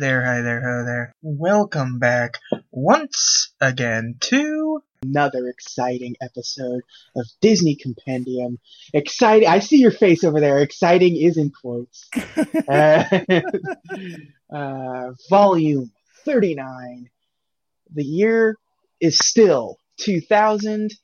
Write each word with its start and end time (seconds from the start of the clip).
Hey 0.00 0.06
there, 0.06 0.24
hi 0.24 0.40
there, 0.40 0.62
ho 0.62 0.84
there. 0.86 1.14
Welcome 1.20 1.98
back 1.98 2.38
once 2.70 3.52
again 3.60 4.14
to 4.20 4.82
another 5.02 5.46
exciting 5.46 6.16
episode 6.22 6.80
of 7.14 7.26
Disney 7.42 7.74
Compendium. 7.74 8.58
Exciting! 8.94 9.46
I 9.46 9.58
see 9.58 9.76
your 9.76 9.90
face 9.90 10.24
over 10.24 10.40
there. 10.40 10.60
Exciting 10.60 11.16
is 11.16 11.36
in 11.36 11.50
quotes. 11.50 12.08
uh, 12.68 13.04
uh, 14.50 15.10
volume 15.28 15.92
39. 16.24 17.10
The 17.92 18.02
year 18.02 18.56
is 19.02 19.18
still 19.18 19.76
2000. 19.98 20.94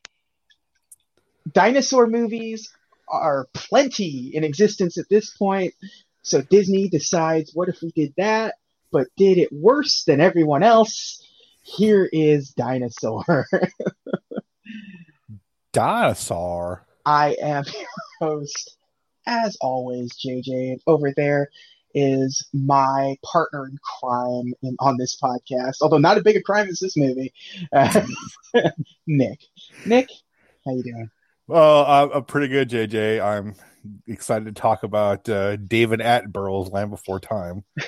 Dinosaur 1.53 2.07
movies 2.07 2.73
are 3.09 3.47
plenty 3.53 4.31
in 4.33 4.43
existence 4.43 4.97
at 4.97 5.11
this 5.11 5.37
point. 5.37 5.75
So 6.23 6.41
Disney 6.41 6.89
decides, 6.89 7.53
what 7.53 7.69
if 7.69 7.83
we 7.83 7.91
did 7.91 8.15
that, 8.17 8.55
but 8.97 9.09
did 9.19 9.37
it 9.37 9.53
worse 9.53 10.05
than 10.05 10.23
everyone 10.23 10.63
else? 10.63 11.23
Here 11.61 12.09
is 12.11 12.49
Dinosaur. 12.53 13.47
Dinosaur. 15.75 16.87
I 17.05 17.37
am 17.43 17.65
your 17.67 17.87
host, 18.21 18.79
as 19.27 19.59
always, 19.61 20.13
JJ. 20.13 20.73
And 20.73 20.81
over 20.87 21.13
there 21.15 21.51
is 21.95 22.49
my 22.55 23.19
partner 23.23 23.67
in 23.67 23.77
crime 24.01 24.55
in, 24.63 24.77
on 24.81 24.97
this 24.97 25.21
podcast, 25.21 25.83
although 25.83 25.99
not 25.99 26.17
as 26.17 26.23
big 26.23 26.37
a 26.37 26.43
crime 26.43 26.69
as 26.69 26.81
this 26.81 26.97
movie, 26.97 27.35
uh, 27.75 28.07
Nick. 29.07 29.41
Nick, 29.85 30.09
how 30.65 30.73
you 30.73 30.83
doing? 30.83 31.11
Well, 31.47 31.85
I'm, 31.85 32.11
I'm 32.13 32.25
pretty 32.25 32.49
good, 32.49 32.71
JJ. 32.71 33.23
I'm 33.23 33.57
excited 34.07 34.47
to 34.47 34.59
talk 34.59 34.85
about 34.85 35.29
uh, 35.29 35.57
David 35.57 36.01
Attenborough's 36.01 36.71
Land 36.71 36.89
Before 36.89 37.21
Time. 37.21 37.63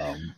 um, 0.00 0.34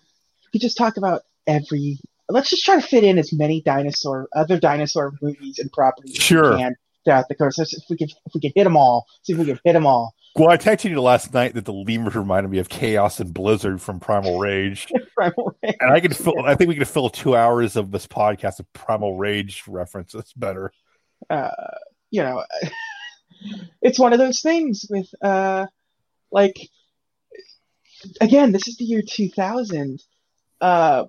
we 0.46 0.52
could 0.52 0.62
just 0.62 0.76
talk 0.76 0.96
about 0.96 1.22
every. 1.46 1.98
Let's 2.28 2.50
just 2.50 2.64
try 2.64 2.74
to 2.78 2.86
fit 2.86 3.04
in 3.04 3.18
as 3.18 3.32
many 3.32 3.62
dinosaur, 3.62 4.28
other 4.34 4.60
dinosaur 4.60 5.12
movies 5.22 5.58
and 5.58 5.72
properties 5.72 6.16
sure. 6.16 6.52
as 6.52 6.56
we 6.56 6.62
can 6.62 6.76
throughout 7.04 7.28
the 7.28 7.34
course. 7.34 7.58
If 7.58 7.84
we 7.88 7.96
can, 7.96 8.08
if 8.08 8.34
we 8.34 8.40
can 8.40 8.52
hit 8.54 8.64
them 8.64 8.76
all, 8.76 9.06
see 9.22 9.32
if 9.32 9.38
we 9.38 9.46
can 9.46 9.58
hit 9.64 9.72
them 9.72 9.86
all. 9.86 10.14
Well, 10.36 10.50
I 10.50 10.58
texted 10.58 10.90
you 10.90 11.00
last 11.00 11.32
night 11.32 11.54
that 11.54 11.64
the 11.64 11.72
lemurs 11.72 12.14
reminded 12.14 12.50
me 12.50 12.58
of 12.58 12.68
Chaos 12.68 13.18
and 13.18 13.32
Blizzard 13.32 13.80
from 13.80 13.98
Primal 13.98 14.38
Rage. 14.38 14.86
Primal 15.16 15.56
Rage. 15.62 15.76
And 15.80 15.90
I 15.90 16.00
could 16.00 16.14
fill. 16.14 16.44
I 16.44 16.54
think 16.54 16.68
we 16.68 16.76
could 16.76 16.86
fill 16.86 17.08
two 17.08 17.34
hours 17.34 17.76
of 17.76 17.90
this 17.90 18.06
podcast 18.06 18.60
of 18.60 18.70
Primal 18.74 19.16
Rage 19.16 19.64
references 19.66 20.32
better. 20.36 20.70
Uh, 21.30 21.50
you 22.10 22.22
know. 22.22 22.44
it's 23.82 23.98
one 23.98 24.12
of 24.12 24.18
those 24.18 24.40
things 24.40 24.86
with 24.88 25.08
uh 25.22 25.66
like 26.30 26.56
again 28.20 28.52
this 28.52 28.68
is 28.68 28.76
the 28.76 28.84
year 28.84 29.02
2000 29.02 30.02
uh 30.60 31.04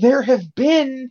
there 0.00 0.22
have 0.22 0.54
been 0.54 1.10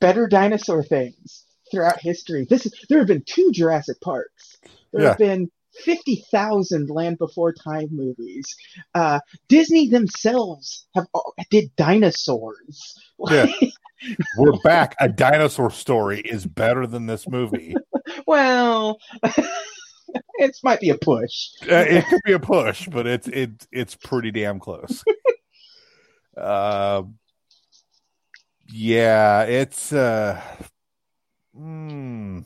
better 0.00 0.26
dinosaur 0.26 0.82
things 0.82 1.44
throughout 1.70 2.00
history 2.00 2.46
this 2.48 2.66
is 2.66 2.74
there 2.88 2.98
have 2.98 3.08
been 3.08 3.24
two 3.26 3.50
jurassic 3.52 4.00
parks 4.00 4.58
there 4.92 5.02
yeah. 5.02 5.08
have 5.08 5.18
been 5.18 5.50
50,000 5.76 6.88
Land 6.88 7.18
Before 7.18 7.52
Time 7.52 7.88
movies. 7.90 8.56
Uh, 8.94 9.20
Disney 9.48 9.88
themselves 9.88 10.86
have 10.94 11.06
did 11.50 11.74
dinosaurs. 11.76 12.96
Yeah. 13.28 13.46
We're 14.38 14.58
back. 14.62 14.94
A 15.00 15.08
dinosaur 15.08 15.70
story 15.70 16.20
is 16.20 16.46
better 16.46 16.86
than 16.86 17.06
this 17.06 17.28
movie. 17.28 17.74
well, 18.26 18.98
it 20.34 20.56
might 20.62 20.80
be 20.80 20.90
a 20.90 20.98
push. 20.98 21.48
Uh, 21.62 21.84
it 21.88 22.06
could 22.06 22.20
be 22.24 22.32
a 22.32 22.38
push, 22.38 22.88
but 22.88 23.06
it's 23.06 23.28
it's 23.28 23.66
it's 23.72 23.94
pretty 23.96 24.30
damn 24.30 24.58
close. 24.58 25.04
uh, 26.36 27.02
yeah, 28.68 29.42
it's 29.42 29.92
uh, 29.92 30.40
mm. 31.56 32.44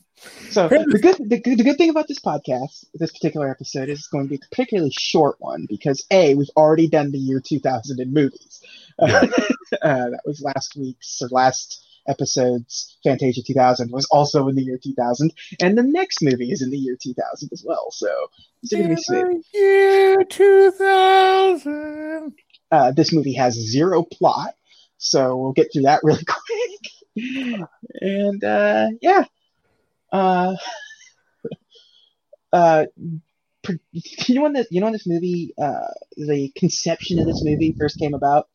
so 0.51 0.69
the 0.69 0.99
good, 1.01 1.17
the 1.29 1.41
good 1.41 1.59
the 1.59 1.65
good 1.65 1.79
thing 1.79 1.91
about 1.91 2.09
this 2.09 2.21
podcast, 2.21 2.85
this 2.95 3.13
particular 3.13 3.51
episode, 3.51 3.89
is 3.89 4.07
going 4.09 4.25
to 4.25 4.31
be 4.31 4.37
a 4.37 4.49
particularly 4.49 4.93
short 4.97 5.37
one 5.39 5.67
because 5.69 6.05
a 6.11 6.35
we've 6.35 6.51
already 6.57 6.89
done 6.89 7.13
the 7.13 7.19
year 7.19 7.41
2000 7.41 8.01
in 8.01 8.13
movies. 8.13 8.63
Yeah. 9.01 9.21
uh, 9.83 10.11
that 10.11 10.21
was 10.25 10.43
last 10.43 10.77
week's 10.77 11.23
or 11.23 11.29
last 11.29 11.85
episode's 12.09 12.99
Fantasia 13.05 13.43
2000 13.43 13.93
was 13.93 14.07
also 14.07 14.49
in 14.49 14.57
the 14.57 14.63
year 14.63 14.79
2000, 14.83 15.33
and 15.61 15.79
the 15.79 15.83
next 15.83 16.23
movie 16.23 16.51
is 16.51 16.63
in 16.63 16.71
the 16.71 16.79
year 16.79 16.97
2000 17.01 17.51
as 17.53 17.63
well. 17.67 17.91
So 17.91 18.09
it's 18.63 18.73
going 18.73 18.89
to 18.89 18.97
be 18.97 19.03
sweet. 19.03 19.45
Year 19.55 20.25
2000. 20.25 22.33
Uh, 22.71 22.93
this 22.93 23.13
movie 23.13 23.35
has 23.35 23.55
zero 23.55 24.03
plot, 24.03 24.55
so 24.99 25.37
we'll 25.37 25.53
get 25.53 25.73
through 25.73 25.83
that 25.83 26.01
really 26.03 26.25
quick. 26.25 27.51
and 28.01 28.45
uh, 28.45 28.89
yeah, 29.01 29.25
uh, 30.13 30.55
uh, 32.53 32.87
you 33.93 34.35
know 34.35 34.43
when 34.43 34.53
the 34.53 34.67
you 34.71 34.81
know 34.81 34.87
when 34.87 34.93
this 34.93 35.07
movie 35.07 35.53
uh, 35.61 35.89
the 36.17 36.53
conception 36.57 37.19
of 37.19 37.27
this 37.27 37.43
movie 37.45 37.75
first 37.79 37.99
came 37.99 38.15
about 38.15 38.49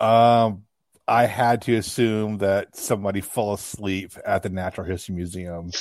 um, 0.00 0.64
I 1.10 1.26
had 1.26 1.60
to 1.62 1.74
assume 1.74 2.38
that 2.38 2.76
somebody 2.76 3.20
fell 3.20 3.54
asleep 3.54 4.12
at 4.24 4.44
the 4.44 4.48
Natural 4.48 4.86
History 4.86 5.16
Museum 5.16 5.72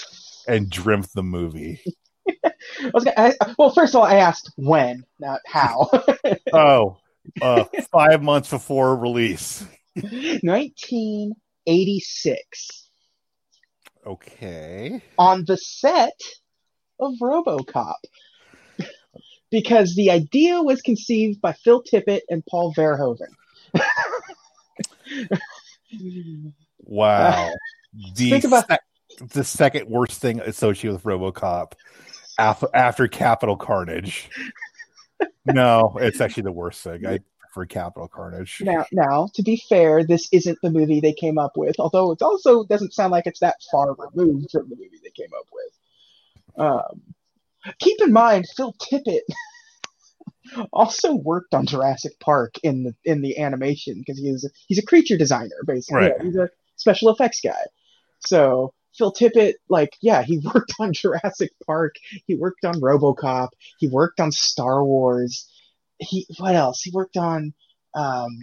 and 0.47 0.71
dreamt 0.71 1.13
the 1.13 1.21
movie. 1.21 1.83
I 2.43 2.51
was 2.91 3.03
gonna, 3.03 3.13
I, 3.15 3.35
well, 3.59 3.69
first 3.69 3.93
of 3.93 4.01
all, 4.01 4.07
I 4.07 4.15
asked 4.15 4.51
when, 4.55 5.05
not 5.19 5.41
how. 5.45 5.87
oh, 6.53 6.97
uh, 7.43 7.65
five 7.91 8.23
months 8.23 8.49
before 8.49 8.95
release. 8.95 9.63
1986. 9.93 12.89
Okay. 14.07 15.03
On 15.19 15.45
the 15.45 15.57
set 15.57 16.19
of 16.99 17.13
RoboCop. 17.21 17.93
because 19.51 19.93
the 19.93 20.09
idea 20.09 20.63
was 20.63 20.81
conceived 20.81 21.39
by 21.39 21.53
Phil 21.53 21.83
Tippett 21.83 22.21
and 22.29 22.43
Paul 22.47 22.73
Verhoeven 22.73 23.35
wow. 26.79 27.51
The, 28.15 28.29
Think 28.29 28.43
about 28.43 28.69
the 29.19 29.43
second 29.43 29.89
worst 29.89 30.21
thing 30.21 30.39
associated 30.41 30.93
with 30.93 31.03
RoboCop 31.03 31.73
after, 32.37 32.67
after 32.71 33.07
Capital 33.07 33.57
Carnage. 33.57 34.29
no, 35.45 35.97
it's 35.99 36.21
actually 36.21 36.43
the 36.43 36.51
worst 36.51 36.83
thing. 36.83 37.07
I 37.07 37.19
prefer 37.39 37.65
Capital 37.65 38.07
Carnage. 38.07 38.61
Now, 38.61 38.85
now, 38.91 39.29
to 39.33 39.41
be 39.41 39.61
fair, 39.67 40.03
this 40.03 40.29
isn't 40.31 40.59
the 40.61 40.69
movie 40.69 40.99
they 40.99 41.13
came 41.13 41.37
up 41.37 41.57
with, 41.57 41.77
although 41.79 42.11
it 42.11 42.21
also 42.21 42.63
doesn't 42.63 42.93
sound 42.93 43.11
like 43.11 43.25
it's 43.25 43.39
that 43.39 43.55
far 43.71 43.95
removed 43.95 44.51
from 44.51 44.69
the 44.69 44.75
movie 44.75 44.99
they 45.03 45.09
came 45.09 45.33
up 45.35 45.47
with. 45.51 46.63
Um, 46.63 47.73
keep 47.79 47.99
in 48.01 48.13
mind, 48.13 48.47
Phil 48.55 48.73
Tippett 48.73 49.21
also 50.71 51.15
worked 51.15 51.53
on 51.53 51.65
Jurassic 51.65 52.19
Park 52.19 52.55
in 52.63 52.83
the 52.83 52.95
in 53.03 53.21
the 53.21 53.37
animation 53.39 53.99
because 53.99 54.17
he's 54.17 54.49
he's 54.67 54.79
a 54.79 54.85
creature 54.85 55.17
designer 55.17 55.63
basically. 55.65 56.01
Right. 56.01 56.13
Yeah, 56.17 56.23
he's 56.23 56.35
a 56.35 56.49
special 56.75 57.09
effects 57.09 57.41
guy. 57.41 57.65
So 58.19 58.73
Phil 58.97 59.13
Tippett, 59.13 59.55
like, 59.69 59.95
yeah, 60.01 60.23
he 60.23 60.39
worked 60.53 60.73
on 60.79 60.93
Jurassic 60.93 61.51
Park. 61.65 61.95
He 62.27 62.35
worked 62.35 62.65
on 62.65 62.75
RoboCop. 62.75 63.49
He 63.79 63.87
worked 63.87 64.19
on 64.19 64.31
Star 64.31 64.83
Wars. 64.83 65.49
He 65.99 66.25
what 66.37 66.55
else? 66.55 66.81
He 66.81 66.91
worked 66.91 67.17
on. 67.17 67.53
Um, 67.93 68.39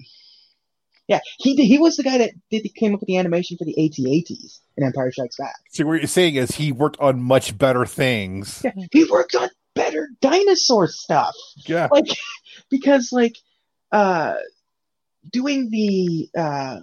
yeah, 1.09 1.21
he 1.39 1.55
he 1.55 1.79
was 1.79 1.97
the 1.97 2.03
guy 2.03 2.19
that 2.19 2.33
did 2.51 2.69
came 2.75 2.93
up 2.93 3.01
with 3.01 3.07
the 3.07 3.17
animation 3.17 3.57
for 3.57 3.65
the 3.65 3.73
AT-ATs 3.73 4.61
in 4.77 4.85
Empire 4.85 5.13
Strikes 5.13 5.37
Back. 5.37 5.55
So 5.71 5.87
what 5.87 6.01
you're 6.01 6.09
saying 6.09 6.35
is 6.35 6.51
he 6.51 6.73
worked 6.73 6.99
on 6.99 7.23
much 7.23 7.57
better 7.57 7.87
things. 7.87 8.63
Yeah, 8.65 8.73
he 8.91 9.05
worked 9.05 9.35
on 9.37 9.49
better 9.77 10.09
dinosaur 10.21 10.89
stuff. 10.89 11.37
Yeah. 11.67 11.89
Like 11.93 12.07
because 12.71 13.13
like 13.13 13.37
uh 13.93 14.35
doing 15.31 15.71
the 15.71 16.29
uh 16.37 16.81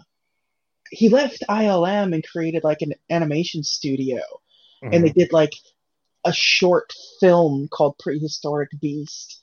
he 0.89 1.09
left 1.09 1.43
ILM 1.49 2.13
and 2.13 2.23
created 2.25 2.63
like 2.63 2.81
an 2.81 2.93
animation 3.09 3.63
studio 3.63 4.21
mm-hmm. 4.81 4.93
and 4.93 5.03
they 5.03 5.09
did 5.09 5.33
like 5.33 5.53
a 6.23 6.31
short 6.31 6.93
film 7.19 7.67
called 7.69 7.97
Prehistoric 7.97 8.69
Beast 8.79 9.41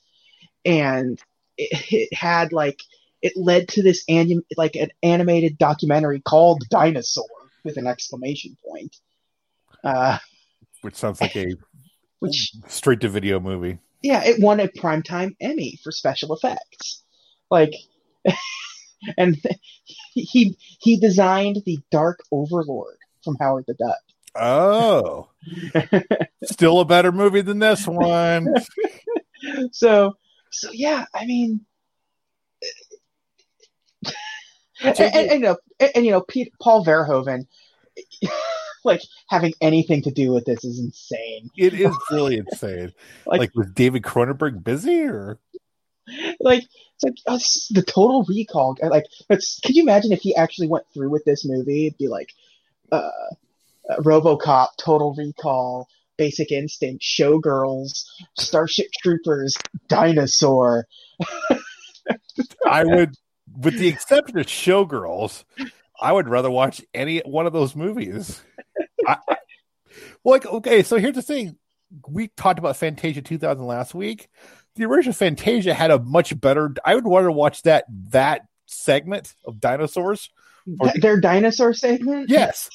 and 0.65 1.21
it, 1.57 1.91
it 1.91 2.13
had 2.13 2.53
like 2.53 2.79
it 3.21 3.33
led 3.35 3.67
to 3.67 3.83
this 3.83 4.03
anim- 4.09 4.45
like 4.57 4.75
an 4.75 4.89
animated 5.03 5.57
documentary 5.57 6.21
called 6.21 6.63
Dinosaur 6.69 7.25
with 7.63 7.77
an 7.77 7.85
exclamation 7.85 8.57
point. 8.65 8.95
Uh, 9.83 10.17
which 10.81 10.95
sounds 10.95 11.21
like 11.21 11.35
a 11.35 11.55
which 12.21 12.53
straight 12.67 13.01
to 13.01 13.09
video 13.09 13.39
movie. 13.39 13.79
Yeah, 14.03 14.23
it 14.23 14.39
won 14.39 14.59
a 14.59 14.67
primetime 14.67 15.35
Emmy 15.41 15.79
for 15.83 15.91
special 15.91 16.33
effects. 16.35 17.03
Like, 17.49 17.73
and 19.17 19.37
he 20.13 20.55
he 20.79 20.99
designed 20.99 21.63
the 21.65 21.79
Dark 21.89 22.19
Overlord 22.31 22.97
from 23.23 23.37
Howard 23.39 23.65
the 23.67 23.73
Duck. 23.73 23.97
Oh, 24.35 25.29
still 26.43 26.79
a 26.79 26.85
better 26.85 27.11
movie 27.11 27.41
than 27.41 27.57
this 27.57 27.87
one. 27.87 28.53
so 29.71 30.15
so 30.51 30.69
yeah, 30.71 31.05
I 31.15 31.25
mean, 31.25 31.65
and, 34.83 34.99
and, 34.99 35.15
and, 35.15 35.31
you 35.31 35.39
know, 35.39 35.57
and, 35.95 36.05
you 36.05 36.11
know, 36.11 36.21
Pete, 36.21 36.53
Paul 36.61 36.85
Verhoeven, 36.85 37.47
like 38.83 39.01
having 39.27 39.53
anything 39.61 40.01
to 40.03 40.11
do 40.11 40.31
with 40.33 40.45
this 40.45 40.63
is 40.63 40.79
insane. 40.79 41.49
It 41.57 41.73
is 41.73 41.95
really 42.11 42.37
insane. 42.37 42.93
Like, 43.25 43.39
like, 43.39 43.55
was 43.55 43.71
David 43.71 44.03
Cronenberg 44.03 44.63
busy 44.63 45.03
or? 45.03 45.39
Like 46.39 46.63
it's 46.63 47.03
like 47.03 47.17
oh, 47.27 47.39
the 47.71 47.83
total 47.83 48.23
recall. 48.23 48.77
Like, 48.81 49.05
it's, 49.29 49.59
could 49.59 49.75
you 49.75 49.83
imagine 49.83 50.11
if 50.11 50.21
he 50.21 50.35
actually 50.35 50.67
went 50.67 50.85
through 50.93 51.09
with 51.09 51.23
this 51.25 51.45
movie? 51.45 51.87
It'd 51.87 51.97
be 51.97 52.07
like, 52.07 52.33
uh, 52.91 53.09
uh 53.89 53.97
RoboCop, 53.99 54.69
Total 54.77 55.13
Recall, 55.13 55.87
Basic 56.17 56.51
Instinct, 56.51 57.03
Showgirls, 57.03 58.05
Starship 58.37 58.87
Troopers, 59.01 59.57
Dinosaur. 59.87 60.87
I 62.67 62.83
would, 62.83 63.15
with 63.57 63.77
the 63.77 63.87
exception 63.87 64.37
of 64.37 64.45
Showgirls, 64.47 65.43
I 65.99 66.11
would 66.11 66.27
rather 66.27 66.49
watch 66.49 66.81
any 66.93 67.19
one 67.19 67.47
of 67.47 67.53
those 67.53 67.75
movies. 67.75 68.41
I, 69.29 69.37
like, 70.23 70.45
okay, 70.45 70.83
so 70.83 70.97
here's 70.97 71.15
the 71.15 71.21
thing: 71.21 71.57
we 72.07 72.29
talked 72.29 72.59
about 72.59 72.77
Fantasia 72.77 73.21
2000 73.21 73.65
last 73.65 73.93
week. 73.93 74.29
The 74.75 74.85
original 74.85 75.13
Fantasia 75.13 75.73
had 75.73 75.91
a 75.91 75.99
much 75.99 76.39
better. 76.39 76.73
I 76.85 76.95
would 76.95 77.05
want 77.05 77.25
to 77.25 77.31
watch 77.31 77.63
that 77.63 77.85
that 78.09 78.41
segment 78.67 79.35
of 79.45 79.59
dinosaurs. 79.59 80.29
Th- 80.81 81.01
their 81.01 81.19
dinosaur 81.19 81.73
segment. 81.73 82.29
Yes, 82.29 82.69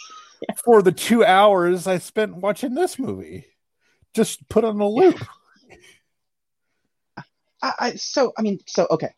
for 0.64 0.82
the 0.82 0.92
two 0.92 1.24
hours 1.24 1.86
I 1.86 1.98
spent 1.98 2.36
watching 2.36 2.74
this 2.74 2.98
movie. 2.98 3.46
Just 4.12 4.46
put 4.48 4.64
on 4.64 4.80
a 4.80 4.88
loop. 4.88 5.22
I, 7.62 7.72
I, 7.78 7.94
so 7.94 8.32
I 8.36 8.42
mean, 8.42 8.58
so 8.66 8.86
okay. 8.90 9.10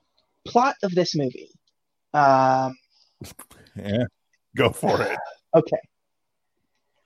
Plot 0.46 0.76
of 0.82 0.94
this 0.94 1.16
movie. 1.16 1.50
Um, 2.14 2.76
yeah, 3.76 4.04
go 4.56 4.70
for 4.70 5.02
it. 5.02 5.18
Okay. 5.56 5.78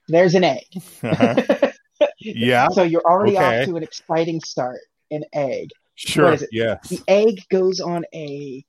There's 0.09 0.35
an 0.35 0.45
egg. 0.45 0.67
Uh-huh. 1.03 1.69
Yeah. 2.19 2.69
so 2.69 2.83
you're 2.83 3.05
already 3.05 3.37
okay. 3.37 3.63
off 3.63 3.67
to 3.67 3.77
an 3.77 3.83
exciting 3.83 4.41
start. 4.41 4.81
An 5.11 5.25
egg. 5.33 5.71
Sure. 5.97 6.37
Yes. 6.53 6.89
The 6.89 7.01
egg 7.09 7.43
goes 7.49 7.81
on 7.81 8.05
a 8.15 8.65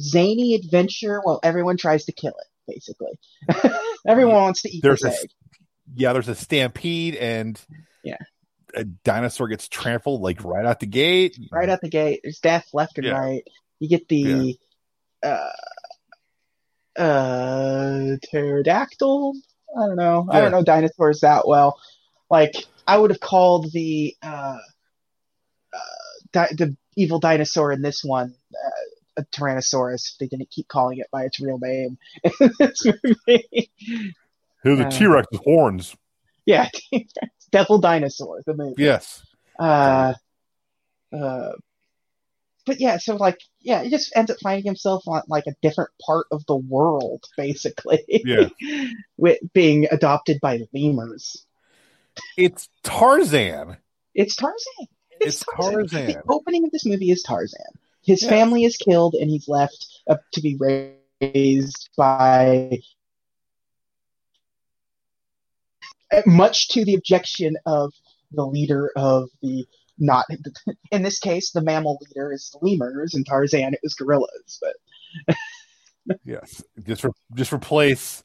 zany 0.00 0.54
adventure 0.54 1.20
while 1.22 1.38
everyone 1.42 1.76
tries 1.76 2.04
to 2.06 2.12
kill 2.12 2.32
it 2.32 2.46
basically. 2.66 3.18
Everyone 4.06 4.34
wants 4.34 4.62
to 4.62 4.70
eat 4.70 4.82
there's 4.82 5.00
this 5.00 5.14
a, 5.18 5.22
egg. 5.22 5.30
Yeah, 5.94 6.12
there's 6.12 6.28
a 6.28 6.34
stampede, 6.34 7.16
and 7.16 7.60
yeah, 8.04 8.18
a 8.74 8.84
dinosaur 8.84 9.48
gets 9.48 9.68
trampled 9.68 10.20
like 10.20 10.44
right 10.44 10.66
out 10.66 10.80
the 10.80 10.86
gate. 10.86 11.38
Right 11.50 11.68
out 11.68 11.80
the 11.80 11.88
gate. 11.88 12.20
There's 12.22 12.40
death 12.40 12.68
left 12.72 12.98
and 12.98 13.06
yeah. 13.06 13.18
right. 13.18 13.42
You 13.78 13.88
get 13.88 14.08
the 14.08 14.58
yeah. 15.22 15.50
uh, 16.96 17.00
uh, 17.00 18.16
pterodactyl. 18.30 19.34
I 19.74 19.86
don't 19.86 19.96
know. 19.96 20.26
Yeah. 20.30 20.38
I 20.38 20.40
don't 20.40 20.52
know 20.52 20.62
dinosaurs 20.62 21.20
that 21.20 21.46
well. 21.46 21.78
Like 22.30 22.54
I 22.86 22.98
would 22.98 23.10
have 23.10 23.20
called 23.20 23.72
the 23.72 24.14
uh, 24.22 24.58
uh, 25.72 25.78
di- 26.32 26.54
the 26.56 26.76
evil 26.96 27.18
dinosaur 27.18 27.72
in 27.72 27.82
this 27.82 28.02
one 28.04 28.34
uh, 28.54 28.70
a 29.18 29.24
Tyrannosaurus. 29.24 30.16
They 30.18 30.26
didn't 30.26 30.50
keep 30.50 30.68
calling 30.68 30.98
it 30.98 31.06
by 31.10 31.24
its 31.24 31.40
real 31.40 31.58
name 31.58 31.98
in 32.40 32.50
this 32.58 32.84
movie. 32.84 33.70
Who 34.62 34.76
the 34.76 34.86
uh, 34.86 34.90
T 34.90 35.06
Rex 35.06 35.26
horns? 35.44 35.96
Yeah, 36.44 36.68
Devil 37.50 37.78
Dinosaur, 37.78 38.42
the 38.46 38.54
movie. 38.54 38.82
Yes. 38.82 39.22
Uh, 39.58 40.14
uh, 41.12 41.52
but 42.66 42.80
yeah, 42.80 42.98
so 42.98 43.14
like, 43.14 43.38
yeah, 43.60 43.84
he 43.84 43.90
just 43.90 44.14
ends 44.16 44.30
up 44.30 44.38
finding 44.42 44.64
himself 44.64 45.04
on 45.06 45.22
like 45.28 45.46
a 45.46 45.54
different 45.62 45.90
part 46.04 46.26
of 46.32 46.44
the 46.46 46.56
world, 46.56 47.24
basically. 47.36 48.04
Yeah. 48.08 48.48
with 49.16 49.38
being 49.54 49.86
adopted 49.90 50.40
by 50.40 50.60
lemurs. 50.74 51.46
It's 52.36 52.68
Tarzan. 52.82 53.76
It's 54.14 54.36
Tarzan. 54.36 54.88
It's, 55.20 55.42
it's 55.42 55.44
Tarzan. 55.56 55.88
Tarzan. 55.88 56.06
The 56.06 56.22
opening 56.28 56.64
of 56.64 56.72
this 56.72 56.84
movie 56.84 57.10
is 57.10 57.22
Tarzan. 57.22 57.60
His 58.02 58.22
yeah. 58.22 58.30
family 58.30 58.64
is 58.64 58.76
killed, 58.76 59.14
and 59.14 59.30
he's 59.30 59.48
left 59.48 59.86
uh, 60.08 60.16
to 60.32 60.40
be 60.40 60.56
raised 61.20 61.90
by, 61.96 62.80
much 66.24 66.68
to 66.68 66.84
the 66.84 66.94
objection 66.94 67.56
of 67.66 67.92
the 68.32 68.46
leader 68.46 68.90
of 68.96 69.28
the 69.42 69.66
not 69.98 70.26
in 70.90 71.02
this 71.02 71.18
case 71.18 71.52
the 71.52 71.62
mammal 71.62 71.98
leader 72.06 72.32
is 72.32 72.50
the 72.50 72.58
lemurs 72.66 73.14
and 73.14 73.26
Tarzan 73.26 73.74
it 73.74 73.80
was 73.82 73.94
gorillas 73.94 74.60
but 74.60 75.36
yes 76.24 76.62
just 76.84 77.04
re- 77.04 77.10
just 77.34 77.52
replace 77.52 78.22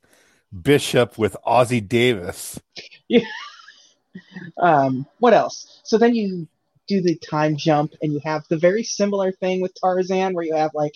Bishop 0.60 1.18
with 1.18 1.38
Ossie 1.48 1.88
Davis. 1.88 2.60
Yeah. 3.08 3.26
Um 4.62 5.06
what 5.20 5.34
else? 5.34 5.80
So 5.84 5.98
then 5.98 6.14
you 6.14 6.48
do 6.88 7.02
the 7.02 7.16
time 7.16 7.56
jump 7.56 7.94
and 8.02 8.12
you 8.12 8.20
have 8.26 8.44
the 8.50 8.58
very 8.58 8.84
similar 8.84 9.32
thing 9.32 9.62
with 9.62 9.74
Tarzan 9.80 10.34
where 10.34 10.44
you 10.44 10.56
have 10.56 10.72
like 10.74 10.96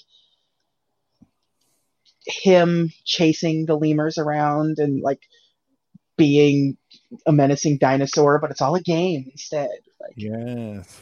him 2.26 2.92
chasing 3.06 3.66
the 3.66 3.78
lemurs 3.78 4.18
around 4.18 4.80
and 4.80 5.02
like 5.02 5.22
being 6.18 6.78
a 7.26 7.32
menacing 7.32 7.78
dinosaur, 7.78 8.40
but 8.40 8.52
it's 8.52 8.62
all 8.62 8.76
a 8.76 8.82
game 8.82 9.30
instead. 9.32 9.70
Like, 10.00 10.14
yes. 10.16 11.02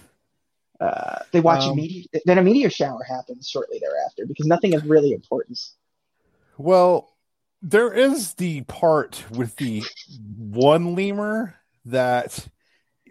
Uh, 0.79 1.19
they 1.31 1.39
watch 1.39 1.63
um, 1.63 1.71
a 1.71 1.75
meteor. 1.75 2.21
Then 2.25 2.37
a 2.37 2.43
meteor 2.43 2.69
shower 2.69 3.03
happens 3.03 3.47
shortly 3.47 3.79
thereafter 3.79 4.25
because 4.25 4.45
nothing 4.45 4.75
of 4.75 4.89
really 4.89 5.13
importance. 5.13 5.75
Well, 6.57 7.15
there 7.61 7.93
is 7.93 8.33
the 8.33 8.61
part 8.63 9.23
with 9.31 9.55
the 9.55 9.83
one 10.37 10.95
lemur 10.95 11.55
that 11.85 12.47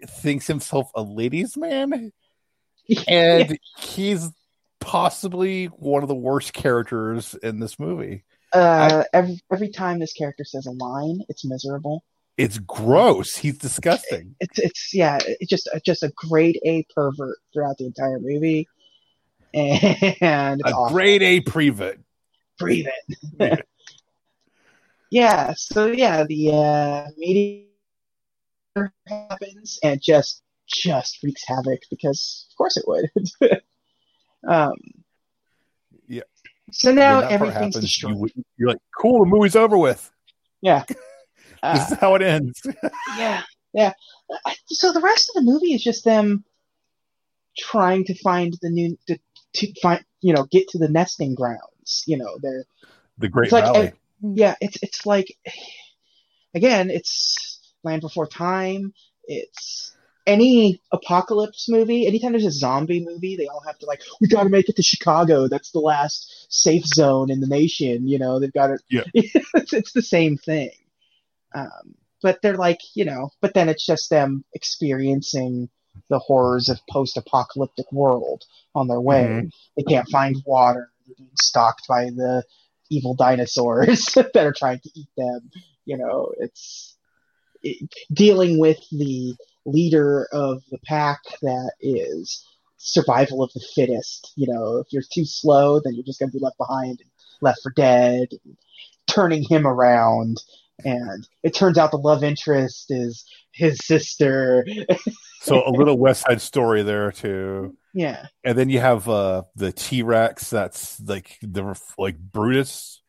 thinks 0.07 0.47
himself 0.47 0.91
a 0.93 1.01
ladies' 1.01 1.57
man, 1.57 1.93
and 3.07 3.49
yeah. 3.49 3.55
he's 3.79 4.29
possibly 4.79 5.65
one 5.65 6.03
of 6.03 6.09
the 6.09 6.15
worst 6.15 6.53
characters 6.53 7.33
in 7.41 7.59
this 7.59 7.79
movie. 7.79 8.23
Uh, 8.53 9.03
I, 9.13 9.17
every 9.17 9.41
every 9.51 9.69
time 9.69 9.99
this 9.99 10.13
character 10.13 10.43
says 10.43 10.67
a 10.67 10.71
line, 10.71 11.21
it's 11.27 11.43
miserable. 11.43 12.03
It's 12.37 12.57
gross. 12.59 13.37
He's 13.37 13.57
disgusting. 13.57 14.35
It's 14.39 14.57
it's 14.57 14.93
yeah. 14.93 15.19
It's 15.21 15.49
just 15.49 15.69
just 15.85 16.03
a 16.03 16.11
grade 16.15 16.59
A 16.65 16.85
pervert 16.95 17.37
throughout 17.53 17.77
the 17.77 17.85
entire 17.85 18.19
movie, 18.19 18.67
and 19.53 20.61
a 20.61 20.71
awful. 20.71 20.95
grade 20.95 21.21
A. 21.21 21.41
Prevent. 21.41 21.99
Yeah. 22.59 23.55
yeah. 25.11 25.53
So 25.55 25.87
yeah, 25.87 26.23
the 26.23 26.51
uh, 26.53 27.07
meeting 27.17 27.67
happens 29.07 29.79
and 29.83 30.01
just 30.01 30.41
just 30.67 31.21
wreaks 31.21 31.43
havoc 31.47 31.81
because 31.89 32.47
of 32.51 32.57
course 32.57 32.77
it 32.77 32.85
would. 32.87 33.11
um, 34.47 34.73
yeah. 36.07 36.23
So 36.71 36.91
now 36.91 37.19
everything's 37.19 37.75
happens, 37.75 37.79
destroyed. 37.79 38.31
You, 38.57 38.67
are 38.67 38.69
like, 38.71 38.81
cool, 38.99 39.19
the 39.19 39.29
movie's 39.29 39.55
over 39.55 39.77
with. 39.77 40.09
Yeah. 40.61 40.83
Uh, 41.63 41.77
this 41.77 41.91
is 41.91 41.97
how 41.97 42.13
it 42.15 42.21
ends. 42.21 42.61
yeah, 43.17 43.41
yeah. 43.73 43.93
So 44.67 44.91
the 44.91 44.99
rest 44.99 45.29
of 45.29 45.35
the 45.35 45.49
movie 45.49 45.73
is 45.73 45.83
just 45.83 46.03
them 46.03 46.43
trying 47.57 48.03
to 48.05 48.15
find 48.15 48.53
the 48.61 48.69
new 48.69 48.97
to, 49.07 49.17
to 49.53 49.73
find 49.81 50.03
you 50.21 50.33
know 50.33 50.45
get 50.51 50.67
to 50.69 50.77
the 50.77 50.89
nesting 50.89 51.35
grounds. 51.35 52.03
You 52.05 52.17
know, 52.17 52.37
they're 52.41 52.65
the 53.17 53.29
Great 53.29 53.51
like, 53.51 53.63
Valley. 53.63 53.93
yeah, 54.21 54.55
it's 54.59 54.77
it's 54.83 55.05
like 55.05 55.37
again, 56.53 56.89
it's 56.89 57.59
Land 57.83 58.01
Before 58.01 58.27
Time. 58.27 58.93
It's 59.25 59.95
any 60.25 60.81
apocalypse 60.91 61.69
movie. 61.69 62.07
Anytime 62.07 62.31
there's 62.31 62.45
a 62.45 62.51
zombie 62.51 63.05
movie, 63.05 63.35
they 63.35 63.47
all 63.47 63.61
have 63.65 63.77
to 63.79 63.85
like, 63.85 64.01
we 64.21 64.27
got 64.27 64.43
to 64.43 64.49
make 64.49 64.69
it 64.69 64.75
to 64.77 64.83
Chicago. 64.83 65.47
That's 65.47 65.71
the 65.71 65.79
last 65.79 66.47
safe 66.49 66.85
zone 66.85 67.29
in 67.29 67.39
the 67.39 67.47
nation. 67.47 68.07
You 68.07 68.19
know, 68.19 68.39
they've 68.39 68.53
got 68.53 68.67
to. 68.67 68.77
Yeah. 68.89 69.03
it's, 69.13 69.73
it's 69.73 69.91
the 69.93 70.01
same 70.01 70.37
thing. 70.37 70.71
Um, 71.53 71.95
but 72.21 72.41
they're 72.41 72.57
like, 72.57 72.79
you 72.95 73.05
know, 73.05 73.29
but 73.41 73.53
then 73.53 73.69
it's 73.69 73.85
just 73.85 74.09
them 74.09 74.43
experiencing 74.53 75.69
the 76.09 76.19
horrors 76.19 76.69
of 76.69 76.79
post-apocalyptic 76.89 77.91
world 77.91 78.43
on 78.73 78.87
their 78.87 79.01
way. 79.01 79.23
Mm-hmm. 79.23 79.47
They 79.77 79.83
can't 79.83 80.09
find 80.09 80.41
water. 80.45 80.89
They're 81.05 81.15
being 81.17 81.29
stalked 81.39 81.87
by 81.87 82.05
the 82.05 82.43
evil 82.89 83.13
dinosaurs 83.13 84.05
that 84.15 84.35
are 84.37 84.53
trying 84.53 84.79
to 84.79 84.89
eat 84.95 85.09
them. 85.17 85.51
You 85.85 85.97
know, 85.97 86.33
it's 86.39 86.95
dealing 88.11 88.57
with 88.57 88.79
the 88.91 89.35
leader 89.65 90.27
of 90.31 90.63
the 90.71 90.79
pack 90.85 91.19
that 91.41 91.73
is 91.79 92.45
survival 92.77 93.43
of 93.43 93.51
the 93.53 93.65
fittest. 93.75 94.33
You 94.35 94.53
know, 94.53 94.77
if 94.77 94.87
you're 94.91 95.03
too 95.13 95.25
slow, 95.25 95.79
then 95.79 95.93
you're 95.93 96.03
just 96.03 96.19
going 96.19 96.31
to 96.31 96.37
be 96.37 96.43
left 96.43 96.57
behind 96.57 96.99
and 97.01 97.09
left 97.41 97.59
for 97.63 97.71
dead. 97.71 98.29
Turning 99.07 99.43
him 99.43 99.67
around, 99.67 100.41
and 100.85 101.27
it 101.43 101.53
turns 101.55 101.77
out 101.77 101.91
the 101.91 101.97
love 101.97 102.23
interest 102.23 102.87
is 102.89 103.25
his 103.51 103.77
sister. 103.85 104.65
So 105.41 105.61
a 105.67 105.71
little 105.71 105.97
West 105.97 106.21
Side 106.21 106.39
Story 106.39 106.83
there 106.83 107.11
too, 107.11 107.75
Yeah. 107.93 108.27
and 108.45 108.57
then 108.57 108.69
you 108.69 108.79
have 108.79 109.09
uh 109.09 109.43
the 109.57 109.73
T 109.73 110.01
Rex. 110.01 110.49
That's 110.49 111.01
like 111.01 111.37
the 111.41 111.77
like 111.97 112.17
Brutus. 112.17 113.01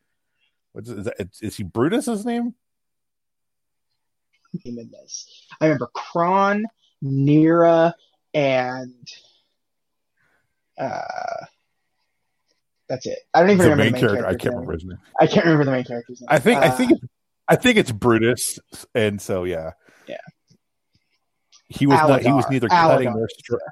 What's 0.73 0.89
is, 0.89 1.05
that, 1.05 1.29
is 1.41 1.55
he 1.55 1.63
Brutus? 1.63 2.07
His 2.07 2.25
name? 2.25 2.53
name 4.65 4.79
in 4.79 4.91
this. 4.91 5.47
I 5.61 5.67
remember 5.67 5.89
Kron, 5.93 6.65
Neera, 7.01 7.93
and 8.33 9.07
uh, 10.77 11.45
that's 12.89 13.05
it. 13.05 13.19
I 13.33 13.39
don't 13.41 13.51
even 13.51 13.57
The 13.59 13.63
remember 13.71 13.83
main 13.83 13.91
the 13.93 13.97
main 13.97 14.01
character. 14.09 14.27
I 14.27 14.31
can't 14.31 14.43
name. 14.43 14.53
remember 14.55 14.73
his 14.73 14.83
name. 14.85 14.97
I 15.21 15.27
can't 15.27 15.45
remember 15.45 15.63
the 15.65 15.71
main 15.71 15.83
character's 15.85 16.19
name. 16.21 16.27
I 16.29 16.39
think 16.39 16.59
I 16.59 16.67
Uh, 16.67 16.71
think 16.75 16.91
it's, 16.91 17.01
I 17.47 17.55
think 17.55 17.77
it's 17.77 17.91
Brutus, 17.91 18.59
and 18.93 19.21
so 19.21 19.43
yeah, 19.43 19.71
Yeah. 20.07 20.17
He 21.67 21.87
was 21.87 21.99
not. 21.99 22.21
He 22.21 22.31
was 22.31 22.45
neither 22.49 22.67
cutting 22.67 23.11
nor 23.13 23.27
strutting. 23.29 23.67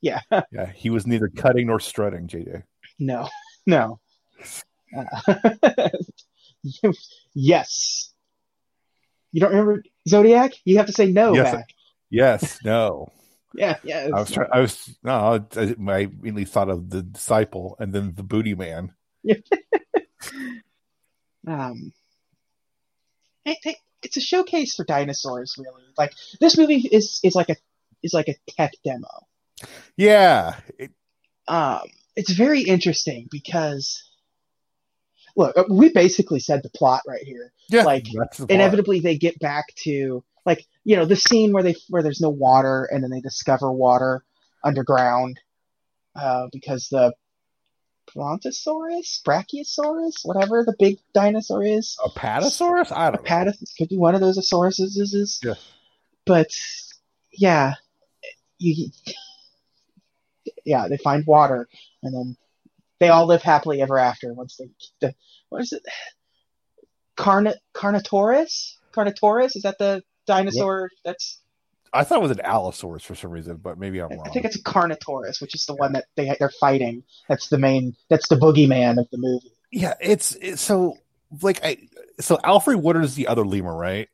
Yeah. 0.00 0.20
Yeah, 0.52 0.66
he 0.72 0.90
was 0.90 1.06
neither 1.06 1.28
cutting 1.28 1.66
nor 1.66 1.80
strutting. 1.80 2.28
JJ. 2.28 2.62
No, 2.98 3.28
no. 3.66 3.98
Uh, 4.96 5.88
yes. 7.34 8.12
You 9.32 9.40
don't 9.40 9.50
remember 9.50 9.82
Zodiac? 10.08 10.52
You 10.64 10.78
have 10.78 10.86
to 10.86 10.92
say 10.92 11.10
no 11.10 11.34
Yes. 11.34 11.54
back. 11.54 11.68
Yes. 12.10 12.58
No. 12.64 13.12
Yeah, 13.54 13.76
yeah. 13.82 14.10
I 14.14 14.20
was 14.20 14.30
trying. 14.30 14.48
I 14.52 14.60
was 14.60 14.96
no. 15.02 15.12
I, 15.56 15.60
I 15.60 15.62
immediately 15.62 16.44
thought 16.44 16.68
of 16.68 16.90
the 16.90 17.02
disciple 17.02 17.76
and 17.80 17.92
then 17.92 18.12
the 18.14 18.22
booty 18.22 18.54
man. 18.54 18.92
um, 21.46 21.92
it- 23.48 23.58
it- 23.64 23.76
it's 24.02 24.16
a 24.16 24.20
showcase 24.20 24.74
for 24.74 24.84
dinosaurs, 24.84 25.54
really. 25.58 25.82
Like 25.96 26.12
this 26.40 26.56
movie 26.56 26.88
is 26.92 27.18
is 27.24 27.34
like 27.34 27.48
a 27.48 27.56
is 28.02 28.14
like 28.14 28.28
a 28.28 28.36
tech 28.52 28.72
demo. 28.84 29.08
Yeah. 29.96 30.60
It- 30.78 30.92
Um, 31.48 31.80
it's 32.14 32.30
very 32.32 32.60
interesting 32.62 33.26
because 33.30 34.04
look, 35.36 35.56
uh, 35.56 35.64
we 35.70 35.88
basically 35.88 36.40
said 36.40 36.62
the 36.62 36.70
plot 36.70 37.02
right 37.06 37.22
here. 37.22 37.52
yeah. 37.70 37.84
Like, 37.84 38.04
the. 38.04 38.46
Inevitably, 38.54 39.00
they 39.00 39.16
get 39.18 39.38
back 39.38 39.66
to 39.84 40.22
like 40.46 40.66
you 40.84 40.96
know 40.96 41.04
the 41.04 41.16
scene 41.16 41.52
where 41.52 41.62
they 41.62 41.74
where 41.88 42.02
there's 42.02 42.20
no 42.20 42.30
water 42.30 42.84
and 42.90 43.02
then 43.02 43.10
they 43.10 43.20
discover 43.20 43.72
water 43.72 44.24
underground 44.64 45.40
uh, 46.14 46.46
because 46.52 46.88
the 46.88 47.12
Brontosaurus, 48.14 49.22
Brachiosaurus, 49.24 50.24
whatever 50.24 50.64
the 50.64 50.74
big 50.78 50.98
dinosaur 51.14 51.64
is, 51.64 51.96
a 52.04 52.08
patasaurus. 52.08 52.92
I 52.92 53.10
don't 53.10 53.22
know. 53.22 53.30
Apatosaurus 53.30 53.76
could 53.76 53.88
be 53.88 53.98
one 53.98 54.14
of 54.14 54.20
those 54.20 54.38
sauruses. 54.50 54.96
Is, 54.98 55.40
Yeah. 55.42 55.54
But 56.24 56.50
yeah, 57.32 57.74
you 58.58 58.90
yeah 60.64 60.88
they 60.88 60.96
find 60.96 61.26
water 61.26 61.68
and 62.02 62.14
then 62.14 62.36
they 63.00 63.08
all 63.08 63.26
live 63.26 63.42
happily 63.42 63.80
ever 63.80 63.98
after 63.98 64.32
once 64.32 64.56
they 64.56 64.68
the, 65.00 65.14
what 65.48 65.62
is 65.62 65.72
it 65.72 65.82
Carna, 67.16 67.54
Carnotaurus 67.74 68.76
Carnotaurus 68.92 69.56
is 69.56 69.62
that 69.62 69.78
the 69.78 70.02
dinosaur 70.26 70.90
that's 71.04 71.37
I 71.92 72.04
thought 72.04 72.18
it 72.18 72.22
was 72.22 72.30
an 72.30 72.40
allosaurus 72.40 73.02
for 73.02 73.14
some 73.14 73.30
reason, 73.30 73.56
but 73.56 73.78
maybe 73.78 74.00
I'm 74.00 74.10
wrong. 74.10 74.22
I 74.26 74.30
think 74.30 74.44
it's 74.44 74.56
a 74.56 74.62
Carnotaurus 74.62 75.40
which 75.40 75.54
is 75.54 75.66
the 75.66 75.74
one 75.74 75.92
that 75.92 76.06
they 76.16 76.34
they're 76.38 76.50
fighting 76.50 77.02
that's 77.28 77.48
the 77.48 77.58
main 77.58 77.96
that's 78.08 78.28
the 78.28 78.36
boogeyman 78.36 78.98
of 78.98 79.08
the 79.10 79.18
movie 79.18 79.52
yeah, 79.70 79.94
it's, 80.00 80.34
it's 80.36 80.62
so 80.62 80.96
like 81.42 81.62
I 81.62 81.76
so 82.20 82.38
Alfred 82.42 82.82
Woodard 82.82 83.04
is 83.04 83.14
the 83.14 83.28
other 83.28 83.44
lemur, 83.44 83.76
right? 83.76 84.08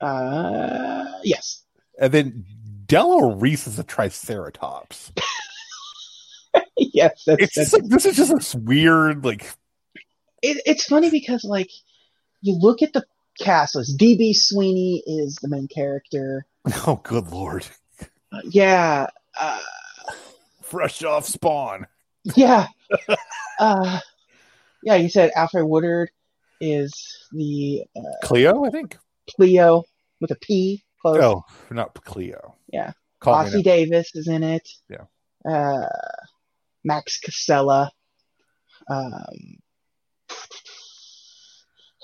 uh 0.00 1.04
yes 1.22 1.62
And 1.98 2.12
then 2.12 2.46
Della 2.86 3.36
Reese 3.36 3.66
is 3.66 3.78
a 3.78 3.84
triceratops. 3.84 5.12
yes 6.78 7.22
that's, 7.26 7.42
It's 7.42 7.54
that's 7.54 7.70
just 7.70 7.72
like 7.74 7.84
this 7.84 8.06
is 8.06 8.16
just 8.16 8.32
this 8.34 8.54
weird 8.54 9.24
like 9.24 9.42
it, 10.42 10.62
it's 10.64 10.86
funny 10.86 11.10
because 11.10 11.44
like 11.44 11.70
you 12.40 12.58
look 12.58 12.80
at 12.80 12.94
the 12.94 13.04
cast 13.38 13.74
list. 13.74 13.98
DB 13.98 14.34
Sweeney 14.34 15.02
is 15.06 15.36
the 15.36 15.48
main 15.48 15.68
character. 15.68 16.46
oh 16.86 17.00
good 17.02 17.28
lord, 17.28 17.66
Uh, 18.32 18.40
yeah, 18.44 19.06
uh, 19.38 19.60
fresh 20.62 21.02
off 21.02 21.26
Spawn. 21.26 21.86
yeah, 22.36 22.66
uh, 23.58 24.00
yeah. 24.82 24.94
You 24.96 25.08
said 25.08 25.30
Alfred 25.34 25.64
Woodard 25.64 26.10
is 26.60 26.92
the 27.32 27.84
uh, 27.96 28.26
Cleo, 28.26 28.64
I 28.64 28.70
think. 28.70 28.98
Cleo 29.34 29.84
with 30.20 30.30
a 30.30 30.36
P. 30.36 30.84
Close. 31.00 31.22
Oh, 31.22 31.44
not 31.70 31.94
Cleo. 32.04 32.56
Yeah. 32.70 32.92
Call 33.20 33.44
Ossie 33.44 33.62
Davis 33.62 34.14
is 34.14 34.28
in 34.28 34.42
it. 34.42 34.68
Yeah. 34.88 35.04
Uh, 35.50 35.88
Max 36.84 37.18
Casella. 37.20 37.90
Um, 38.88 39.58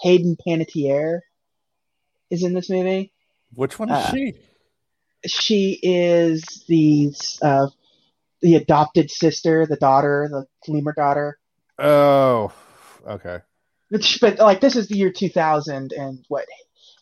Hayden 0.02 0.36
Panettiere 0.46 1.20
is 2.30 2.42
in 2.44 2.54
this 2.54 2.70
movie. 2.70 3.12
Which 3.56 3.78
one 3.78 3.90
is 3.90 3.96
Uh, 3.96 4.12
she? 4.12 4.34
she 5.26 5.80
is 5.82 6.64
the 6.68 7.12
uh, 7.42 7.68
the 8.42 8.56
adopted 8.56 9.10
sister, 9.10 9.66
the 9.66 9.76
daughter, 9.76 10.28
the 10.30 10.72
lemur 10.72 10.92
daughter. 10.92 11.38
Oh, 11.78 12.52
okay. 13.06 13.40
But, 13.90 14.18
but 14.20 14.38
like 14.38 14.60
this 14.60 14.76
is 14.76 14.88
the 14.88 14.96
year 14.96 15.10
2000, 15.12 15.92
and 15.92 16.25
what 16.28 16.46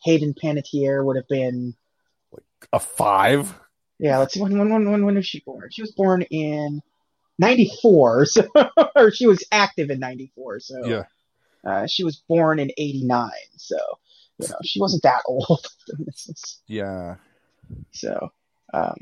Hayden 0.04 0.34
Panettiere 0.34 1.04
would 1.04 1.16
have 1.16 1.28
been. 1.28 1.74
like 2.32 2.44
A 2.72 2.80
five. 2.80 3.54
Yeah, 3.98 4.18
let's 4.18 4.34
see. 4.34 4.40
When 4.40 4.58
when 4.58 4.70
when 4.72 4.90
when 4.90 5.04
when 5.06 5.14
was 5.16 5.26
she 5.26 5.40
born? 5.40 5.68
She 5.70 5.82
was 5.82 5.92
born 5.92 6.22
in 6.22 6.82
'94, 7.38 8.26
so 8.26 8.48
or 8.96 9.10
she 9.10 9.26
was 9.26 9.44
active 9.52 9.90
in 9.90 9.98
'94. 10.00 10.60
So 10.60 10.88
Yeah. 10.88 11.04
uh, 11.64 11.86
she 11.86 12.04
was 12.04 12.22
born 12.28 12.58
in 12.58 12.70
'89. 12.76 13.30
So 13.56 13.76
you 14.38 14.48
know 14.48 14.56
she 14.64 14.80
wasn't 14.80 15.02
that 15.04 15.22
old. 15.26 15.66
Yeah. 16.66 17.16
So, 17.92 18.30
um, 18.72 18.96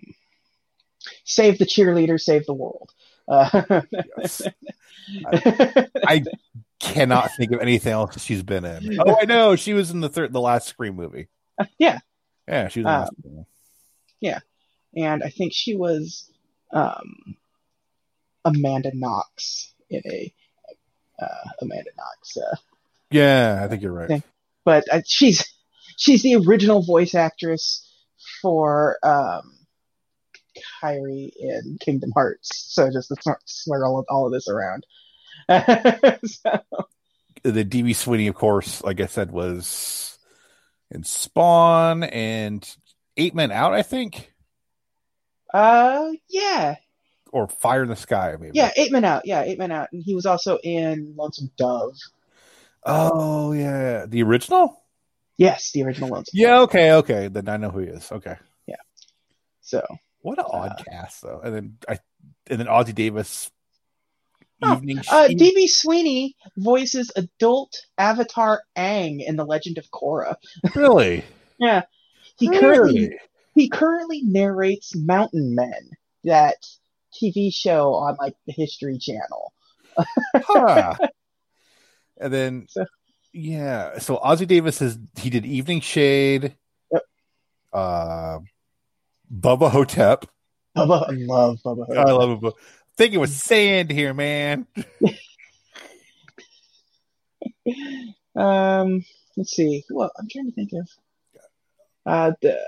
save 1.24 1.58
the 1.58 1.64
cheerleader, 1.66 2.20
save 2.20 2.46
the 2.46 2.54
world. 2.54 2.90
Uh, 3.28 3.82
Yes. 4.18 4.42
I 6.06 6.22
cannot 6.80 7.30
think 7.36 7.52
of 7.52 7.60
anything 7.60 7.92
else 7.92 8.20
she's 8.22 8.42
been 8.42 8.64
in. 8.64 8.98
Oh, 9.00 9.16
I 9.20 9.24
know. 9.24 9.56
She 9.56 9.72
was 9.74 9.90
in 9.90 10.00
the 10.00 10.08
third, 10.08 10.32
the 10.32 10.40
last 10.40 10.68
Scream 10.68 10.94
movie. 10.96 11.28
yeah, 11.78 11.98
Yeah, 12.48 12.68
she 12.68 12.82
was 12.82 12.86
in 12.86 12.90
the 12.90 12.90
Um, 12.90 13.00
last 13.00 13.12
Scream. 14.20 14.40
and 14.96 15.22
I 15.24 15.30
think 15.30 15.52
she 15.54 15.74
was 15.76 16.30
um, 16.72 17.36
Amanda 18.44 18.90
Knox 18.94 19.72
in 19.90 20.02
a 20.06 20.32
uh, 21.20 21.48
Amanda 21.60 21.90
Knox. 21.96 22.36
Uh, 22.36 22.56
Yeah, 23.10 23.60
I 23.62 23.68
think 23.68 23.82
you're 23.82 23.92
right. 23.92 24.08
Thank- 24.08 24.24
but 24.64 24.84
uh, 24.92 25.00
she's 25.06 25.44
she's 25.96 26.22
the 26.22 26.36
original 26.36 26.82
voice 26.82 27.14
actress 27.14 27.88
for 28.40 28.96
um, 29.02 29.58
Kairi 30.82 31.30
in 31.38 31.78
Kingdom 31.80 32.10
Hearts. 32.14 32.50
So 32.74 32.90
just 32.90 33.08
to 33.08 33.16
swear- 33.20 33.40
swear 33.46 33.84
all 33.84 33.98
of, 33.98 34.06
all 34.08 34.26
of 34.26 34.32
this 34.32 34.48
around. 34.48 34.86
So- 36.24 36.60
The 37.44 37.64
DB 37.64 37.94
Sweeney, 37.96 38.28
of 38.28 38.36
course, 38.36 38.82
like 38.84 39.00
I 39.00 39.06
said, 39.06 39.32
was 39.32 40.16
in 40.92 41.02
Spawn 41.02 42.04
and 42.04 42.68
Eight 43.16 43.34
Men 43.34 43.50
Out, 43.50 43.72
I 43.74 43.82
think, 43.82 44.32
uh, 45.52 46.10
yeah, 46.30 46.76
or 47.32 47.48
Fire 47.48 47.82
in 47.82 47.88
the 47.88 47.96
Sky, 47.96 48.36
maybe. 48.38 48.52
yeah, 48.56 48.70
Eight 48.76 48.92
Men 48.92 49.04
Out. 49.04 49.26
Yeah, 49.26 49.42
Eight 49.42 49.58
Men 49.58 49.72
Out, 49.72 49.88
and 49.92 50.02
he 50.04 50.14
was 50.14 50.24
also 50.26 50.58
in 50.62 51.14
Lonesome 51.16 51.50
Dove. 51.56 51.96
Oh, 52.84 53.52
yeah. 53.52 54.06
The 54.06 54.22
original? 54.22 54.82
Yes, 55.36 55.70
the 55.72 55.82
original 55.82 56.10
Lonesome. 56.10 56.32
Yeah, 56.34 56.60
okay, 56.60 56.92
okay. 56.92 57.28
Then 57.28 57.48
I 57.48 57.56
know 57.56 57.70
who 57.70 57.80
he 57.80 57.88
is. 57.88 58.10
Okay. 58.12 58.36
Yeah. 58.66 58.76
So 59.60 59.84
What 60.20 60.38
an 60.38 60.44
odd 60.48 60.72
Uh, 60.78 60.82
cast, 60.84 61.22
though. 61.22 61.40
And 61.42 61.54
then 61.54 61.78
I, 61.88 61.98
and 62.46 62.60
then 62.60 62.66
Ossie 62.66 62.94
Davis. 62.94 63.50
Oh, 64.64 64.74
Uh, 64.74 65.28
DB 65.28 65.68
Sweeney 65.68 66.36
voices 66.56 67.10
adult 67.16 67.74
Avatar 67.98 68.62
Aang 68.76 69.24
in 69.24 69.34
The 69.34 69.44
Legend 69.44 69.78
of 69.78 69.90
Korra. 69.90 70.36
really? 70.76 71.24
Yeah, 71.58 71.82
he 72.38 72.48
currently 72.48 73.18
he 73.56 73.68
currently 73.68 74.22
narrates 74.22 74.94
Mountain 74.94 75.56
Men, 75.56 75.90
that 76.22 76.64
TV 77.12 77.52
show 77.52 77.94
on 77.94 78.16
like 78.20 78.36
the 78.46 78.52
History 78.52 78.98
Channel. 78.98 79.52
Huh. 80.36 80.94
and 82.20 82.32
then, 82.32 82.66
So- 82.68 82.84
yeah. 83.32 83.98
So 83.98 84.18
Ossie 84.18 84.46
Davis 84.46 84.82
is 84.82 84.98
he 85.18 85.30
did 85.30 85.44
Evening 85.46 85.80
Shade. 85.80 86.54
Yep. 86.92 87.02
Uh, 87.72 88.38
Bubba 89.34 89.70
Ho-Tep. 89.70 90.26
Bubba, 90.76 91.08
I 91.08 91.12
love 91.12 91.58
Bubba. 91.64 91.86
Ho-Tep. 91.86 92.06
I 92.06 92.10
love 92.12 92.44
it. 92.44 92.54
Think 92.96 93.14
it 93.14 93.18
was 93.18 93.34
sand 93.34 93.90
here, 93.90 94.12
man. 94.14 94.66
Um, 98.34 99.04
let's 99.36 99.54
see. 99.54 99.84
Well, 99.90 100.10
I'm 100.18 100.26
trying 100.30 100.46
to 100.46 100.52
think 100.52 100.70
of. 100.72 100.88
Uh, 102.04 102.32
the 102.40 102.58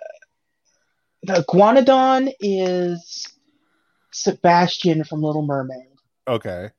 the 1.23 1.33
Iguanodon 1.43 2.33
is 2.39 3.27
Sebastian 4.13 5.05
from 5.05 5.23
Little 5.23 5.45
Mermaid. 5.47 5.89
Okay. 6.29 6.71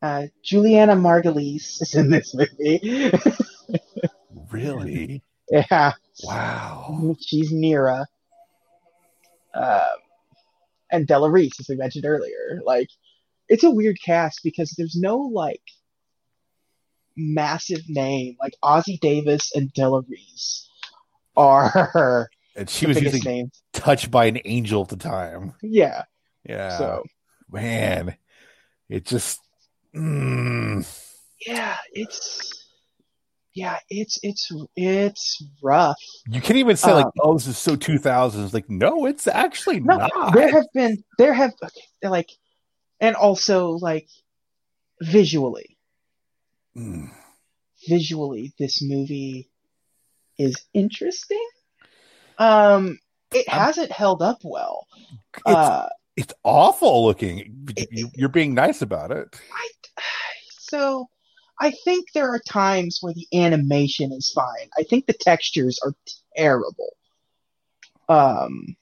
Uh, 0.00 0.26
Julianna 0.44 0.94
Margulies 0.94 1.80
is 1.82 1.94
in 1.94 2.10
this 2.10 2.34
movie. 2.34 3.10
Really? 4.50 5.22
yeah, 5.50 5.92
Wow. 6.22 7.16
she's 7.20 7.52
Mira. 7.52 8.06
Um, 9.54 9.80
and 10.90 11.06
Della 11.06 11.30
Reese, 11.30 11.58
as 11.60 11.68
we 11.68 11.76
mentioned 11.76 12.04
earlier. 12.06 12.60
Like, 12.64 12.88
it's 13.48 13.64
a 13.64 13.70
weird 13.70 13.98
cast 14.04 14.40
because 14.44 14.70
there's 14.78 14.96
no 14.96 15.18
like 15.18 15.62
massive 17.16 17.82
name. 17.88 18.36
Like 18.40 18.54
Ossie 18.62 19.00
Davis 19.00 19.50
and 19.54 19.72
Della 19.72 20.02
Reese 20.08 20.68
are 21.36 22.28
And 22.56 22.68
she 22.70 22.86
was 22.86 23.24
names. 23.24 23.62
touched 23.72 24.10
by 24.10 24.26
an 24.26 24.38
angel 24.44 24.82
at 24.82 24.88
the 24.88 24.96
time. 24.96 25.54
Yeah. 25.62 26.04
Yeah. 26.48 26.78
So 26.78 27.04
Man, 27.50 28.16
it 28.88 29.04
just. 29.04 29.40
Mm, 29.98 30.86
yeah, 31.46 31.76
it's 31.92 32.64
yeah, 33.54 33.78
it's 33.90 34.18
it's 34.22 34.52
it's 34.76 35.42
rough. 35.62 35.96
you 36.28 36.40
can't 36.40 36.58
even 36.58 36.76
say 36.76 36.92
like, 36.92 37.06
Um, 37.06 37.12
"Oh, 37.20 37.34
this 37.34 37.46
is 37.48 37.58
so 37.58 37.74
2000s." 37.76 38.54
Like, 38.54 38.70
no, 38.70 39.06
it's 39.06 39.26
actually 39.26 39.80
No, 39.80 39.96
not. 39.96 40.34
there 40.34 40.50
have 40.50 40.66
been 40.72 41.02
there 41.18 41.32
have 41.34 41.52
okay, 41.62 42.08
like, 42.08 42.30
and 43.00 43.16
also 43.16 43.70
like 43.70 44.08
visually, 45.02 45.76
Mm. 46.76 47.10
visually, 47.88 48.52
this 48.58 48.80
movie 48.82 49.48
is 50.38 50.54
interesting. 50.74 51.44
Um, 52.38 52.98
it 53.32 53.48
I'm- 53.48 53.60
hasn't 53.66 53.90
held 53.90 54.22
up 54.22 54.38
well. 54.44 54.86
Uh, 55.44 55.88
it's 56.18 56.34
awful 56.42 57.04
looking. 57.06 57.68
You- 57.90 58.10
You're 58.14 58.28
being 58.28 58.52
nice 58.54 58.82
about 58.82 59.10
it. 59.12 59.28
I, 59.54 59.68
so 60.58 61.08
I 61.60 61.70
think 61.84 62.08
there 62.12 62.28
are 62.28 62.40
times 62.40 62.98
where 63.00 63.14
the 63.14 63.26
animation 63.32 64.12
is 64.12 64.30
fine. 64.34 64.68
I 64.78 64.82
think 64.82 65.06
the 65.06 65.12
textures 65.14 65.78
are 65.84 65.94
terrible. 66.36 66.90
Um, 68.08 68.76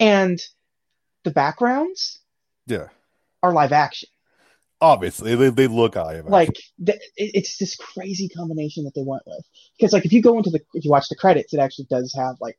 and 0.00 0.38
the 1.24 1.30
backgrounds 1.30 2.20
Yeah, 2.66 2.88
are 3.42 3.52
live 3.52 3.72
action. 3.72 4.08
obviously 4.80 5.34
they, 5.34 5.48
they 5.50 5.66
look 5.66 5.96
live. 5.96 6.18
Action. 6.18 6.30
Like 6.32 6.56
th- 6.84 7.00
it's 7.16 7.56
this 7.58 7.74
crazy 7.76 8.28
combination 8.28 8.84
that 8.84 8.94
they 8.94 9.02
went 9.02 9.22
with. 9.26 9.44
Because 9.78 9.92
like 9.92 10.04
if 10.04 10.12
you 10.12 10.22
go 10.22 10.36
into 10.36 10.50
the 10.50 10.60
if 10.74 10.84
you 10.84 10.90
watch 10.90 11.08
the 11.08 11.16
credits, 11.16 11.52
it 11.54 11.58
actually 11.60 11.86
does 11.90 12.12
have 12.16 12.36
like 12.40 12.58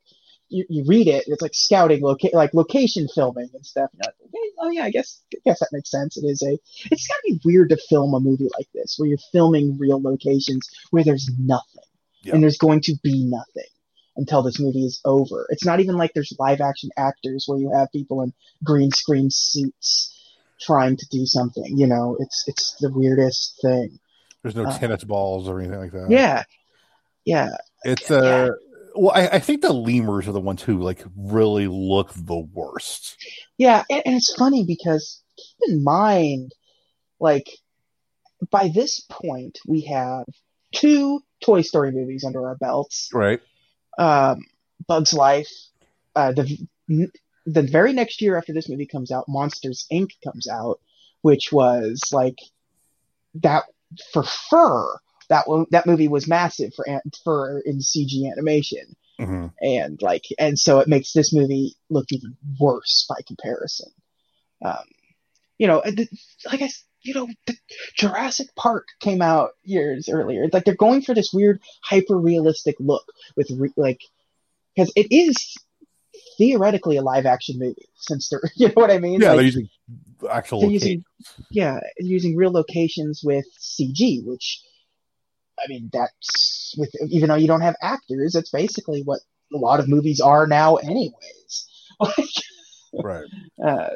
you, 0.50 0.66
you 0.70 0.84
read 0.88 1.08
it, 1.08 1.26
it's 1.28 1.42
like 1.42 1.54
scouting 1.54 2.02
loca- 2.02 2.30
like 2.34 2.54
location 2.54 3.08
filming 3.14 3.50
and 3.54 3.66
stuff. 3.66 3.90
And 3.94 4.02
like, 4.06 4.16
okay, 4.28 4.52
oh 4.60 4.70
yeah, 4.70 4.84
I 4.84 4.92
guess 4.92 5.22
I 5.34 5.40
guess 5.46 5.60
that 5.60 5.70
makes 5.72 5.92
sense. 5.92 6.18
It 6.18 6.26
is 6.26 6.42
a 6.42 6.58
it's 6.92 7.08
gotta 7.08 7.22
be 7.26 7.40
weird 7.44 7.70
to 7.70 7.78
film 7.78 8.14
a 8.14 8.20
movie 8.20 8.50
like 8.58 8.68
this 8.74 8.96
where 8.98 9.10
you're 9.10 9.18
filming 9.32 9.78
real 9.78 10.02
locations 10.02 10.70
where 10.92 11.04
there's 11.04 11.30
nothing. 11.40 11.84
Yeah. 12.24 12.34
And 12.34 12.44
there's 12.44 12.58
going 12.58 12.82
to 12.82 12.96
be 13.04 13.24
nothing 13.26 13.70
until 14.18 14.42
this 14.42 14.60
movie 14.60 14.86
is 14.86 15.00
over. 15.06 15.48
It's 15.50 15.66
not 15.66 15.80
even 15.80 15.96
like 15.96 16.14
there's 16.14 16.34
live 16.40 16.62
action 16.62 16.90
actors 16.98 17.46
where 17.48 17.60
you 17.60 17.72
have 17.74 17.92
people 17.92 18.22
in 18.22 18.34
green 18.64 18.92
screen 18.92 19.30
suits 19.32 20.14
trying 20.60 20.98
to 20.98 21.08
do 21.10 21.26
something. 21.26 21.78
You 21.78 21.88
know, 21.88 22.18
it's 22.20 22.44
it's 22.48 22.76
the 22.80 22.92
weirdest 22.92 23.60
thing. 23.62 24.00
There's 24.42 24.56
no 24.56 24.66
uh, 24.66 24.78
tennis 24.78 25.04
balls 25.04 25.48
or 25.48 25.60
anything 25.60 25.80
like 25.80 25.92
that. 25.92 26.08
Yeah. 26.10 26.44
Yeah. 27.26 27.50
It's 27.84 28.10
Yeah. 28.10 28.50
Well 28.98 29.12
I, 29.16 29.28
I 29.28 29.40
think 29.40 29.62
the 29.62 29.74
lemurs 29.74 30.28
are 30.28 30.34
the 30.34 30.40
ones 30.40 30.62
who 30.62 30.80
like 30.80 31.04
really 31.16 31.68
look 31.68 32.12
the 32.14 32.38
worst. 32.38 33.18
Yeah, 33.58 33.84
and, 33.90 34.04
and 34.06 34.16
it's 34.16 34.34
funny 34.36 34.66
because 34.66 35.22
keep 35.38 35.70
in 35.70 35.84
mind, 35.84 36.54
like, 37.20 37.50
by 38.52 38.70
this 38.74 39.00
point, 39.10 39.60
we 39.66 39.82
have 39.82 40.26
two 40.74 41.22
Toy 41.42 41.62
Story 41.62 41.92
movies 41.92 42.24
under 42.24 42.48
our 42.48 42.56
belts. 42.56 43.10
Right. 43.14 43.40
Um, 43.98 44.46
Bug's 44.88 45.14
Life. 45.14 45.52
Uh, 46.16 46.32
the 46.34 46.68
the 47.46 47.62
very 47.62 47.94
next 47.94 48.22
year 48.22 48.38
after 48.38 48.54
this 48.54 48.70
movie 48.70 48.86
comes 48.86 49.12
out, 49.12 49.26
Monsters 49.28 49.86
Inc. 49.92 50.12
comes 50.24 50.48
out, 50.48 50.80
which 51.22 51.52
was 51.52 52.02
like 52.12 52.40
that 53.36 53.64
for 54.12 54.24
fur. 54.24 54.98
That 55.30 55.48
one, 55.48 55.66
that 55.72 55.86
movie 55.86 56.08
was 56.08 56.28
massive 56.28 56.74
for 56.74 56.88
an- 56.88 57.02
for 57.24 57.62
in 57.66 57.80
CG 57.80 58.32
animation. 58.32 58.96
Hmm 59.20 59.48
and 59.62 60.00
like 60.02 60.26
and 60.38 60.58
so 60.60 60.80
it 60.80 60.88
makes 60.88 61.12
this 61.14 61.34
movie 61.34 61.76
look 61.90 62.06
even 62.12 62.38
worse 62.60 63.06
by 63.10 63.16
comparison. 63.28 63.92
Um 64.64 64.86
you 65.58 65.68
know 65.68 65.82
the, 65.86 66.08
like 66.52 66.62
i 66.62 66.70
you 67.02 67.14
know 67.14 67.28
the 67.46 67.56
jurassic 67.96 68.48
park 68.56 68.88
came 69.00 69.22
out 69.22 69.52
years 69.64 70.10
earlier. 70.10 70.44
It's 70.44 70.54
like 70.54 70.66
they're 70.66 70.76
going 70.76 71.02
for 71.02 71.16
this 71.16 71.32
weird 71.34 71.62
hyper 71.84 72.18
realistic 72.18 72.76
look 72.80 73.06
with 73.36 73.50
re- 73.52 73.74
like 73.78 74.02
because 74.76 74.92
it 74.96 75.08
is 75.12 75.56
theoretically 76.38 76.98
a 76.98 77.02
live 77.02 77.26
action 77.26 77.58
movie 77.58 77.90
since 77.96 78.30
they're 78.30 78.42
you 78.56 78.68
know 78.68 78.74
what 78.76 78.92
i 78.92 79.00
mean? 79.00 79.22
Yeah, 79.22 79.30
Like, 79.30 79.38
they're 79.38 79.46
using 79.46 79.70
actual 80.30 80.62
they're 80.62 80.70
using 80.70 81.04
yeah 81.50 81.80
using 81.98 82.36
real 82.36 82.52
locations 82.52 83.22
with 83.24 83.46
cg 83.60 84.26
which 84.26 84.62
i 85.64 85.68
mean 85.68 85.90
that's 85.94 86.76
with 86.78 86.90
even 87.10 87.30
though 87.30 87.36
you 87.36 87.48
don't 87.48 87.62
have 87.62 87.76
actors 87.82 88.34
that's 88.34 88.50
basically 88.50 89.02
what 89.04 89.20
a 89.54 89.58
lot 89.58 89.80
of 89.80 89.88
movies 89.88 90.20
are 90.20 90.46
now 90.48 90.76
anyways 90.76 91.68
like 92.00 92.14
right. 93.04 93.26
uh, 93.64 93.90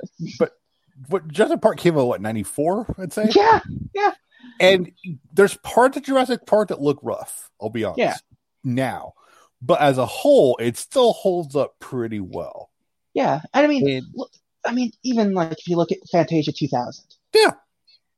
But 1.10 1.28
Jurassic 1.30 1.62
Park 1.62 1.78
came 1.78 1.98
out 1.98 2.06
what 2.08 2.22
ninety 2.22 2.44
four, 2.44 2.94
I'd 2.98 3.12
say. 3.14 3.30
yeah 3.36 3.60
yeah. 3.94 4.12
And 4.60 4.92
there's 5.34 5.56
parts 5.58 5.98
of 5.98 6.04
Jurassic 6.04 6.46
Park 6.46 6.70
that 6.70 6.82
look 6.82 7.00
rough. 7.02 7.50
I'll 7.62 7.70
be 7.70 7.84
honest. 7.84 7.98
Yeah. 8.00 8.16
Now, 8.64 9.14
but 9.62 9.82
as 9.82 9.98
a 9.98 10.06
whole, 10.06 10.58
it 10.58 10.78
still 10.78 11.14
holds 11.14 11.56
up 11.56 11.80
pretty 11.80 12.20
well. 12.20 12.70
yeah 13.14 13.42
i 13.54 13.66
mean 13.68 13.88
And- 13.90 14.06
look, 14.14 14.32
i 14.66 14.72
mean 14.72 14.92
even 15.04 15.34
like 15.34 15.54
if 15.60 15.68
you 15.68 15.76
look 15.78 15.92
at 15.92 15.98
fantasia 16.12 16.52
2000 16.52 17.04
Yeah. 17.34 17.52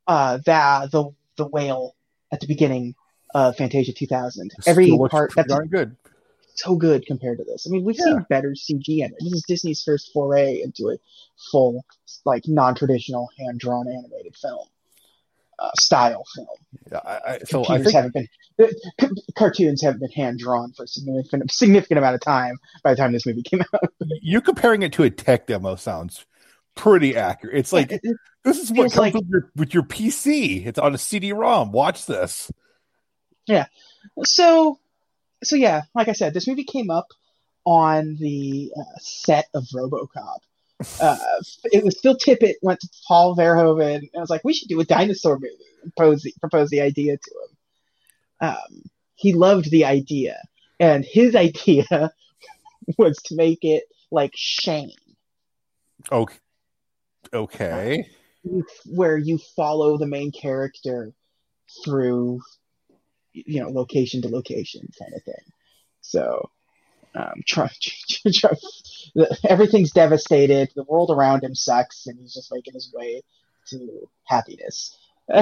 uh 0.07 0.37
that 0.45 0.91
the 0.91 1.09
the 1.37 1.47
whale 1.47 1.95
at 2.31 2.39
the 2.41 2.47
beginning 2.47 2.95
of 3.33 3.55
fantasia 3.57 3.93
2000 3.93 4.47
it 4.47 4.67
every 4.67 4.97
part 5.09 5.31
that's 5.35 5.47
darn 5.47 5.67
good. 5.67 5.95
so 6.55 6.75
good 6.75 7.05
compared 7.05 7.37
to 7.39 7.43
this. 7.43 7.65
I 7.67 7.71
mean, 7.71 7.83
we've 7.83 7.95
Yeah. 7.97 8.05
seen 8.05 8.25
better 8.29 8.51
CG 8.55 8.99
in 8.99 9.05
it. 9.11 9.15
This 9.19 9.33
is 9.33 9.43
Disney's 9.47 9.81
first 9.83 10.11
foray 10.13 10.61
into 10.61 10.89
a 10.89 10.97
full, 11.51 11.83
like, 12.25 12.43
non-traditional 12.47 13.29
hand-drawn 13.39 13.87
animated 13.87 14.35
film 14.35 14.67
uh, 15.59 15.69
style 15.79 16.23
film. 16.35 16.47
Yeah, 16.91 16.99
I, 17.05 17.19
I, 17.33 17.39
so 17.45 17.63
I 17.69 17.77
think 17.81 17.93
haven't 17.93 18.13
been 18.13 18.27
c- 18.99 19.09
cartoons 19.37 19.81
haven't 19.83 19.99
been 20.01 20.11
hand-drawn 20.11 20.73
for 20.73 20.83
a 20.83 20.87
significant 20.87 21.51
significant 21.51 21.99
amount 21.99 22.15
of 22.15 22.21
time 22.21 22.57
by 22.83 22.91
the 22.91 22.97
time 22.97 23.11
this 23.13 23.25
movie 23.25 23.43
came 23.43 23.61
out. 23.61 23.93
You're 24.21 24.41
comparing 24.41 24.81
it 24.81 24.93
to 24.93 25.03
a 25.03 25.09
tech 25.09 25.47
demo 25.47 25.75
sounds 25.75 26.25
pretty 26.75 27.15
accurate. 27.15 27.55
It's 27.57 27.71
like 27.73 27.91
It- 27.91 28.01
it- 28.03 28.17
this 28.43 28.57
is 28.61 28.71
what 28.71 28.91
comes 28.91 28.97
like- 28.97 29.13
with, 29.13 29.27
your, 29.29 29.51
with 29.55 29.73
your 29.73 29.83
PC. 29.83 30.65
It's 30.65 30.77
on 30.79 30.93
a 30.93 30.97
CD-ROM. 30.97 31.71
Watch 31.71 32.05
this. 32.07 32.51
So, 34.23 34.79
so 35.43 35.55
yeah, 35.55 35.83
like 35.93 36.07
I 36.07 36.13
said, 36.13 36.33
this 36.33 36.47
movie 36.47 36.63
came 36.63 36.89
up 36.89 37.07
on 37.65 38.17
the 38.19 38.71
uh, 38.77 38.97
set 38.99 39.47
of 39.53 39.63
RoboCop. 39.73 40.39
Uh, 40.99 41.17
it 41.65 41.83
was 41.83 41.99
Phil 42.01 42.15
Tippett 42.15 42.55
went 42.61 42.79
to 42.81 42.89
Paul 43.07 43.35
Verhoeven 43.35 44.09
and 44.13 44.21
was 44.21 44.29
like, 44.29 44.43
"We 44.43 44.53
should 44.53 44.67
do 44.67 44.79
a 44.79 44.85
dinosaur 44.85 45.35
movie." 45.35 45.55
And 45.81 45.95
propose 45.95 46.23
the, 46.23 46.33
propose 46.41 46.69
the 46.69 46.81
idea 46.81 47.17
to 47.17 47.31
him. 47.31 48.49
Um, 48.49 48.83
he 49.15 49.33
loved 49.33 49.71
the 49.71 49.85
idea, 49.85 50.41
and 50.79 51.05
his 51.05 51.35
idea 51.47 52.11
was 52.97 53.17
to 53.25 53.35
make 53.35 53.59
it 53.63 53.83
like 54.11 54.33
Shane, 54.35 54.91
Okay. 56.11 56.35
Okay. 57.33 58.07
where 58.85 59.17
you 59.17 59.39
follow 59.55 59.97
the 59.97 60.05
main 60.05 60.31
character 60.31 61.13
through, 61.83 62.41
you 63.33 63.61
know, 63.61 63.69
location 63.69 64.21
to 64.21 64.29
location 64.29 64.87
kind 64.97 65.13
of 65.13 65.23
thing. 65.23 65.51
So, 66.01 66.49
um, 67.15 67.41
try, 67.47 67.69
try, 68.33 68.51
everything's 69.47 69.91
devastated. 69.91 70.71
The 70.75 70.83
world 70.83 71.11
around 71.11 71.43
him 71.43 71.55
sucks, 71.55 72.07
and 72.07 72.19
he's 72.19 72.33
just 72.33 72.51
making 72.51 72.73
his 72.73 72.91
way 72.93 73.21
to 73.69 74.09
happiness. 74.25 74.97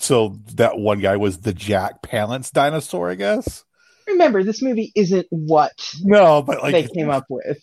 So 0.00 0.38
that 0.54 0.78
one 0.78 1.00
guy 1.00 1.16
was 1.16 1.38
the 1.38 1.52
Jack 1.52 2.02
Palance 2.02 2.50
dinosaur, 2.50 3.10
I 3.10 3.14
guess. 3.14 3.64
Remember, 4.08 4.42
this 4.42 4.62
movie 4.62 4.90
isn't 4.94 5.26
what 5.30 5.72
No, 6.02 6.42
but 6.42 6.62
like 6.62 6.72
they 6.72 6.88
came 6.88 7.10
up 7.10 7.26
with. 7.28 7.58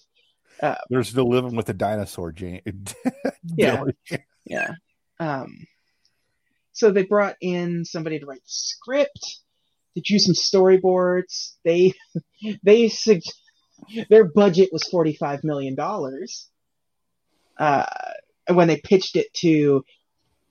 there's 0.89 1.15
no 1.15 1.25
living 1.25 1.55
with 1.55 1.65
the 1.65 1.73
dinosaur, 1.73 2.31
Jane. 2.31 2.61
Yeah. 3.57 3.83
Yeah. 4.45 4.71
Um, 5.19 5.65
so 6.75 6.91
they 6.91 7.03
brought 7.03 7.37
in 7.39 7.85
somebody 7.85 8.19
to 8.19 8.25
write 8.25 8.43
the 8.43 8.49
script, 8.49 9.39
to 9.95 10.01
do 10.01 10.19
some 10.19 10.35
storyboards. 10.35 11.53
They 11.63 11.93
they 12.63 12.89
their 14.09 14.25
budget 14.25 14.69
was 14.73 14.83
$45 14.83 15.43
million. 15.45 15.77
Uh, 17.57 17.85
when 18.49 18.67
they 18.67 18.77
pitched 18.77 19.15
it 19.15 19.33
to 19.35 19.85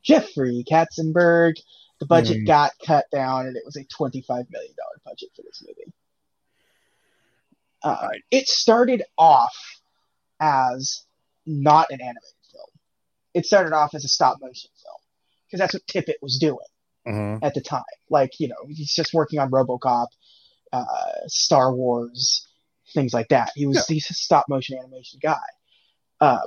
Jeffrey 0.03 0.65
Katzenberg, 0.71 1.57
the 2.01 2.07
budget 2.07 2.39
Hmm. 2.39 2.45
got 2.47 2.73
cut 2.87 3.05
down 3.13 3.47
and 3.47 3.57
it 3.57 3.63
was 3.67 3.77
a 3.77 3.85
$25 3.85 4.27
million 4.51 4.75
budget 5.05 5.29
for 5.37 5.43
this 5.43 5.63
movie. 5.67 5.93
Uh, 7.83 8.09
it 8.31 8.49
started 8.49 9.03
off 9.19 9.55
as 10.41 11.05
not 11.45 11.91
an 11.91 12.01
animated 12.01 12.23
film. 12.51 12.69
It 13.35 13.45
started 13.45 13.75
off 13.75 13.95
as 13.95 14.07
a 14.07 14.09
stop 14.09 14.39
motion 14.41 14.71
film 14.83 15.04
because 15.55 15.71
that's 15.71 15.75
what 15.75 15.87
Tippett 15.87 16.15
was 16.21 16.39
doing 16.39 16.59
Mhm. 17.07 17.39
at 17.43 17.55
the 17.55 17.61
time. 17.61 17.83
Like, 18.11 18.41
you 18.41 18.49
know, 18.49 18.57
he's 18.69 18.93
just 18.93 19.15
working 19.15 19.39
on 19.39 19.51
RoboCop, 19.51 20.09
uh, 20.73 20.85
Star 21.29 21.73
Wars, 21.75 22.49
things 22.93 23.15
like 23.15 23.29
that. 23.29 23.53
He 23.55 23.67
was 23.67 23.87
he's 23.87 24.11
a 24.11 24.15
stop 24.15 24.47
motion 24.49 24.79
animation 24.79 25.21
guy, 25.23 25.37
um, 26.21 26.41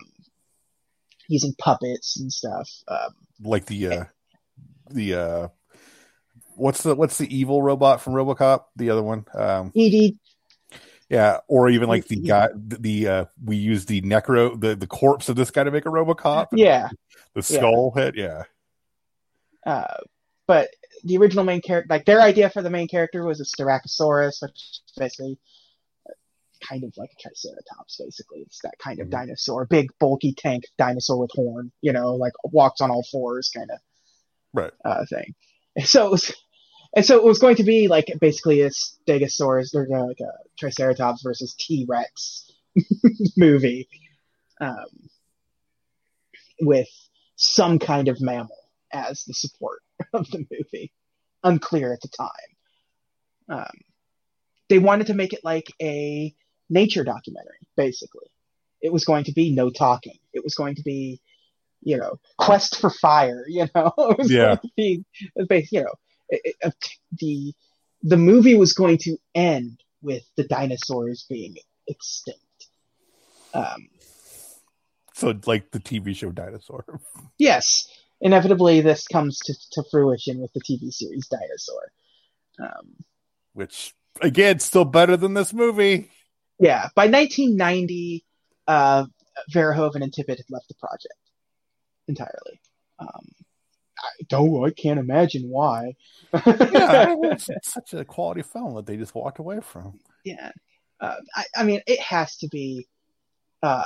using 1.30 1.54
puppets 1.58 2.20
and 2.20 2.32
stuff. 2.34 2.70
Um, 2.88 3.16
Like 3.42 3.66
the 3.68 3.88
uh, 3.88 4.04
the 4.90 5.14
uh, 5.14 5.48
what's 6.56 6.84
the 6.84 6.96
what's 6.96 7.18
the 7.18 7.34
evil 7.36 7.62
robot 7.62 8.02
from 8.02 8.14
RoboCop? 8.14 8.66
The 8.76 8.90
other 8.90 9.04
one. 9.04 9.26
Um, 9.34 9.72
Edie, 9.76 10.18
yeah, 11.10 11.40
or 11.48 11.70
even 11.70 11.88
like 11.88 12.08
the 12.08 12.18
guy. 12.18 12.50
The, 12.56 13.08
uh, 13.08 13.26
we 13.44 13.56
use 13.58 13.86
the 13.86 14.02
necro 14.02 14.60
the 14.60 14.76
the 14.76 14.88
corpse 14.88 15.30
of 15.30 15.36
this 15.36 15.52
guy 15.52 15.64
to 15.64 15.72
make 15.72 15.86
a 15.86 15.90
RoboCop. 15.90 16.48
yeah, 16.54 16.90
The 17.36 17.44
skull 17.44 17.92
head. 17.96 18.16
Yeah. 18.18 18.44
Uh, 19.68 19.98
but 20.48 20.70
the 21.04 21.18
original 21.18 21.44
main 21.44 21.62
character, 21.62 21.88
like 21.94 22.06
their 22.06 22.22
idea 22.22 22.50
for 22.50 22.62
the 22.62 22.70
main 22.70 22.88
character 22.88 23.24
was 23.24 23.40
a 23.42 23.44
Styracosaurus, 23.44 24.42
which 24.42 24.54
is 24.56 24.82
basically 24.98 25.38
kind 26.68 26.84
of 26.84 26.94
like 26.98 27.12
a 27.12 27.22
Triceratops. 27.22 28.02
Basically, 28.04 28.40
it's 28.40 28.60
that 28.64 28.80
kind 28.80 29.00
of 29.00 29.08
Mhm. 29.08 29.12
dinosaur, 29.12 29.66
big 29.66 29.90
bulky 30.00 30.34
tank 30.34 30.64
dinosaur 30.78 31.20
with 31.20 31.32
horn. 31.34 31.72
You 31.82 31.92
know, 31.94 32.16
like 32.16 32.34
walks 32.46 32.82
on 32.82 32.90
all 32.92 33.04
fours, 33.12 33.50
kind 33.56 33.70
of. 33.70 33.80
Right. 34.54 34.72
uh, 34.84 35.06
thing. 35.06 35.36
So 35.86 36.08
it 36.08 36.12
was, 36.12 36.34
and 36.96 37.06
so 37.06 37.18
it 37.18 37.24
was 37.24 37.38
going 37.38 37.58
to 37.58 37.64
be 37.64 37.88
like 37.88 38.08
basically 38.20 38.62
a 38.62 38.70
Stegosaurus 38.72 39.76
or 39.76 39.88
uh, 39.94 40.06
like 40.08 40.22
a 40.22 40.32
Triceratops 40.58 41.22
versus 41.22 41.54
T 41.60 41.86
Rex 41.88 42.50
movie, 43.38 43.88
um, 44.60 45.10
with 46.62 46.88
some 47.36 47.78
kind 47.78 48.08
of 48.08 48.20
mammal 48.22 48.58
as 48.98 49.24
the 49.24 49.34
support 49.34 49.82
of 50.14 50.30
the 50.32 50.46
movie. 50.52 50.92
Unclear 51.44 51.94
at 51.94 52.02
the 52.02 52.10
time. 52.10 53.60
Um, 53.60 53.80
they 54.70 54.80
wanted 54.80 55.08
to 55.08 55.14
make 55.14 55.34
it 55.34 55.44
like 55.44 55.72
a 55.82 56.34
nature 56.70 57.04
documentary, 57.04 57.60
basically. 57.78 58.28
It 58.82 58.92
was 58.92 59.06
going 59.06 59.24
to 59.26 59.32
be 59.34 59.54
no 59.54 59.70
talking. 59.70 60.18
It 60.34 60.44
was 60.44 60.56
going 60.56 60.76
to 60.76 60.84
be 60.84 61.22
you 61.82 61.98
know, 61.98 62.20
quest 62.38 62.80
for 62.80 62.90
fire, 62.90 63.46
you 63.48 63.68
know, 63.76 63.94
it 63.98 64.18
was 64.18 64.32
Yeah. 64.32 64.46
going 64.46 64.58
to 64.58 64.70
be, 64.76 65.06
it 65.22 65.32
was 65.36 65.48
based, 65.48 65.72
you 65.72 65.82
know, 65.84 65.94
it, 66.30 66.56
it, 66.62 66.74
the 67.20 67.54
the 68.04 68.18
movie 68.18 68.56
was 68.56 68.74
going 68.74 68.98
to 69.00 69.18
end 69.34 69.80
with 70.02 70.24
the 70.36 70.44
dinosaurs 70.44 71.26
being 71.30 71.56
extinct. 71.88 72.68
Um, 73.54 73.90
So 75.14 75.34
like 75.46 75.72
the 75.72 75.80
TV 75.80 76.16
show 76.16 76.32
Dinosaur. 76.32 76.86
yes, 77.40 77.88
inevitably 78.22 78.82
this 78.82 79.08
comes 79.08 79.40
to, 79.40 79.54
to 79.72 79.84
fruition 79.90 80.40
with 80.40 80.52
the 80.54 80.62
TV 80.62 80.92
series 80.92 81.28
Dinosaur. 81.28 81.92
Um, 82.60 82.96
Which 83.54 83.94
again, 84.22 84.60
still 84.60 84.86
better 84.86 85.18
than 85.18 85.34
this 85.34 85.54
movie. 85.54 86.10
yeah, 86.60 86.90
by 86.96 87.08
1990, 87.08 88.26
uh, 88.68 89.06
Verhoeven 89.54 90.02
and 90.02 90.12
Tippett 90.12 90.38
had 90.38 90.50
left 90.50 90.68
the 90.68 90.76
project 90.76 91.14
entirely. 92.08 92.60
Um, 93.00 93.28
I 94.00 94.24
don't, 94.28 94.66
I 94.66 94.72
can't 94.72 95.00
imagine 95.00 95.50
why. 95.50 95.96
Yeah, 96.34 97.16
it's, 97.24 97.50
it's 97.50 97.74
such 97.74 97.94
a 97.94 98.06
quality 98.06 98.42
film 98.42 98.76
that 98.76 98.86
they 98.86 98.98
just 98.98 99.16
walked 99.16 99.40
away 99.40 99.60
from. 99.62 100.00
yeah. 100.24 100.52
Uh, 101.00 101.16
I, 101.36 101.44
I 101.58 101.64
mean, 101.64 101.82
it 101.86 102.00
has 102.00 102.38
to 102.38 102.48
be, 102.48 102.88
um, 103.62 103.84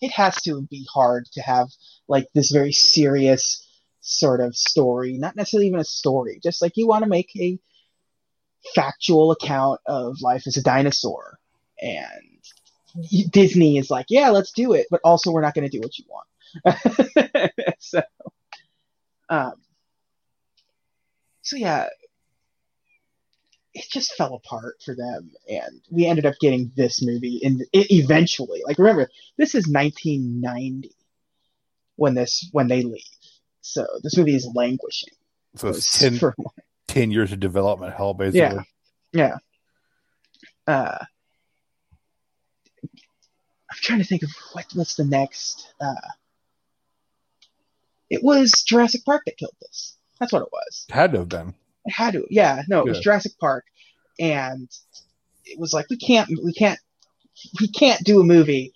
it 0.00 0.12
has 0.12 0.40
to 0.42 0.62
be 0.70 0.86
hard 0.92 1.26
to 1.32 1.42
have 1.42 1.68
like 2.06 2.28
this 2.32 2.52
very 2.52 2.70
serious 2.70 3.63
sort 4.04 4.40
of 4.40 4.54
story, 4.54 5.14
not 5.14 5.34
necessarily 5.34 5.66
even 5.66 5.80
a 5.80 5.84
story, 5.84 6.38
just 6.42 6.60
like 6.60 6.76
you 6.76 6.86
want 6.86 7.04
to 7.04 7.10
make 7.10 7.30
a 7.36 7.58
factual 8.74 9.32
account 9.32 9.80
of 9.86 10.20
life 10.20 10.46
as 10.46 10.56
a 10.56 10.62
dinosaur. 10.62 11.38
And 11.80 13.30
Disney 13.30 13.78
is 13.78 13.90
like, 13.90 14.06
yeah, 14.10 14.28
let's 14.28 14.52
do 14.52 14.74
it, 14.74 14.86
but 14.90 15.00
also 15.04 15.32
we're 15.32 15.40
not 15.40 15.54
going 15.54 15.68
to 15.68 15.76
do 15.76 15.80
what 15.80 15.98
you 15.98 16.04
want. 16.08 17.50
so, 17.80 18.02
um, 19.30 19.54
so 21.40 21.56
yeah, 21.56 21.88
it 23.72 23.86
just 23.90 24.14
fell 24.14 24.34
apart 24.34 24.76
for 24.84 24.94
them, 24.94 25.32
and 25.48 25.80
we 25.90 26.06
ended 26.06 26.26
up 26.26 26.34
getting 26.40 26.70
this 26.76 27.02
movie. 27.02 27.40
And 27.42 27.64
eventually, 27.72 28.62
like, 28.64 28.78
remember, 28.78 29.10
this 29.36 29.56
is 29.56 29.66
1990 29.66 30.94
when 31.96 32.14
this 32.14 32.48
when 32.52 32.68
they 32.68 32.82
leave. 32.82 33.02
So 33.66 33.86
this 34.02 34.16
movie 34.18 34.34
is 34.34 34.46
languishing 34.54 35.14
So 35.56 35.68
it's 35.68 35.98
10, 35.98 36.18
for 36.18 36.34
10 36.88 37.10
years 37.10 37.32
of 37.32 37.40
development 37.40 37.94
hell, 37.94 38.12
basically. 38.12 38.62
Yeah. 39.12 39.38
yeah. 40.66 40.72
Uh, 40.72 40.98
I'm 42.82 43.80
trying 43.80 44.00
to 44.00 44.04
think 44.04 44.22
of 44.22 44.30
what 44.52 44.66
what's 44.74 44.96
the 44.96 45.04
next. 45.04 45.72
Uh, 45.80 45.94
it 48.10 48.22
was 48.22 48.52
Jurassic 48.66 49.04
Park 49.04 49.22
that 49.26 49.38
killed 49.38 49.56
this. 49.60 49.96
That's 50.20 50.32
what 50.32 50.42
it 50.42 50.52
was. 50.52 50.86
Had 50.90 51.12
to 51.12 51.20
have 51.20 51.28
been. 51.28 51.54
It 51.86 51.90
had 51.92 52.12
to. 52.12 52.26
Yeah, 52.30 52.62
no, 52.68 52.80
it 52.80 52.86
was 52.88 53.00
Jurassic 53.00 53.32
Park, 53.40 53.64
and 54.18 54.68
it 55.44 55.58
was 55.58 55.72
like 55.72 55.86
we 55.90 55.96
can't, 55.96 56.28
we 56.42 56.52
can't, 56.52 56.78
we 57.60 57.68
can't 57.68 58.02
do 58.04 58.20
a 58.20 58.24
movie 58.24 58.72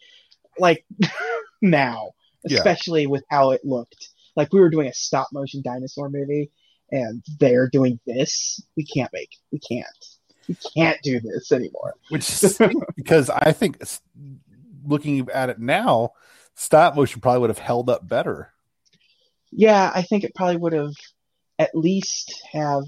like 0.59 0.85
now, 1.63 2.13
Yeah. 2.45 2.57
especially 2.59 3.07
with 3.07 3.25
how 3.31 3.51
it 3.53 3.65
looked. 3.65 4.09
Like 4.39 4.53
we 4.53 4.61
were 4.61 4.71
doing 4.71 4.87
a 4.87 4.95
stop 4.95 5.31
motion 5.33 5.63
dinosaur 5.63 6.09
movie, 6.09 6.53
and 6.93 7.25
they're 7.41 7.69
doing 7.69 7.99
this. 8.07 8.63
We 8.77 8.85
can't 8.85 9.13
make. 9.13 9.31
We 9.51 9.59
can't. 9.59 9.87
We 10.47 10.57
can't 10.77 11.03
do 11.03 11.19
this 11.19 11.51
anymore. 11.51 11.95
Which 12.09 12.41
because 12.97 13.31
I 13.31 13.51
think 13.51 13.83
looking 14.87 15.29
at 15.35 15.51
it 15.51 15.59
now, 15.59 16.13
stop 16.55 16.95
motion 16.95 17.21
probably 17.21 17.41
would 17.41 17.51
have 17.51 17.59
held 17.59 17.91
up 17.91 18.07
better. 18.07 18.53
Yeah, 19.51 19.91
I 19.93 20.03
think 20.03 20.23
it 20.23 20.37
probably 20.37 20.57
would 20.57 20.73
have 20.73 20.95
at 21.59 21.75
least 21.75 22.41
have 22.53 22.85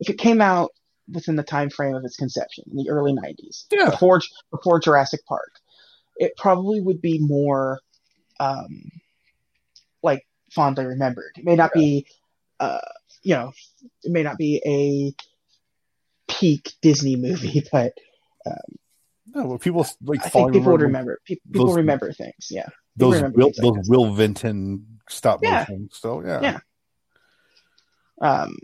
if 0.00 0.10
it 0.10 0.18
came 0.18 0.42
out 0.42 0.72
within 1.10 1.36
the 1.36 1.42
time 1.42 1.70
frame 1.70 1.94
of 1.94 2.04
its 2.04 2.16
conception 2.16 2.64
in 2.70 2.76
the 2.76 2.90
early 2.90 3.14
90s. 3.14 3.64
Yeah. 3.70 3.88
before 3.88 4.20
before 4.50 4.80
Jurassic 4.80 5.24
Park, 5.26 5.52
it 6.18 6.36
probably 6.36 6.82
would 6.82 7.00
be 7.00 7.18
more 7.20 7.80
um, 8.38 8.90
like 10.02 10.26
fondly 10.52 10.84
remembered. 10.86 11.32
It 11.36 11.44
may 11.44 11.56
not 11.56 11.72
be, 11.72 12.06
uh, 12.60 12.80
you 13.22 13.34
know, 13.34 13.52
it 14.02 14.10
may 14.12 14.22
not 14.22 14.38
be 14.38 14.62
a 14.66 16.32
peak 16.32 16.72
Disney 16.82 17.16
movie, 17.16 17.64
but 17.72 17.92
No, 19.34 19.48
but 19.48 19.60
people 19.60 19.86
like 20.02 20.24
I 20.24 20.28
think 20.28 20.52
people 20.52 20.72
would 20.72 20.80
remember 20.80 20.86
remember. 20.86 21.20
Pe- 21.26 21.36
People 21.52 21.66
those- 21.66 21.76
remember 21.76 22.12
things. 22.12 22.48
Yeah, 22.50 22.68
those 22.96 23.20
Will, 23.20 23.46
like 23.46 23.56
those 23.56 23.76
this. 23.76 23.88
Will 23.88 24.12
Vinton 24.12 25.00
stop 25.08 25.40
Yeah. 25.42 25.58
motion. 25.60 25.90
So 25.92 26.22
yeah, 26.24 26.40
Yeah. 26.40 26.58
Um, 28.20 28.56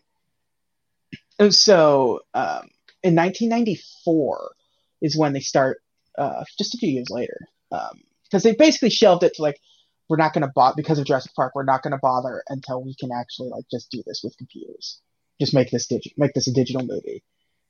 and 1.38 1.54
so 1.54 2.20
um, 2.34 2.68
in 3.02 3.14
1994 3.14 4.54
is 5.02 5.16
when 5.16 5.32
they 5.32 5.40
start, 5.40 5.80
uh, 6.18 6.44
just 6.58 6.74
a 6.74 6.78
few 6.78 6.90
years 6.90 7.10
later, 7.10 7.38
Um 7.70 8.00
because 8.24 8.42
they 8.42 8.54
basically 8.54 8.90
shelved 8.90 9.22
it 9.22 9.34
to 9.34 9.42
like, 9.42 9.60
we're 10.08 10.16
not 10.16 10.32
going 10.32 10.42
to 10.42 10.52
bother 10.54 10.74
because 10.76 10.98
of 10.98 11.06
Jurassic 11.06 11.34
Park. 11.34 11.54
We're 11.54 11.64
not 11.64 11.82
going 11.82 11.92
to 11.92 11.98
bother 11.98 12.42
until 12.48 12.82
we 12.82 12.94
can 12.94 13.10
actually 13.12 13.48
like 13.48 13.64
just 13.70 13.90
do 13.90 14.02
this 14.06 14.20
with 14.22 14.36
computers. 14.36 15.00
Just 15.40 15.54
make 15.54 15.70
this 15.70 15.86
digi- 15.88 16.14
make 16.16 16.34
this 16.34 16.46
a 16.46 16.52
digital 16.52 16.82
movie, 16.86 17.22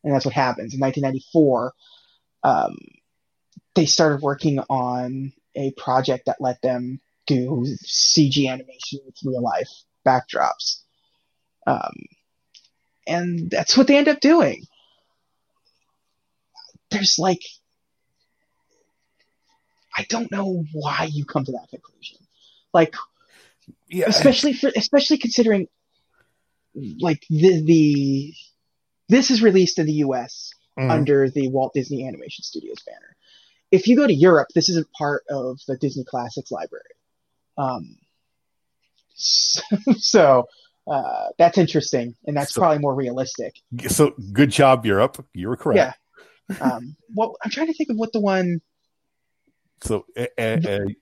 and 0.02 0.14
that's 0.14 0.24
what 0.24 0.34
happens 0.34 0.74
in 0.74 0.80
1994. 0.80 1.72
Um, 2.42 2.76
they 3.74 3.86
started 3.86 4.20
working 4.20 4.58
on 4.58 5.32
a 5.54 5.72
project 5.72 6.26
that 6.26 6.40
let 6.40 6.60
them 6.62 7.00
do 7.26 7.66
CG 7.84 8.48
animation 8.48 9.00
with 9.06 9.16
real 9.24 9.42
life 9.42 9.70
backdrops. 10.06 10.82
Um, 11.66 11.94
and 13.06 13.50
that's 13.50 13.76
what 13.76 13.86
they 13.86 13.96
end 13.96 14.08
up 14.08 14.20
doing. 14.20 14.66
There's 16.90 17.18
like, 17.18 17.42
I 19.96 20.04
don't 20.08 20.30
know 20.30 20.64
why 20.72 21.08
you 21.10 21.24
come 21.24 21.44
to 21.44 21.52
that 21.52 21.68
conclusion. 21.70 22.18
Like, 22.74 22.94
yeah. 23.88 24.04
especially 24.08 24.52
for, 24.52 24.70
especially 24.76 25.16
considering, 25.18 25.68
like 27.00 27.24
the 27.30 27.62
the 27.64 28.34
this 29.08 29.30
is 29.30 29.42
released 29.42 29.78
in 29.78 29.86
the 29.86 29.92
U.S 30.08 30.50
Mhm. 30.78 30.90
under 30.90 31.30
the 31.30 31.46
Walt 31.50 31.72
Disney 31.72 32.04
Animation 32.04 32.42
Studios 32.42 32.78
banner. 32.84 33.16
if 33.70 33.86
you 33.86 33.94
go 33.96 34.06
to 34.08 34.12
Europe, 34.12 34.48
this 34.56 34.68
isn't 34.68 34.88
part 34.92 35.22
of 35.30 35.60
the 35.68 35.76
Disney 35.76 36.02
Classics 36.04 36.50
library. 36.50 36.82
Um, 37.56 37.96
so, 39.14 39.62
so 39.98 40.48
uh, 40.88 41.28
that's 41.38 41.58
interesting, 41.58 42.16
and 42.26 42.36
that's 42.36 42.54
So- 42.54 42.60
probably 42.60 42.78
more 42.80 42.94
realistic. 42.94 43.54
So 43.88 44.14
good 44.32 44.50
job, 44.50 44.84
Europe. 44.84 45.24
You 45.32 45.48
were 45.48 45.56
correct. 45.56 45.96
Yeah. 46.50 46.56
Um, 46.60 46.96
well, 47.14 47.36
I'm 47.44 47.50
trying 47.52 47.68
to 47.68 47.74
think 47.74 47.90
of 47.90 47.96
what 47.96 48.12
the 48.12 48.20
one. 48.20 48.60
So 49.82 50.06
uh, 50.16 50.22
uh, 50.38 50.58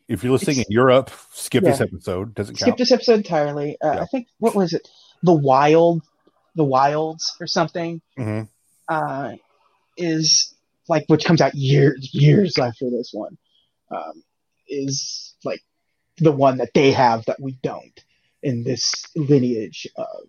if 0.09 0.25
you're 0.25 0.33
listening 0.33 0.59
in 0.59 0.65
Europe, 0.69 1.11
skip 1.33 1.63
this 1.65 1.81
episode. 1.81 2.35
Doesn't 2.35 2.55
count. 2.55 2.59
Skip 2.59 2.69
count. 2.71 2.79
this 2.79 2.93
episode 2.93 3.15
entirely. 3.19 3.77
Uh, 3.81 3.93
Yeah. 3.95 4.01
I 4.03 4.07
think 4.07 4.29
what 4.39 4.55
was 4.55 4.73
it? 4.73 4.89
The 5.23 5.33
Wild, 5.33 6.03
the 6.57 6.65
Wilds, 6.65 7.37
or 7.41 7.47
something. 7.47 8.01
Mhm. 8.19 8.49
Uh, 8.89 9.37
is 9.97 10.55
like 10.89 11.05
which 11.07 11.25
comes 11.25 11.41
out 11.41 11.55
years 11.55 12.13
years 12.13 12.59
after 12.59 12.91
this 12.91 13.11
one. 13.13 13.39
Um, 13.91 14.25
is 14.69 15.35
like 15.45 15.63
the 16.19 16.33
one 16.33 16.59
that 16.59 16.75
they 16.75 16.93
have 16.93 17.25
that 17.27 17.41
we 17.41 17.53
don't 17.63 18.03
in 18.43 18.65
this 18.65 19.07
lineage 19.15 19.87
of 19.97 20.27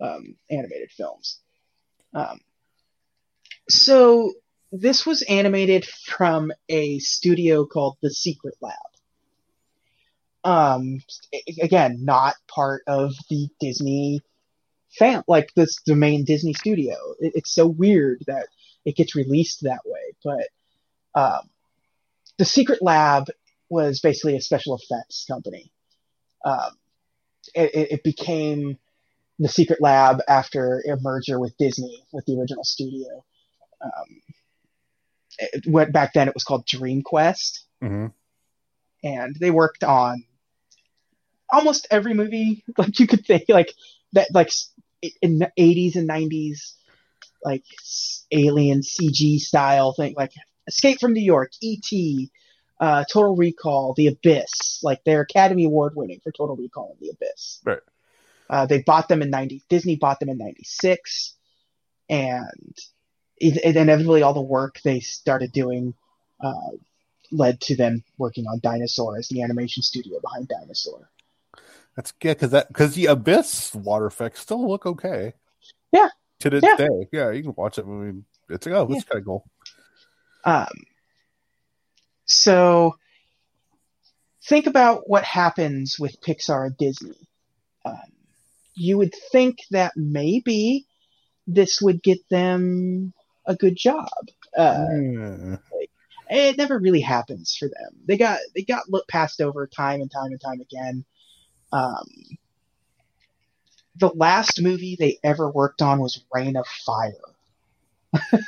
um, 0.00 0.36
animated 0.50 0.90
films. 0.90 1.38
Um, 2.12 2.40
so 3.68 4.34
this 4.74 5.06
was 5.06 5.22
animated 5.22 5.86
from 5.86 6.52
a 6.68 6.98
studio 6.98 7.64
called 7.64 7.96
The 8.02 8.10
Secret 8.10 8.54
Lab. 8.60 8.74
Um, 10.42 11.00
again, 11.62 12.04
not 12.04 12.34
part 12.48 12.82
of 12.88 13.12
the 13.30 13.48
Disney 13.60 14.20
fan, 14.98 15.22
like 15.28 15.50
this 15.54 15.80
the 15.86 15.94
main 15.94 16.24
Disney 16.24 16.54
studio. 16.54 16.94
It, 17.20 17.32
it's 17.36 17.54
so 17.54 17.66
weird 17.68 18.24
that 18.26 18.48
it 18.84 18.96
gets 18.96 19.14
released 19.14 19.62
that 19.62 19.80
way, 19.86 20.12
but 20.24 20.48
um, 21.14 21.48
the 22.38 22.44
Secret 22.44 22.82
Lab 22.82 23.28
was 23.70 24.00
basically 24.00 24.36
a 24.36 24.40
special 24.40 24.76
effects 24.76 25.24
company. 25.26 25.70
Um, 26.44 26.72
it, 27.54 27.70
it- 27.92 28.04
became 28.04 28.76
the 29.38 29.48
Secret 29.48 29.80
Lab 29.80 30.20
after 30.28 30.80
a 30.80 31.00
merger 31.00 31.38
with 31.38 31.56
Disney, 31.58 32.04
with 32.12 32.26
the 32.26 32.38
original 32.38 32.64
studio. 32.64 33.24
Um, 33.80 34.20
it 35.38 35.64
went 35.66 35.92
back 35.92 36.12
then. 36.12 36.28
It 36.28 36.34
was 36.34 36.44
called 36.44 36.66
Dream 36.66 37.02
Quest, 37.02 37.64
Mhm. 37.82 38.12
and 39.02 39.36
they 39.36 39.50
worked 39.50 39.84
on 39.84 40.24
almost 41.52 41.86
every 41.90 42.14
movie 42.14 42.64
like 42.78 42.98
you 42.98 43.06
could 43.06 43.24
think, 43.26 43.44
like 43.48 43.72
that, 44.12 44.28
like 44.32 44.50
in 45.20 45.38
the 45.38 45.52
80s 45.58 45.96
and 45.96 46.08
90s, 46.08 46.74
like 47.44 47.64
alien 48.30 48.80
CG 48.82 49.38
style 49.38 49.92
thing, 49.92 50.14
like 50.16 50.32
Escape 50.66 50.98
from 50.98 51.12
New 51.12 51.22
York, 51.22 51.52
E.T., 51.60 52.30
uh, 52.80 53.04
Total 53.12 53.36
Recall, 53.36 53.94
The 53.94 54.06
Abyss. 54.08 54.80
Like 54.82 55.04
they're 55.04 55.20
Academy 55.20 55.64
Award 55.66 55.92
winning 55.94 56.20
for 56.20 56.32
Total 56.32 56.56
Recall 56.56 56.92
and 56.92 57.00
The 57.00 57.12
Abyss. 57.12 57.60
Right. 57.64 57.80
Uh, 58.48 58.66
they 58.66 58.82
bought 58.82 59.08
them 59.08 59.22
in 59.22 59.30
90, 59.30 59.62
Disney 59.68 59.96
bought 59.96 60.20
them 60.20 60.28
in 60.28 60.38
96. 60.38 61.34
And 62.08 62.76
it, 63.38 63.56
it- 63.64 63.76
inevitably 63.76 64.22
all 64.22 64.34
the 64.34 64.40
work 64.40 64.80
they 64.82 65.00
started 65.00 65.52
doing, 65.52 65.94
uh, 66.40 66.70
led 67.32 67.60
to 67.62 67.76
them 67.76 68.04
working 68.18 68.46
on 68.46 68.60
Dinosaur 68.62 69.16
as 69.18 69.28
the 69.28 69.42
animation 69.42 69.82
studio 69.82 70.20
behind 70.20 70.48
Dinosaur. 70.48 71.08
That's 71.96 72.12
good 72.12 72.36
because 72.36 72.50
that 72.50 72.68
because 72.68 72.94
the 72.94 73.06
Abyss 73.06 73.74
water 73.74 74.06
effects 74.06 74.40
still 74.40 74.68
look 74.68 74.84
okay. 74.86 75.34
Yeah. 75.92 76.08
To 76.40 76.50
this 76.50 76.64
Yeah. 76.64 76.76
day, 76.76 77.08
yeah, 77.12 77.30
you 77.30 77.42
can 77.44 77.54
watch 77.56 77.78
it 77.78 77.86
movie. 77.86 78.24
It's 78.50 78.66
like, 78.66 78.74
oh, 78.74 78.86
that's 78.86 79.04
kind 79.04 79.20
of 79.20 79.24
cool. 79.24 79.44
Um, 80.44 80.66
so 82.26 82.96
think 84.44 84.66
about 84.66 85.08
what 85.08 85.24
happens 85.24 85.96
with 85.98 86.20
Pixar 86.20 86.66
and 86.66 86.76
Disney. 86.76 87.28
Um, 87.84 87.96
you 88.74 88.98
would 88.98 89.14
think 89.32 89.58
that 89.70 89.92
maybe 89.96 90.86
this 91.46 91.80
would 91.80 92.02
get 92.02 92.18
them 92.28 93.12
a 93.46 93.54
good 93.54 93.76
job. 93.76 94.08
Uh, 94.56 94.86
Yeah. 94.90 95.56
it 96.30 96.56
never 96.56 96.78
really 96.78 97.00
happens 97.00 97.56
for 97.56 97.66
them. 97.68 97.96
They 98.06 98.16
got 98.16 98.38
they 98.54 98.62
got 98.62 98.88
look 98.88 99.06
passed 99.08 99.40
over 99.40 99.66
time 99.66 100.00
and 100.00 100.10
time 100.10 100.32
and 100.32 100.40
time 100.40 100.60
again. 100.60 101.04
Um, 101.72 102.06
the 103.96 104.08
last 104.14 104.60
movie 104.62 104.96
they 104.98 105.18
ever 105.22 105.50
worked 105.50 105.82
on 105.82 106.00
was 106.00 106.24
Reign 106.32 106.56
of 106.56 106.66
Fire. 106.66 107.12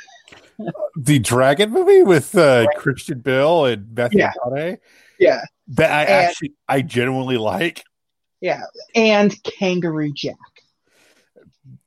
The 0.95 1.19
Dragon 1.19 1.69
movie 1.69 2.01
with 2.01 2.35
uh, 2.35 2.65
Christian 2.77 3.19
Bale 3.19 3.65
and 3.65 3.93
Matthew 3.95 4.19
Yeah. 4.21 4.75
Yeah, 5.19 5.41
that 5.69 5.91
I 5.91 6.01
And- 6.01 6.09
actually 6.25 6.53
I 6.67 6.81
genuinely 6.81 7.37
like. 7.37 7.83
yeah, 8.41 8.63
and 8.95 9.35
Kangaroo 9.43 10.11
Jack. 10.11 10.35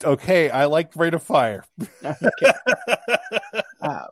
Okay, 0.02 0.50
I 0.50 0.66
like 0.66 0.94
Rate 0.96 1.14
of 1.14 1.22
Fire. 1.22 1.64
Okay. 2.04 2.52
Um, 3.82 4.08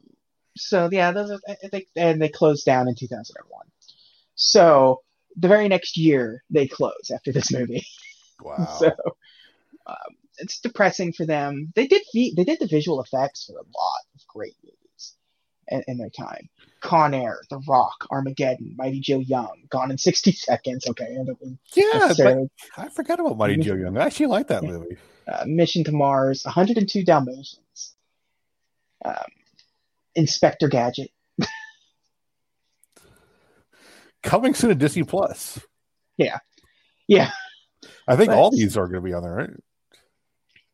so 0.56 0.88
yeah, 0.90 1.12
those 1.12 1.30
are, 1.30 1.38
I 1.46 1.68
think, 1.68 1.88
and 1.94 2.22
they 2.22 2.30
closed 2.30 2.64
down 2.64 2.88
in 2.88 2.94
2001. 2.94 3.66
So 4.34 5.02
the 5.36 5.46
very 5.48 5.68
next 5.68 5.98
year 5.98 6.42
they 6.48 6.66
close 6.66 7.10
after 7.14 7.32
this 7.32 7.52
movie. 7.52 7.86
Wow. 8.40 8.56
So 8.78 8.90
um, 9.86 10.16
it's 10.38 10.60
depressing 10.60 11.12
for 11.12 11.26
them. 11.26 11.72
They 11.74 11.86
did 11.86 12.02
they 12.14 12.44
did 12.44 12.60
the 12.60 12.66
visual 12.66 13.02
effects 13.02 13.44
for 13.44 13.52
a 13.52 13.56
lot 13.62 14.00
of 14.14 14.26
great 14.26 14.54
movies 14.64 14.77
in, 15.70 15.82
in 15.88 15.98
their 15.98 16.10
time. 16.10 16.48
Con 16.80 17.12
Air, 17.14 17.40
The 17.50 17.60
Rock, 17.68 18.06
Armageddon, 18.10 18.74
Mighty 18.76 19.00
Joe 19.00 19.18
Young, 19.18 19.64
Gone 19.68 19.90
in 19.90 19.98
60 19.98 20.30
Seconds. 20.32 20.86
Okay, 20.88 21.16
yeah, 21.74 22.12
but 22.16 22.48
I 22.76 22.88
forgot 22.88 23.18
about 23.20 23.36
Mighty 23.36 23.56
Joe 23.56 23.74
Young. 23.74 23.98
I 23.98 24.04
actually 24.04 24.26
like 24.26 24.46
that 24.48 24.62
movie. 24.62 24.96
uh, 25.26 25.44
Mission 25.46 25.82
to 25.84 25.92
Mars, 25.92 26.42
102 26.44 27.04
Dalmatians, 27.04 27.94
um, 29.04 29.14
Inspector 30.14 30.66
Gadget. 30.68 31.10
Coming 34.22 34.54
soon 34.54 34.70
to 34.70 34.74
Disney 34.74 35.04
Plus. 35.04 35.60
Yeah, 36.16 36.38
Yeah. 37.06 37.30
I 38.08 38.16
think 38.16 38.30
But- 38.30 38.38
all 38.38 38.50
these 38.50 38.76
are 38.76 38.86
going 38.86 39.02
to 39.02 39.08
be 39.08 39.12
on 39.14 39.22
there, 39.22 39.34
right? 39.34 39.50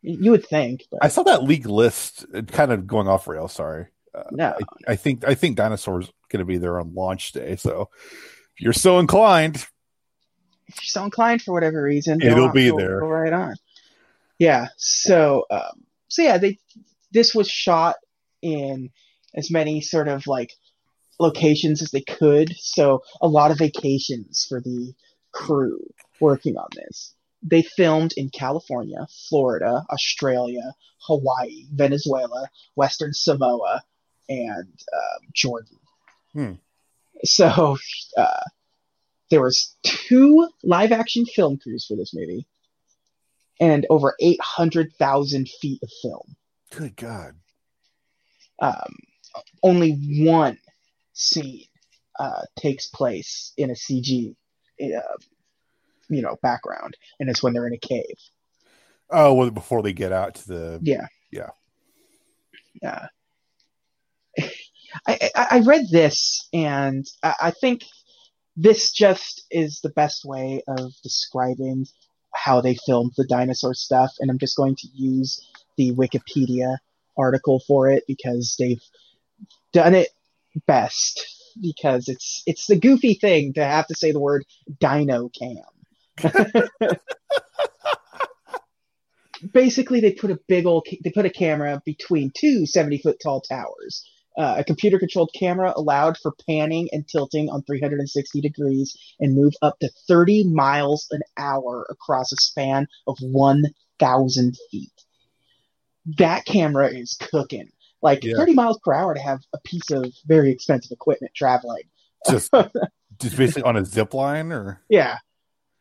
you 0.07 0.31
would 0.33 0.45
think, 0.47 0.85
but 0.91 0.99
I 1.03 1.09
saw 1.09 1.23
that 1.23 1.45
league 1.45 1.65
list, 1.67 2.27
kind 2.49 2.71
of 2.73 2.87
going 2.87 3.09
off 3.09 3.27
rail. 3.27 3.49
Sorry. 3.49 3.87
Uh, 4.15 4.23
no. 4.31 4.55
I, 4.89 4.93
I 4.93 4.97
think 4.97 5.27
I 5.27 5.35
think 5.35 5.57
Dinosaur's 5.57 6.11
going 6.29 6.41
to 6.41 6.45
be 6.45 6.59
there 6.59 6.79
on 6.79 6.95
launch 6.95 7.33
day. 7.33 7.57
So 7.57 7.89
if 8.57 8.61
you're 8.61 8.73
so 8.73 8.99
inclined, 8.99 9.57
if 10.67 10.77
you're 10.77 10.85
so 10.85 11.05
inclined 11.05 11.43
for 11.43 11.53
whatever 11.53 11.83
reason, 11.83 12.23
It'll 12.23 12.51
be 12.51 12.71
go- 12.71 12.79
there. 12.79 13.01
Go 13.01 13.09
right 13.09 13.33
on. 13.33 13.55
Yeah. 14.39 14.69
So, 14.77 15.47
um, 15.51 15.85
so 16.09 16.23
yeah, 16.23 16.39
they 16.39 16.59
this 17.13 17.35
was 17.35 17.49
shot 17.49 17.97
in 18.43 18.91
as 19.35 19.51
many 19.51 19.81
sort 19.81 20.09
of 20.09 20.27
like 20.27 20.53
locations 21.19 21.83
as 21.83 21.91
they 21.91 22.03
could. 22.03 22.55
So 22.57 23.03
a 23.21 23.29
lot 23.29 23.51
of 23.51 23.59
vacations 23.59 24.47
for 24.49 24.61
the 24.61 24.93
crew 25.33 25.79
working 26.21 26.57
on 26.57 26.69
this. 26.75 27.15
They 27.43 27.63
filmed 27.63 28.15
in 28.17 28.31
California, 28.31 29.07
Florida, 29.29 29.85
Australia, 29.91 30.75
Hawaii, 31.07 31.67
Venezuela, 31.73 32.49
Western 32.75 33.13
Samoa, 33.13 33.83
and 34.29 34.69
um, 34.93 35.29
Jordan. 35.33 35.79
Hmm. 36.33 36.53
So 37.25 37.77
uh, 38.17 38.45
there 39.31 39.43
was 39.43 39.75
two 39.83 40.49
live 40.63 40.93
action 40.93 41.25
film 41.27 41.59
crews 41.59 41.87
for 41.87 41.97
this 41.97 42.15
movie 42.15 42.47
and 43.61 43.87
over 43.89 44.15
800,000 44.21 45.49
feet 45.61 45.83
of 45.83 45.91
film. 46.03 46.37
good 46.71 46.97
God, 46.97 47.35
Um, 48.61 48.99
only 49.63 49.93
one 50.27 50.59
scene 51.13 51.67
uh, 52.19 52.43
takes 52.57 52.89
place 52.89 53.53
in 53.57 53.71
a 53.71 53.75
CG, 53.75 54.35
uh, 54.83 55.17
you 56.09 56.23
know, 56.23 56.37
background, 56.43 56.97
and 57.21 57.31
it's 57.31 57.43
when 57.43 57.53
they're 57.53 57.67
in 57.67 57.75
a 57.75 57.79
cave. 57.79 58.17
oh, 59.11 59.35
well, 59.35 59.51
before 59.51 59.83
they 59.83 59.93
get 59.93 60.13
out 60.13 60.35
to 60.37 60.49
the 60.49 60.81
Yeah. 60.83 61.07
Yeah. 61.31 61.51
Yeah. 62.83 63.07
I, 65.07 65.31
I, 65.35 65.61
read 65.61 65.87
this, 65.91 66.49
and 66.53 67.07
I, 67.23 67.35
I 67.43 67.51
think 67.51 67.85
this 68.57 68.93
just 68.93 69.45
is 69.51 69.81
the 69.81 69.91
best 69.91 70.25
way 70.25 70.63
of 70.69 70.93
describing 71.03 71.87
how 72.33 72.61
they 72.61 72.77
filmed 72.87 73.13
the 73.17 73.27
dinosaur 73.27 73.75
stuff, 73.75 74.13
and 74.21 74.31
I'm 74.31 74.39
just 74.39 74.57
going 74.57 74.77
to 74.77 74.89
use 74.95 75.45
the 75.77 75.93
Wikipedia 75.93 76.79
article 77.17 77.61
for 77.67 77.89
it 77.91 78.05
because 78.07 78.57
they've 78.59 78.83
done 79.73 79.95
it 79.95 80.09
best 80.67 81.27
because 81.61 82.09
it's 82.09 82.43
it's 82.47 82.67
the 82.67 82.77
goofy 82.77 83.15
thing 83.15 83.53
to 83.55 83.65
have 83.65 83.87
to 83.87 83.95
say 83.95 84.13
the 84.13 84.21
word 84.21 84.45
dino 84.81 85.29
cam. 85.29 85.57
Basically, 89.53 90.01
they 90.01 90.13
put 90.13 90.31
a 90.31 90.39
big 90.49 90.67
old 90.67 90.87
they 91.03 91.11
put 91.11 91.27
a 91.27 91.31
camera 91.31 91.83
between 91.85 92.33
two 92.37 92.67
70 92.67 92.99
foot 92.99 93.19
tall 93.23 93.41
towers 93.41 94.09
Uh, 94.37 94.57
a 94.59 94.65
computer 94.65 94.99
controlled 94.99 95.31
camera 95.39 95.73
allowed 95.77 96.17
for 96.19 96.33
panning 96.49 96.89
and 96.93 97.07
tilting 97.07 97.49
on 97.51 97.63
360 97.63 98.41
degrees 98.41 98.97
and 99.21 99.35
move 99.37 99.53
up 99.63 99.79
to 99.79 99.89
30 100.09 100.45
miles 100.53 101.07
an 101.13 101.21
hour 101.37 101.87
across 101.89 102.33
a 102.33 102.37
span 102.37 102.89
of 103.07 103.17
1,000 103.21 104.57
feet. 104.71 104.91
That 106.19 106.45
camera 106.47 106.89
is 106.89 107.15
cooking. 107.15 107.71
Like 108.03 108.25
Yeah. 108.25 108.37
30 108.37 108.55
miles 108.55 108.79
per 108.85 108.93
hour 108.93 109.15
to 109.15 109.21
have 109.21 109.41
a 109.55 109.59
piece 109.61 109.91
of 109.91 110.13
very 110.27 110.51
expensive 110.51 110.91
equipment 110.91 111.33
traveling. 111.35 111.85
Just 112.29 112.53
just 113.21 113.37
basically 113.37 113.63
on 113.63 113.77
a 113.77 113.85
zip 113.85 114.13
line 114.15 114.51
or 114.53 114.83
Yeah. 114.89 115.19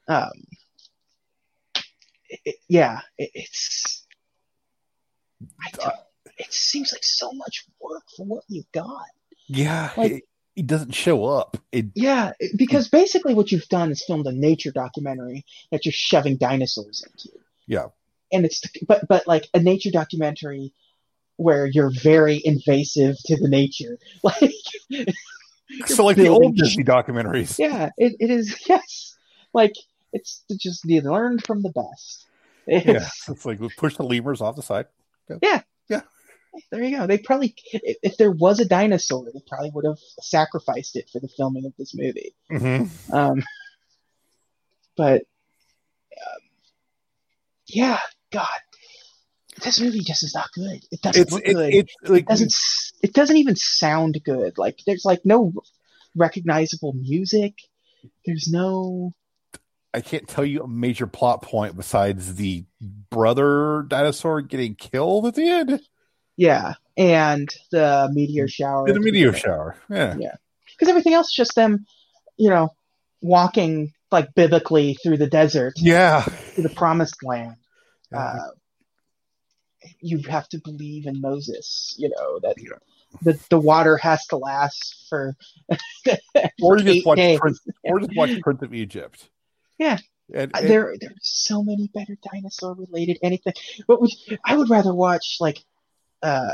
Um, 0.08 0.32
it- 2.30 2.56
yeah, 2.70 3.02
it, 3.18 3.32
it's. 3.34 4.06
I 5.62 5.70
don't, 5.72 5.94
it 6.44 6.54
seems 6.54 6.92
like 6.92 7.04
so 7.04 7.32
much 7.34 7.66
work 7.82 8.04
for 8.16 8.26
what 8.26 8.44
you 8.48 8.64
got. 8.74 9.06
yeah, 9.48 9.92
Like- 9.98 10.12
it, 10.12 10.24
it 10.56 10.68
doesn't 10.68 10.92
show 10.94 11.26
up. 11.26 11.58
It 11.72 11.88
Yeah, 11.96 12.32
it- 12.40 12.58
because 12.58 12.88
basically 12.90 13.34
what 13.34 13.52
you've 13.52 13.68
done 13.70 13.92
is 13.92 14.04
filmed 14.06 14.28
a 14.28 14.32
nature 14.32 14.72
documentary 14.72 15.46
that 15.72 15.86
you're 15.86 15.92
shoving 15.94 16.38
dinosaurs 16.38 17.04
into. 17.06 17.30
Yeah. 17.68 17.88
And 18.32 18.46
it's 18.46 18.62
but 18.88 19.08
but 19.08 19.28
like 19.28 19.48
a 19.54 19.60
nature 19.60 19.92
documentary 19.92 20.74
where 21.38 21.66
you're 21.66 21.92
very 21.92 22.40
invasive 22.44 23.16
to 23.26 23.36
the 23.36 23.50
nature. 23.50 23.98
Like 24.24 25.88
so 25.88 26.06
like 26.06 26.18
the 26.18 26.28
old 26.28 26.56
Disney 26.56 26.84
documentaries. 26.84 27.58
yeah, 27.58 27.90
it, 27.98 28.16
it 28.20 28.30
is 28.30 28.56
yes. 28.70 29.16
Like 29.54 29.74
it's 30.12 30.44
just 30.60 30.86
you 30.86 31.02
learned 31.02 31.44
from 31.46 31.62
the 31.64 31.72
best. 31.72 32.26
Yeah, 32.68 32.78
It's- 32.78 33.30
it's 33.30 33.46
like 33.46 33.60
we 33.60 33.70
push 33.70 33.96
the 33.98 34.04
lemurs 34.04 34.40
off 34.42 34.56
the 34.56 34.62
side. 34.62 34.86
There 36.72 36.84
you 36.84 36.98
go. 36.98 37.08
They 37.08 37.18
probably, 37.18 37.56
if, 37.72 37.98
if 38.04 38.18
there 38.18 38.32
was 38.32 38.60
a 38.60 38.66
dinosaur, 38.66 39.26
they 39.26 39.42
probably 39.48 39.72
would 39.72 39.86
have 39.86 39.98
sacrificed 40.22 40.96
it 40.96 41.10
for 41.12 41.20
the 41.20 41.30
filming 41.36 41.66
of 41.66 41.74
this 41.78 41.94
movie. 41.96 42.36
Mm-hmm. 42.52 43.14
Um, 43.14 43.44
but 44.96 45.22
um, 45.22 46.42
yeah, 47.68 48.00
God, 48.32 48.48
this 49.64 49.80
movie 49.80 50.02
just 50.02 50.24
is 50.24 50.36
not 50.36 50.52
good. 50.54 50.84
It 50.92 51.02
doesn't 51.02 51.22
It's 51.22 51.32
look 51.32 51.44
it, 51.46 51.54
good. 51.54 51.74
it's 51.74 51.96
like 52.04 52.22
it 52.22 52.28
doesn't. 52.28 52.54
It 53.02 53.14
doesn't 53.14 53.38
even 53.38 53.56
sound 53.56 54.20
good. 54.24 54.58
Like 54.58 54.80
there's 54.86 55.06
like 55.06 55.22
no 55.26 55.54
recognizable 56.16 56.94
music. 56.94 57.56
There's 58.26 58.48
no. 58.52 59.14
I 59.94 60.02
can't 60.02 60.28
tell 60.28 60.46
you 60.46 60.64
a 60.64 60.68
major 60.68 61.06
plot 61.06 61.44
point 61.44 61.76
besides 61.78 62.36
the 62.36 62.66
brother 62.82 63.86
dinosaur 63.88 64.42
getting 64.42 64.76
killed 64.76 65.28
at 65.28 65.36
the 65.36 65.48
end. 65.48 65.82
Yeah, 66.38 66.74
and 66.98 67.50
the 67.72 68.10
meteor 68.14 68.48
shower. 68.48 68.92
The 68.92 69.00
meteor 69.00 69.34
shower. 69.34 69.76
Yeah. 69.90 70.16
yeah. 70.20 70.36
Because 70.72 70.90
everything 70.90 71.14
else 71.14 71.28
is 71.28 71.34
just 71.36 71.56
them, 71.56 71.86
you 72.38 72.50
know, 72.50 72.70
walking 73.22 73.94
like 74.12 74.34
biblically 74.36 74.96
through 74.96 75.18
the 75.18 75.28
desert. 75.28 75.74
Yeah. 75.78 76.26
to 76.56 76.62
the 76.62 76.70
promised 76.70 77.24
land. 77.24 77.56
Yeah. 78.12 78.20
Uh, 78.20 78.48
you 80.00 80.20
have 80.30 80.48
to 80.50 80.60
believe 80.64 81.06
in 81.08 81.20
Moses, 81.22 81.94
you 81.98 82.10
know, 82.10 82.40
that 82.40 82.56
Yeah. 82.58 82.78
the, 83.22 83.40
the 83.50 83.60
water 83.60 83.98
has 83.98 84.26
to 84.28 84.38
last 84.38 85.06
for, 85.10 85.36
or 85.70 85.78
for 86.60 86.78
you 86.78 86.84
just 86.84 86.88
eight 86.98 87.06
watch 87.06 87.18
days. 87.18 87.40
Prince, 87.40 87.60
or 87.84 88.00
just 88.00 88.16
watch 88.16 88.40
Prince 88.42 88.62
of 88.62 88.74
Egypt. 88.74 89.30
Yeah. 89.78 89.98
And, 90.34 90.54
Uh, 90.56 90.60
and- 90.60 90.70
There, 90.70 90.96
there's 91.00 91.14
so 91.22 91.64
many 91.64 91.90
better 91.94 92.18
dinosaur 92.32 92.74
related 92.76 93.18
anything. 93.22 93.54
But 93.88 94.02
would, 94.02 94.12
I 94.46 94.56
would 94.58 94.70
rather 94.70 94.94
watch 94.94 95.38
like 95.42 95.60
uh, 96.24 96.52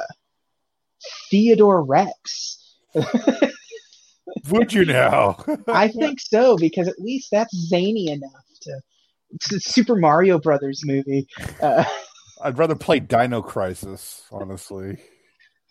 Theodore 1.30 1.84
Rex. 1.84 2.76
would 4.50 4.74
you 4.74 4.86
now? 4.86 5.38
I 5.68 5.88
think 5.88 6.20
so 6.20 6.58
because 6.58 6.88
at 6.88 7.00
least 7.00 7.30
that's 7.32 7.56
zany 7.56 8.10
enough 8.10 8.32
to. 8.62 8.82
It's 9.32 9.52
a 9.52 9.60
Super 9.60 9.96
Mario 9.96 10.40
Brothers 10.40 10.82
movie. 10.86 11.28
Uh, 11.62 11.84
I'd 12.42 12.58
rather 12.58 12.74
play 12.76 13.00
Dino 13.00 13.42
Crisis, 13.44 14.24
honestly. 14.32 14.98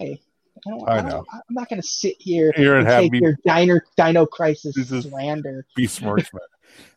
I, 0.00 0.18
don't, 0.64 0.88
I 0.88 0.92
I 0.92 0.96
don't- 1.00 1.08
know. 1.10 1.24
I'm 1.32 1.40
not 1.50 1.68
going 1.68 1.80
to 1.82 1.86
sit 1.86 2.14
here 2.20 2.52
Here 2.54 2.76
and 2.76 2.86
and 2.86 2.88
have 2.88 3.02
take 3.02 3.12
me 3.12 3.20
your 3.20 3.36
Dino, 3.44 3.80
Dino 3.96 4.26
Crisis 4.26 4.76
slander. 5.02 5.66
be 5.74 5.86
smirchman. 5.88 6.38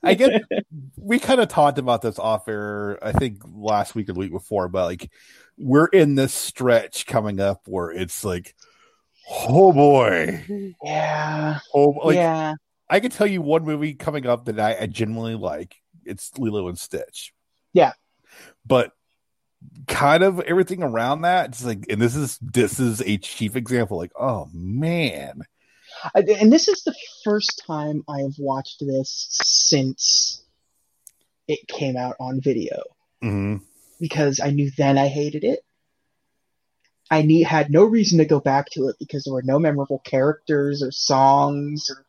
I 0.04 0.14
guess 0.16 0.42
we 0.98 1.20
kind 1.20 1.40
of 1.42 1.48
talked 1.50 1.78
about 1.78 2.02
this 2.02 2.20
off 2.20 2.48
air, 2.48 3.00
I 3.04 3.12
think 3.12 3.42
last 3.54 3.96
week 3.96 4.10
or 4.10 4.14
the 4.14 4.20
week 4.20 4.32
before, 4.32 4.68
but 4.68 4.86
like 4.86 5.12
we're 5.58 5.88
in 5.88 6.16
this 6.16 6.34
stretch 6.34 7.06
coming 7.06 7.40
up 7.40 7.62
where 7.68 7.92
it's 7.92 8.24
like, 8.24 8.56
oh 9.30 9.72
boy. 9.72 10.74
Yeah, 10.84 11.60
Oh, 11.74 11.90
like 12.04 12.16
yeah, 12.16 12.56
I 12.90 13.00
can 13.00 13.12
tell 13.12 13.28
you 13.28 13.42
one 13.42 13.64
movie 13.64 13.94
coming 13.94 14.26
up 14.26 14.46
that 14.46 14.60
I, 14.60 14.78
I 14.82 14.86
genuinely 14.88 15.36
like. 15.36 15.76
It's 16.04 16.38
Lilo 16.38 16.68
and 16.68 16.80
Stitch. 16.80 17.32
Yeah. 17.74 17.94
But 18.66 18.92
kind 19.88 20.24
of 20.24 20.40
everything 20.40 20.82
around 20.82 21.22
that, 21.22 21.50
it's 21.50 21.64
like, 21.64 21.86
and 21.90 22.02
this 22.02 22.16
is 22.16 22.40
this 22.42 22.80
is 22.80 23.02
a 23.02 23.18
chief 23.20 23.56
example. 23.56 23.98
Like, 23.98 24.12
oh 24.20 24.50
man, 24.52 25.42
I- 25.42 25.46
and 26.16 26.52
this 26.52 26.68
is 26.68 26.84
the 26.84 26.96
first 27.24 27.64
time 27.66 28.04
I 28.08 28.20
have 28.20 28.38
watched 28.38 28.80
this 28.80 29.28
since 29.44 30.44
it 31.48 31.68
came 31.68 31.98
out 31.98 32.16
on 32.20 32.42
video 32.42 32.84
hmm 33.22 33.58
because 34.02 34.40
I 34.40 34.50
knew 34.50 34.72
then 34.76 34.98
I 34.98 35.08
hated 35.08 35.44
it. 35.44 35.60
I 37.12 37.22
need, 37.22 37.44
had 37.44 37.70
no 37.70 37.84
reason 37.84 38.18
to 38.18 38.26
go 38.26 38.40
back 38.40 38.72
to 38.72 38.88
it 38.88 38.96
because 39.00 39.24
there 39.24 39.34
were 39.34 39.44
no 39.44 39.60
memorable 39.60 40.00
characters 40.00 40.82
or 40.82 40.92
songs 40.92 41.90
or 41.90 42.04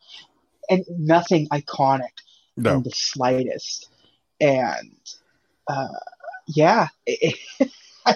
and 0.69 0.83
nothing 0.89 1.47
iconic 1.49 2.09
no, 2.57 2.75
in 2.75 2.83
the 2.83 2.91
slightest. 2.91 3.89
And 4.41 4.95
uh, 5.67 5.87
yeah, 6.47 6.87
it, 7.05 7.37
I, 8.05 8.15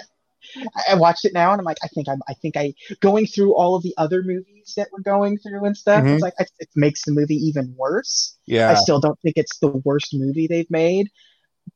I 0.90 0.94
watched 0.96 1.24
it 1.24 1.34
now, 1.34 1.52
and 1.52 1.60
I'm 1.60 1.64
like, 1.64 1.78
I 1.82 1.88
think 1.88 2.08
I'm, 2.08 2.22
I 2.28 2.34
think 2.34 2.56
I 2.56 2.74
going 3.00 3.26
through 3.26 3.54
all 3.54 3.76
of 3.76 3.82
the 3.82 3.94
other 3.96 4.22
movies 4.22 4.57
that 4.74 4.88
we're 4.92 5.02
going 5.02 5.38
through 5.38 5.64
and 5.64 5.76
stuff. 5.76 6.02
Mhm. 6.04 6.14
It's 6.14 6.22
like 6.22 6.34
it, 6.38 6.50
it 6.58 6.68
makes 6.76 7.04
the 7.04 7.12
movie 7.12 7.36
even 7.36 7.74
worse. 7.76 8.36
yeah, 8.46 8.70
I 8.70 8.74
still 8.74 9.00
don't 9.00 9.18
think 9.20 9.36
it's 9.36 9.58
the 9.58 9.68
worst 9.68 10.14
movie 10.14 10.46
they've 10.46 10.70
made, 10.70 11.08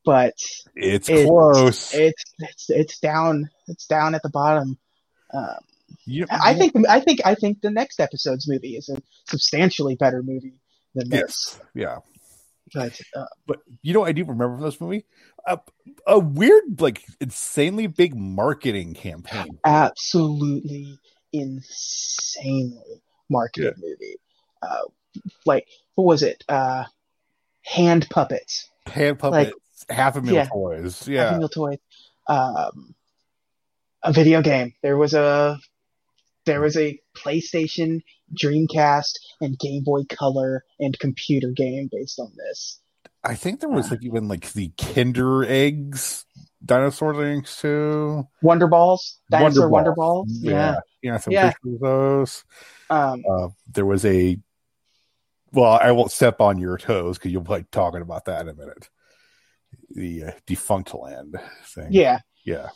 but 0.05 0.35
it's 0.74 1.09
it- 1.09 1.26
close. 1.26 1.92
it's 1.94 2.24
it's 2.38 2.70
it's 2.70 2.98
down, 3.00 3.50
it's 3.68 3.87
down 3.87 4.14
at 4.14 4.22
the 4.22 4.31
bottom. 4.31 4.78
Um, 5.33 5.57
You- 6.05 6.26
I 6.31 6.55
think 6.55 6.72
I 6.88 7.00
think 7.00 7.20
I 7.24 7.35
think 7.35 7.61
the 7.62 7.70
next 7.70 8.00
episode's 8.00 8.48
movie 8.48 8.76
is 8.76 8.88
a 8.88 9.00
substantially 9.28 9.94
better 9.96 10.22
movie 10.22 10.61
than 10.94 11.09
this. 11.09 11.20
yes, 11.59 11.61
yeah. 11.74 11.96
But 12.74 12.98
uh, 13.14 13.26
But 13.46 13.59
you 13.83 13.92
know, 13.92 14.00
what 14.00 14.09
I 14.09 14.12
do 14.12 14.24
remember 14.24 14.57
from 14.57 14.64
this 14.64 14.81
movie 14.81 15.05
a, 15.46 15.59
a 16.07 16.18
weird, 16.18 16.81
like, 16.81 17.02
insanely 17.20 17.87
big 17.88 18.14
marketing 18.14 18.94
campaign. 18.94 19.59
absolutely 19.64 20.98
insanely 21.33 23.03
marketed 23.29 23.75
movie. 23.79 24.16
Uh, 24.61 24.83
like 25.45 25.66
what 25.95 26.05
was 26.05 26.23
it? 26.23 26.45
Uh, 26.49 26.85
hand 27.64 28.09
puppets, 28.11 28.68
Hand 28.87 29.18
puppets, 29.18 29.53
half 29.89 30.16
a 30.16 30.22
meal 30.22 30.35
yeah. 30.35 30.47
toys. 30.47 31.09
Yeah, 31.09 31.39
Meal 31.39 31.49
toy, 31.49 31.78
um, 32.28 32.95
a 34.03 34.12
video 34.12 34.43
game. 34.43 34.74
There 34.83 34.97
was 34.97 35.14
a 35.14 35.59
there 36.47 36.61
was 36.61 36.76
a 36.76 37.01
PlayStation, 37.16 38.03
Dreamcast, 38.35 39.18
and 39.41 39.59
Game 39.59 39.85
Boy 39.85 40.03
Color 40.09 40.64
and 40.80 40.99
computer 40.99 41.51
game 41.51 41.89
based 41.91 42.18
on 42.18 42.33
this. 42.37 42.80
I 43.24 43.37
think 43.37 43.61
there 43.61 43.68
was 43.68 43.91
like 43.91 44.03
even 44.03 44.26
like 44.26 44.53
the 44.53 44.72
Kinder 44.76 45.45
eggs 45.45 46.24
dinosaur 46.64 47.14
links 47.14 47.60
too. 47.60 48.26
Wonder 48.42 48.66
Balls, 48.68 49.20
dinosaur 49.30 49.68
Wonder 49.68 49.92
Balls. 49.92 50.28
Balls. 50.28 50.38
Yeah. 50.42 50.76
yeah, 51.02 51.16
some 51.18 51.32
Yeah. 51.32 51.50
pictures 51.50 51.74
of 51.74 51.80
those. 51.80 52.44
Um, 52.90 53.24
Uh, 53.30 53.48
there 53.72 53.86
was 53.86 54.04
a. 54.04 54.38
Well, 55.52 55.78
I 55.82 55.92
won't 55.92 56.10
step 56.12 56.40
on 56.40 56.58
your 56.58 56.78
toes 56.78 57.18
because 57.18 57.30
you'll 57.32 57.42
be 57.42 57.64
talking 57.70 58.00
about 58.00 58.24
that 58.26 58.42
in 58.42 58.48
a 58.48 58.54
minute. 58.54 58.88
The 59.90 60.24
uh, 60.24 60.30
defunct 60.46 60.94
land 60.94 61.34
thing. 61.64 61.88
yeah. 61.90 62.20
yeah. 62.44 62.70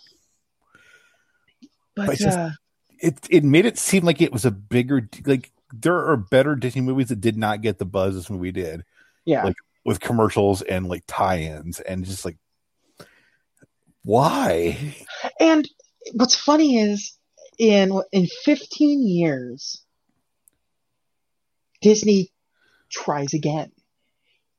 But, 1.94 2.06
But 2.08 2.18
just- 2.18 2.38
uh, 2.38 2.50
It 2.98 3.18
it 3.30 3.44
made 3.44 3.66
it 3.66 3.78
seem 3.78 4.04
like 4.04 4.20
it 4.22 4.32
was 4.32 4.44
a 4.44 4.50
bigger 4.50 5.08
like 5.26 5.52
there 5.72 5.96
are 6.08 6.16
better 6.16 6.54
Disney 6.56 6.80
movies 6.82 7.08
that 7.08 7.20
did 7.20 7.36
not 7.36 7.60
get 7.60 7.78
the 7.78 7.84
buzz 7.84 8.14
this 8.14 8.30
movie 8.30 8.52
did 8.52 8.84
yeah. 9.24 9.44
like- 9.44 9.56
with 9.84 10.00
commercials 10.00 10.62
and 10.62 10.88
like 10.88 11.04
tie-ins 11.06 11.78
and 11.80 12.04
just 12.04 12.24
like 12.24 12.36
why? 14.06 14.94
And 15.40 15.68
what's 16.14 16.36
funny 16.36 16.78
is 16.78 17.18
in 17.58 17.92
in 18.12 18.26
15 18.44 19.06
years, 19.06 19.82
Disney 21.82 22.30
tries 22.90 23.34
again. 23.34 23.72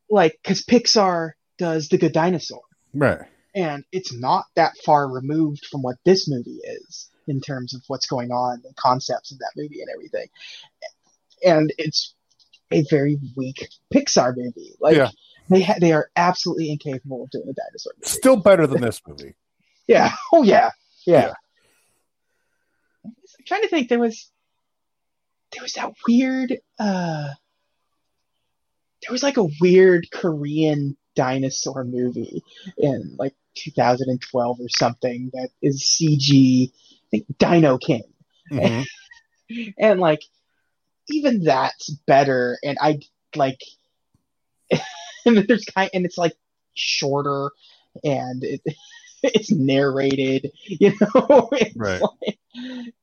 Like, 0.09 0.37
because 0.43 0.63
Pixar 0.63 1.31
does 1.57 1.89
The 1.89 1.97
Good 1.97 2.13
Dinosaur, 2.13 2.61
Right. 2.93 3.27
and 3.55 3.83
it's 3.91 4.13
not 4.13 4.45
that 4.55 4.73
far 4.85 5.09
removed 5.09 5.65
from 5.65 5.81
what 5.81 5.95
this 6.05 6.27
movie 6.29 6.59
is. 6.63 7.09
in 7.29 7.41
terms 7.41 7.73
of 7.73 7.81
what's 7.87 8.05
going 8.05 8.31
on, 8.31 8.61
the 8.63 8.73
concepts 8.75 9.33
of 9.33 9.39
that 9.39 9.51
movie 9.57 9.81
and 9.81 9.89
everything. 9.93 10.29
And 11.45 11.73
it's 11.77 12.15
a 12.71 12.83
very 12.89 13.19
weak 13.35 13.67
Pixar 13.93 14.33
movie. 14.37 14.75
Like 14.79 14.95
Yeah. 14.95 15.09
They 15.49 15.61
ha- 15.61 15.75
they 15.79 15.91
are 15.93 16.09
absolutely 16.15 16.71
incapable 16.71 17.23
of 17.23 17.29
doing 17.31 17.45
a 17.49 17.53
dinosaur 17.53 17.93
movie. 17.97 18.07
Still 18.07 18.35
better 18.37 18.67
than 18.67 18.81
this 18.81 19.01
movie. 19.07 19.35
Yeah. 19.87 20.11
Oh 20.33 20.43
yeah. 20.43 20.71
Yeah. 21.05 21.27
Yeah. 21.27 21.33
I'm 23.05 23.13
trying 23.45 23.61
to 23.61 23.69
think. 23.69 23.87
There 23.87 23.99
was 23.99 24.29
there 25.53 25.63
was 25.63 25.71
that 25.73 25.93
weird. 26.05 26.57
uh 26.77 27.29
There 29.01 29.11
was 29.11 29.23
like 29.23 29.37
a 29.37 29.47
weird 29.61 30.11
Korean 30.11 30.97
dinosaur 31.15 31.85
movie 31.85 32.43
in 32.77 33.15
like 33.17 33.33
2012 33.55 34.59
or 34.59 34.67
something 34.69 35.29
that 35.33 35.49
is 35.61 35.83
CG. 35.83 36.69
I 36.69 37.07
think 37.09 37.25
Dino 37.37 37.77
King, 37.77 38.03
Mhm. 38.51 38.85
and 39.77 39.99
like 40.01 40.21
even 41.07 41.43
that's 41.43 41.89
better. 42.05 42.57
And 42.61 42.77
I 42.81 42.99
like. 43.37 43.61
and 45.27 45.37
there's 45.47 45.65
kind 45.65 45.89
and 45.93 46.05
it's 46.05 46.17
like 46.17 46.33
shorter 46.73 47.51
and 48.03 48.43
it, 48.43 48.61
it's 49.23 49.51
narrated 49.51 50.51
you 50.65 50.93
know? 51.01 51.49
It's 51.53 51.75
Right. 51.75 52.01
like, 52.01 52.39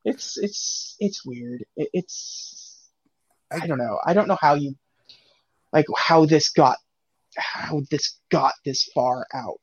it's 0.05 0.37
it's 0.39 0.97
it's 1.01 1.25
weird. 1.25 1.65
It, 1.77 1.89
it's 1.93 2.89
i 3.53 3.67
don't 3.67 3.79
know. 3.79 3.99
I 4.05 4.15
don't 4.15 4.29
know 4.29 4.39
how 4.41 4.55
you 4.55 4.75
like 5.73 5.87
how 5.97 6.25
this 6.27 6.51
got 6.51 6.79
how 7.37 7.83
this 7.91 8.19
got 8.31 8.55
this 8.65 8.85
far 8.95 9.27
out. 9.35 9.61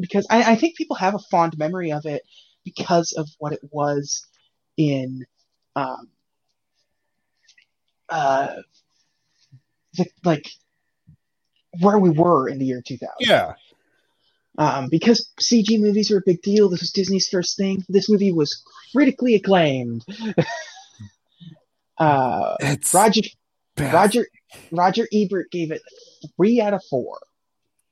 Because 0.00 0.26
i, 0.30 0.52
I 0.52 0.56
think 0.56 0.76
people 0.76 0.96
have 0.96 1.14
a 1.14 1.18
fond 1.30 1.58
memory 1.58 1.92
of 1.92 2.06
it 2.06 2.22
because 2.64 3.12
of 3.12 3.28
what 3.38 3.52
it 3.52 3.60
was 3.70 4.26
in 4.76 5.26
um 5.76 6.08
uh 8.08 8.56
the, 9.94 10.06
like 10.24 10.48
where 11.80 11.98
we 11.98 12.10
were 12.10 12.48
in 12.48 12.58
the 12.58 12.64
year 12.66 12.82
2000 12.86 13.08
Yeah. 13.20 13.54
um, 14.58 14.88
because 14.90 15.30
CG 15.40 15.78
movies 15.80 16.10
were 16.10 16.18
a 16.18 16.22
big 16.24 16.42
deal. 16.42 16.68
This 16.68 16.80
was 16.80 16.90
Disney's 16.92 17.28
first 17.28 17.56
thing. 17.56 17.84
This 17.88 18.08
movie 18.08 18.32
was 18.32 18.62
critically 18.92 19.34
acclaimed. 19.34 20.04
uh, 21.98 22.56
Roger 22.92 23.20
bad. 23.76 23.94
Roger 23.94 24.26
Roger 24.70 25.06
Ebert 25.12 25.50
gave 25.50 25.70
it 25.70 25.82
three 26.36 26.60
out 26.60 26.74
of 26.74 26.82
four, 26.88 27.18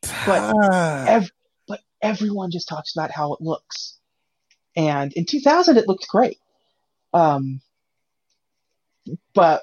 but 0.02 0.54
Ah. 0.62 1.04
ev- 1.06 1.30
but 1.68 1.80
everyone 2.02 2.50
just 2.50 2.68
talks 2.68 2.94
about 2.96 3.10
how 3.10 3.34
it 3.34 3.40
looks. 3.40 3.98
And 4.76 5.12
in 5.14 5.24
2000, 5.24 5.76
it 5.78 5.88
looked 5.88 6.06
great. 6.08 6.38
Um, 7.14 7.60
but 9.34 9.62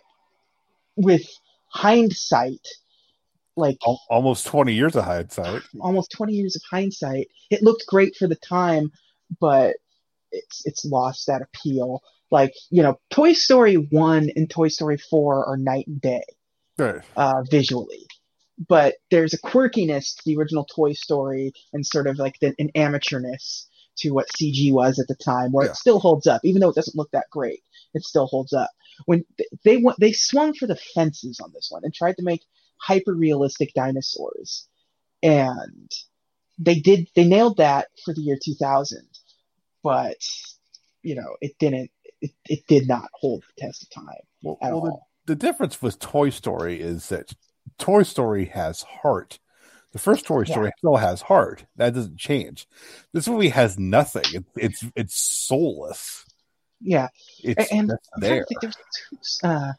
with 0.96 1.28
hindsight, 1.68 2.66
like 3.56 3.78
almost 4.10 4.47
20 4.47 4.74
years 4.74 4.95
of 4.95 5.04
hindsight. 5.06 5.62
almost 5.80 6.12
20 6.12 6.34
years 6.34 6.56
of 6.56 6.62
hindsight, 6.70 7.28
it 7.49 7.62
looked 7.64 7.86
great 7.88 8.16
for 8.16 8.28
the 8.28 8.36
time, 8.36 8.91
but 9.39 9.76
it's 10.32 10.66
it's 10.66 10.86
lost 10.86 11.28
that 11.28 11.41
appeal. 11.41 12.01
Like, 12.32 12.54
you 12.72 12.82
know, 12.82 12.99
Toy 13.12 13.34
Story 13.34 13.76
1 13.76 14.32
and 14.36 14.49
Toy 14.49 14.68
Story 14.70 14.97
4 14.97 15.45
are 15.45 15.58
night 15.58 15.86
and 15.88 16.01
day 16.01 16.24
Right. 16.80 17.01
uh, 17.16 17.43
visually. 17.43 18.08
But 18.68 18.95
there's 19.12 19.34
a 19.34 19.39
quirkiness 19.39 20.16
to 20.16 20.22
the 20.26 20.38
original 20.38 20.66
Toy 20.66 20.93
Story 20.93 21.54
and 21.74 21.86
sort 21.86 22.08
of 22.08 22.18
like 22.18 22.39
the, 22.39 22.56
an 22.58 22.70
amateurness 22.76 23.66
to 23.97 24.10
what 24.12 24.28
CG 24.30 24.72
was 24.74 24.97
at 24.97 25.08
the 25.08 25.16
time, 25.16 25.51
where 25.51 25.66
Yeah. 25.66 25.72
it 25.72 25.78
still 25.78 25.99
holds 25.99 26.26
up, 26.26 26.41
even 26.43 26.62
though 26.62 26.70
it 26.70 26.76
doesn't 26.76 26.97
look 26.97 27.12
that 27.12 27.30
great. 27.30 27.62
It 27.93 28.04
still 28.04 28.26
holds 28.26 28.54
up. 28.54 28.72
When 29.06 29.24
th- 29.38 29.49
they 29.64 29.78
went, 29.78 29.99
they 29.99 30.12
swung 30.14 30.54
for 30.56 30.66
the 30.66 30.76
fences 30.95 31.39
on 31.39 31.51
this 31.54 31.68
one 31.70 31.82
and 31.84 31.93
tried 31.93 32.18
to 32.18 32.24
make 32.24 32.41
hyper 32.84 33.14
realistic 33.14 33.74
dinosaurs, 33.74 34.68
and 35.22 35.92
they 36.60 36.80
did. 36.80 37.08
They 37.16 37.26
nailed 37.26 37.58
that 37.58 37.88
for 38.04 38.14
the 38.14 38.22
year 38.22 38.38
2000, 38.44 39.08
but 39.84 40.18
you 41.02 41.16
know, 41.16 41.36
it 41.42 41.58
didn't. 41.60 41.92
It, 42.22 42.32
it 42.46 42.68
did 42.68 42.88
not 42.88 43.10
hold 43.14 43.44
the 43.44 43.66
test 43.66 43.84
of 43.84 43.90
time 43.90 44.22
Well, 44.42 44.58
at 44.62 44.72
well, 44.72 44.82
the, 44.82 44.92
all. 44.92 45.08
the 45.26 45.36
difference 45.36 45.82
with 45.82 46.00
Toy 46.00 46.30
Story 46.30 46.80
is 46.80 47.10
that 47.10 47.34
Toy 47.78 48.04
Story 48.04 48.46
has 48.46 48.84
heart. 48.84 49.40
The 49.92 50.00
first 50.00 50.26
Toy 50.26 50.46
Story 50.46 50.72
still 50.78 50.96
has 50.96 51.24
heart. 51.24 51.66
That 51.76 51.94
doesn't 51.94 52.18
change. 52.18 52.68
This 53.14 53.28
movie 53.28 53.50
has 53.50 53.78
nothing. 53.78 54.24
It, 54.34 54.46
it's 54.56 54.86
it's 54.96 55.16
soulless. 55.16 56.26
Yeah. 56.84 57.08
It's 57.44 57.72
and 57.72 57.90
just 57.90 58.10
there. 58.18 58.40
to 58.40 58.46
think, 58.46 58.62
there 58.62 58.72
was, 59.12 59.40
uh, 59.44 59.74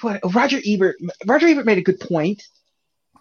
what 0.00 0.20
Roger 0.34 0.58
Ebert. 0.66 0.96
Roger 1.26 1.46
Ebert 1.46 1.66
made 1.66 1.78
a 1.78 1.82
good 1.82 2.00
point, 2.00 2.42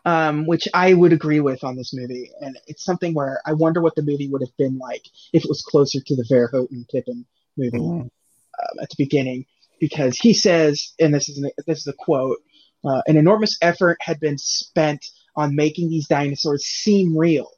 um, 0.06 0.46
which 0.46 0.68
I 0.74 0.94
would 0.94 1.14
agree 1.14 1.40
with 1.40 1.64
on 1.64 1.76
this 1.76 1.94
movie, 1.94 2.32
and 2.42 2.58
it's 2.68 2.84
something 2.84 3.14
where 3.14 3.42
I 3.46 3.54
wonder 3.54 3.82
what 3.82 3.96
the 3.96 4.04
movie 4.04 4.30
would 4.30 4.42
have 4.42 4.56
been 4.58 4.78
like 4.78 5.06
if 5.34 5.44
it 5.44 5.50
was 5.50 5.62
closer 5.62 6.00
to 6.00 6.16
the 6.16 6.24
Verhoeven 6.24 6.86
Tippett 6.94 7.26
movie 7.58 7.78
Mhm. 7.78 8.02
um, 8.02 8.80
at 8.82 8.90
the 8.90 8.96
beginning, 8.98 9.46
because 9.80 10.18
he 10.18 10.34
says, 10.34 10.94
and 11.00 11.14
this 11.14 11.30
is 11.30 11.38
an, 11.38 11.52
this 11.66 11.80
is 11.80 11.88
a 11.88 11.94
quote: 11.94 12.40
uh, 12.84 13.02
"An 13.08 13.18
enormous 13.18 13.58
effort 13.62 13.98
had 14.02 14.20
been 14.20 14.38
spent 14.38 15.06
on 15.36 15.56
making 15.56 15.90
these 15.90 16.08
dinosaurs 16.08 16.66
seem 16.66 17.16
real, 17.18 17.52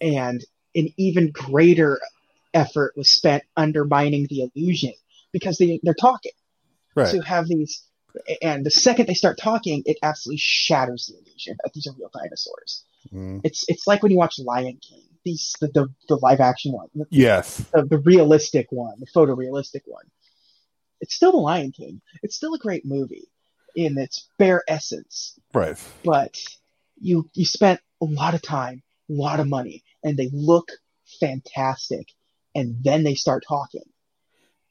and 0.00 0.44
an 0.74 0.88
even 0.96 1.30
greater 1.30 2.00
effort 2.52 2.94
was 2.96 3.10
spent 3.10 3.42
undermining 3.56 4.26
the 4.28 4.48
illusion 4.54 4.92
because 5.32 5.58
they 5.58 5.80
they're 5.82 5.94
talking. 5.94 6.32
Right. 6.96 7.10
To 7.10 7.20
have 7.22 7.48
these, 7.48 7.82
and 8.42 8.64
the 8.64 8.70
second 8.70 9.06
they 9.06 9.14
start 9.14 9.38
talking, 9.38 9.82
it 9.86 9.98
absolutely 10.02 10.38
shatters 10.38 11.06
the 11.06 11.18
illusion 11.18 11.56
that 11.62 11.72
these 11.72 11.86
are 11.86 11.94
real 11.98 12.10
dinosaurs. 12.12 12.84
Mhm. 13.12 13.40
It's 13.44 13.64
it's 13.68 13.86
like 13.86 14.02
when 14.02 14.12
you 14.12 14.18
watch 14.18 14.38
Lion 14.38 14.78
King, 14.86 15.02
these 15.24 15.52
the 15.60 15.68
the, 15.68 15.88
the 16.08 16.16
live 16.16 16.40
action 16.40 16.72
one, 16.72 16.88
the, 16.94 17.06
Yes. 17.10 17.58
the, 17.72 17.82
the 17.84 17.98
realistic 17.98 18.66
one, 18.70 18.98
the 19.00 19.06
photorealistic 19.06 19.82
one. 19.86 20.04
It's 21.00 21.14
still 21.14 21.32
the 21.32 21.38
Lion 21.38 21.72
King. 21.72 22.00
It's 22.22 22.36
still 22.36 22.54
a 22.54 22.58
great 22.58 22.84
movie 22.86 23.28
in 23.76 23.98
its 23.98 24.28
bare 24.38 24.62
essence, 24.68 25.38
Right. 25.52 25.76
but 26.04 26.38
you 27.00 27.28
you 27.34 27.44
spent 27.44 27.80
a 28.00 28.04
lot 28.06 28.34
of 28.34 28.42
time, 28.42 28.82
a 29.10 29.12
lot 29.12 29.40
of 29.40 29.48
money, 29.48 29.82
and 30.02 30.16
they 30.16 30.30
look 30.32 30.70
fantastic, 31.20 32.08
and 32.54 32.82
then 32.82 33.02
they 33.04 33.14
start 33.14 33.44
talking. 33.46 33.82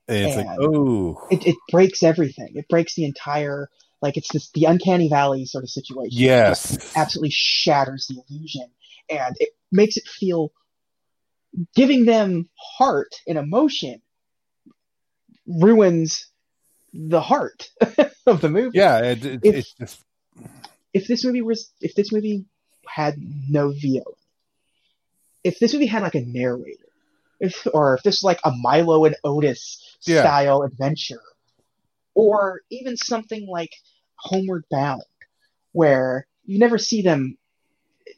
And 0.08 0.18
it's 0.28 0.36
like, 0.38 0.58
oh, 0.60 1.28
It 1.32 1.46
it 1.48 1.56
breaks 1.72 2.04
everything. 2.04 2.54
It 2.56 2.68
breaks 2.68 2.96
the 2.96 3.06
entire 3.06 3.70
like 4.02 4.18
it's 4.18 4.32
this 4.34 4.50
the 4.52 4.66
uncanny 4.66 5.10
valley 5.10 5.46
sort 5.46 5.64
of 5.64 5.70
situation. 5.70 6.18
It 6.20 6.26
yes. 6.26 6.94
absolutely 6.96 7.32
shatters 7.32 8.08
the 8.08 8.22
illusion, 8.30 8.70
and 9.10 9.36
it 9.40 9.50
makes 9.72 9.96
it 9.98 10.08
feel 10.08 10.52
giving 11.76 12.06
them 12.06 12.50
heart 12.78 13.16
and 13.28 13.38
emotion 13.38 14.02
ruins 15.48 16.28
the 16.94 17.22
heart 17.22 17.70
of 18.26 18.42
the 18.42 18.50
movie. 18.50 18.78
Yeah. 18.78 19.00
It, 19.00 19.26
it, 19.26 19.40
If- 19.44 19.56
it's 19.56 19.74
just 19.74 20.02
If 20.94 21.08
this 21.08 21.24
movie 21.26 21.42
was 21.42 21.72
if 21.82 21.96
this 21.96 22.12
movie 22.12 22.46
had 22.88 23.16
no 23.50 23.72
VO, 23.72 24.04
if 25.44 25.60
this 25.60 25.74
movie 25.74 25.86
had 25.88 26.04
like 26.04 26.16
a 26.16 26.22
narrator, 26.22 26.86
if 27.44 27.68
or 27.74 27.96
if 27.96 28.04
this 28.04 28.16
was 28.16 28.24
like 28.24 28.40
a 28.46 28.52
Milo 28.52 29.04
and 29.06 29.16
Otis 29.24 29.98
Yeah. 30.06 30.22
style 30.22 30.64
adventure, 30.64 31.22
or 32.16 32.62
even 32.70 32.96
something 32.98 33.46
like 33.48 33.72
Homeward 34.16 34.64
Bound, 34.72 35.04
where 35.74 36.26
you 36.46 36.58
never 36.58 36.78
see 36.78 37.02
them, 37.02 37.38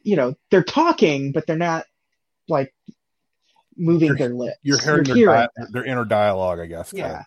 you 0.03 0.15
know, 0.15 0.35
they're 0.51 0.63
talking, 0.63 1.31
but 1.31 1.47
they're 1.47 1.57
not 1.57 1.85
like 2.47 2.73
moving 3.75 4.09
You're- 4.09 4.19
their 4.19 4.29
lips. 4.33 4.57
you're 4.61 4.79
hearing 4.79 5.03
their, 5.03 5.15
hearing 5.15 5.47
dia- 5.57 5.67
their 5.71 5.83
inner 5.85 6.05
dialogue, 6.05 6.59
I 6.59 6.67
guess. 6.67 6.93
Yeah, 6.93 7.23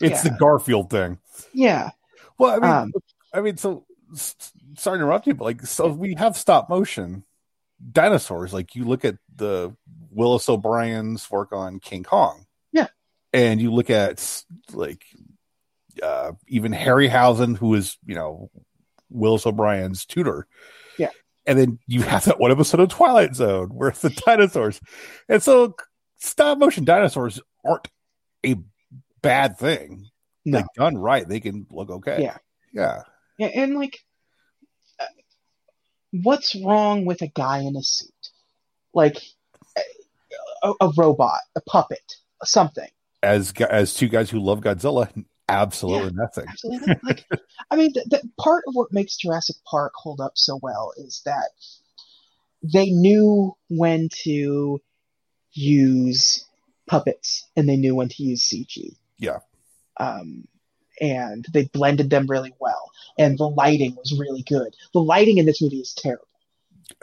It's 0.00 0.24
yeah. 0.24 0.30
the 0.30 0.36
Garfield 0.38 0.90
thing. 0.90 1.18
yeah, 1.52 1.90
Well, 2.38 2.50
I 2.50 2.58
mean, 2.58 2.70
Um, 2.70 2.92
I 3.32 3.40
mean, 3.40 3.56
so 3.56 3.86
sorry 4.76 4.98
to 4.98 5.04
interrupt 5.04 5.26
you, 5.26 5.34
but 5.34 5.44
like, 5.44 5.62
so 5.62 5.88
we 5.92 6.14
have 6.16 6.36
stop 6.36 6.68
motion 6.68 7.24
dinosaurs. 7.92 8.52
Like, 8.52 8.74
you 8.74 8.84
look 8.84 9.04
at 9.04 9.16
the 9.34 9.74
Willis 10.10 10.48
O'Brien's 10.48 11.30
work 11.30 11.52
on 11.52 11.78
King 11.80 12.02
Kong, 12.02 12.46
Yeah. 12.72 12.88
and 13.32 13.60
you 13.60 13.72
look 13.72 13.90
at 13.90 14.42
like 14.72 15.04
uh, 16.02 16.32
even 16.48 16.72
Harryhausen, 16.72 17.56
who 17.56 17.74
is 17.74 17.96
you 18.06 18.14
know 18.14 18.50
Willis 19.10 19.46
O'Brien's 19.46 20.04
tutor, 20.04 20.46
Yeah. 20.98 21.10
and 21.46 21.58
then 21.58 21.78
you 21.86 22.02
have 22.02 22.24
that 22.26 22.38
one 22.40 22.50
episode 22.52 22.80
of 22.80 22.88
Twilight 22.88 23.34
Zone 23.34 23.68
where 23.68 23.88
it's 23.90 24.02
the 24.02 24.10
dinosaurs, 24.26 24.80
and 25.28 25.42
so 25.42 25.74
stop 26.16 26.58
motion 26.58 26.84
dinosaurs 26.84 27.40
aren't 27.64 27.88
a 28.44 28.56
bad 29.22 29.58
thing. 29.58 30.06
No. 30.44 30.58
Like 30.58 30.66
done 30.76 30.96
right, 30.96 31.28
they 31.28 31.40
can 31.40 31.66
look 31.70 31.90
okay. 31.90 32.22
Yeah. 32.22 32.36
Yeah. 32.72 33.02
Yeah, 33.38 33.48
and 33.48 33.74
like, 33.74 33.98
what's 36.12 36.54
wrong 36.56 37.04
with 37.04 37.22
a 37.22 37.28
guy 37.28 37.58
in 37.58 37.76
a 37.76 37.82
suit? 37.82 38.10
Like, 38.94 39.22
a, 40.62 40.72
a 40.80 40.92
robot, 40.96 41.40
a 41.54 41.60
puppet, 41.60 42.16
something. 42.44 42.88
As 43.22 43.52
as 43.52 43.94
two 43.94 44.08
guys 44.08 44.30
who 44.30 44.40
love 44.40 44.60
Godzilla, 44.60 45.10
absolutely 45.48 46.12
nothing. 46.12 46.46
Absolutely. 46.48 46.96
Like, 47.02 47.24
I 47.70 47.76
mean, 47.76 47.92
the, 47.94 48.04
the 48.08 48.30
part 48.38 48.64
of 48.68 48.74
what 48.74 48.92
makes 48.92 49.16
Jurassic 49.16 49.56
Park 49.68 49.92
hold 49.96 50.20
up 50.20 50.32
so 50.34 50.58
well 50.62 50.92
is 50.96 51.22
that 51.24 51.50
they 52.62 52.90
knew 52.90 53.56
when 53.68 54.08
to 54.24 54.80
use 55.52 56.44
puppets 56.86 57.46
and 57.56 57.68
they 57.68 57.76
knew 57.76 57.94
when 57.94 58.08
to 58.08 58.22
use 58.22 58.42
CG. 58.42 58.96
Yeah. 59.18 59.38
Um, 59.98 60.46
and 61.00 61.44
they 61.52 61.64
blended 61.64 62.10
them 62.10 62.26
really 62.26 62.54
well. 62.58 62.90
And 63.18 63.38
the 63.38 63.48
lighting 63.48 63.94
was 63.96 64.18
really 64.18 64.42
good. 64.42 64.74
The 64.92 65.00
lighting 65.00 65.38
in 65.38 65.46
this 65.46 65.62
movie 65.62 65.80
is 65.80 65.94
terrible. 65.94 66.26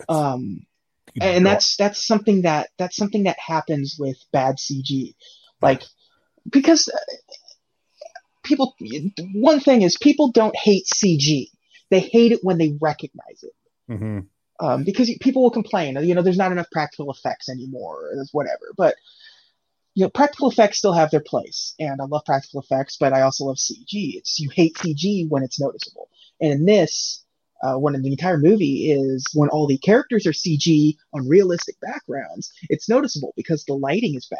Um, 0.09 0.65
and 1.21 1.45
that's 1.45 1.75
that's 1.75 2.05
something 2.05 2.41
that 2.43 2.69
that's 2.77 2.95
something 2.95 3.23
that 3.23 3.37
happens 3.39 3.97
with 3.99 4.17
bad 4.31 4.55
CG, 4.57 5.13
like 5.61 5.83
because 6.49 6.89
uh, 6.89 7.35
people. 8.43 8.75
One 9.33 9.59
thing 9.59 9.83
is 9.83 9.97
people 9.97 10.31
don't 10.31 10.55
hate 10.55 10.85
CG; 10.85 11.49
they 11.89 11.99
hate 11.99 12.31
it 12.31 12.43
when 12.43 12.57
they 12.57 12.75
recognize 12.81 13.43
it. 13.43 13.53
hmm 13.87 14.19
Um, 14.59 14.83
because 14.83 15.11
people 15.19 15.43
will 15.43 15.51
complain, 15.51 15.97
you 16.03 16.15
know, 16.15 16.21
there's 16.21 16.37
not 16.37 16.51
enough 16.51 16.71
practical 16.71 17.11
effects 17.11 17.49
anymore, 17.49 18.09
or 18.09 18.15
there's 18.15 18.33
whatever. 18.33 18.73
But 18.75 18.95
you 19.95 20.03
know, 20.03 20.09
practical 20.09 20.49
effects 20.49 20.77
still 20.79 20.93
have 20.93 21.11
their 21.11 21.19
place, 21.21 21.75
and 21.79 22.01
I 22.01 22.05
love 22.05 22.23
practical 22.25 22.61
effects, 22.61 22.97
but 22.99 23.13
I 23.13 23.21
also 23.21 23.45
love 23.45 23.57
CG. 23.57 24.15
It's 24.15 24.39
you 24.39 24.49
hate 24.49 24.75
CG 24.75 25.27
when 25.29 25.43
it's 25.43 25.59
noticeable, 25.59 26.09
and 26.41 26.51
in 26.51 26.65
this, 26.65 27.23
uh, 27.61 27.75
when 27.75 27.99
the 28.01 28.11
entire 28.11 28.37
movie 28.37 28.91
is 28.91 29.25
when 29.33 29.49
all 29.49 29.67
the 29.67 29.77
characters 29.77 30.25
are 30.25 30.31
CG 30.33 30.95
on 31.13 31.27
realistic 31.27 31.79
backgrounds, 31.79 32.51
it's 32.69 32.89
noticeable 32.89 33.33
because 33.37 33.63
the 33.65 33.73
lighting 33.75 34.15
is 34.15 34.25
bad, 34.27 34.39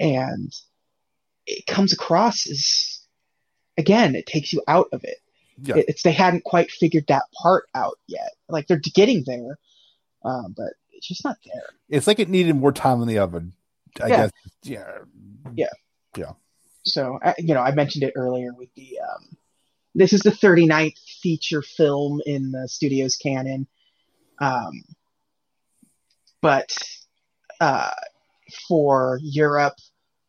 and 0.00 0.52
it 1.46 1.66
comes 1.66 1.92
across 1.92 2.48
as 2.50 3.00
again, 3.78 4.14
it 4.14 4.26
takes 4.26 4.52
you 4.52 4.62
out 4.68 4.88
of 4.92 5.04
it. 5.04 5.18
Yeah. 5.62 5.76
It- 5.76 5.86
It's 5.88 6.02
they 6.02 6.12
hadn't 6.12 6.44
quite 6.44 6.70
figured 6.70 7.06
that 7.08 7.24
part 7.40 7.68
out 7.74 7.98
yet. 8.06 8.32
Like 8.48 8.66
they're 8.66 8.78
getting 8.78 9.24
there, 9.24 9.58
um, 10.24 10.52
but 10.56 10.72
it's 10.90 11.06
just 11.08 11.24
not 11.24 11.38
there. 11.44 11.64
It's 11.88 12.06
like 12.06 12.18
it 12.18 12.28
needed 12.28 12.56
more 12.56 12.72
time 12.72 13.00
in 13.02 13.08
the 13.08 13.18
oven. 13.18 13.52
I 14.00 14.08
Yeah. 14.08 14.16
guess. 14.16 14.30
Yeah. 14.62 14.98
Yeah, 15.54 15.66
yeah. 16.16 16.32
So, 16.84 17.18
I- 17.22 17.34
you 17.38 17.54
know, 17.54 17.60
I 17.60 17.72
mentioned 17.74 18.04
it 18.04 18.12
earlier 18.16 18.52
with 18.54 18.72
the. 18.74 18.98
Um, 19.00 19.36
this 19.94 20.12
is 20.14 20.20
the 20.20 20.30
39th 20.30 20.98
feature 21.20 21.60
film 21.62 22.22
in 22.24 22.50
the 22.52 22.66
studio's 22.68 23.16
canon. 23.16 23.66
Um, 24.40 24.82
but 26.40 26.72
uh, 27.60 27.90
for 28.68 29.18
Europe, 29.22 29.74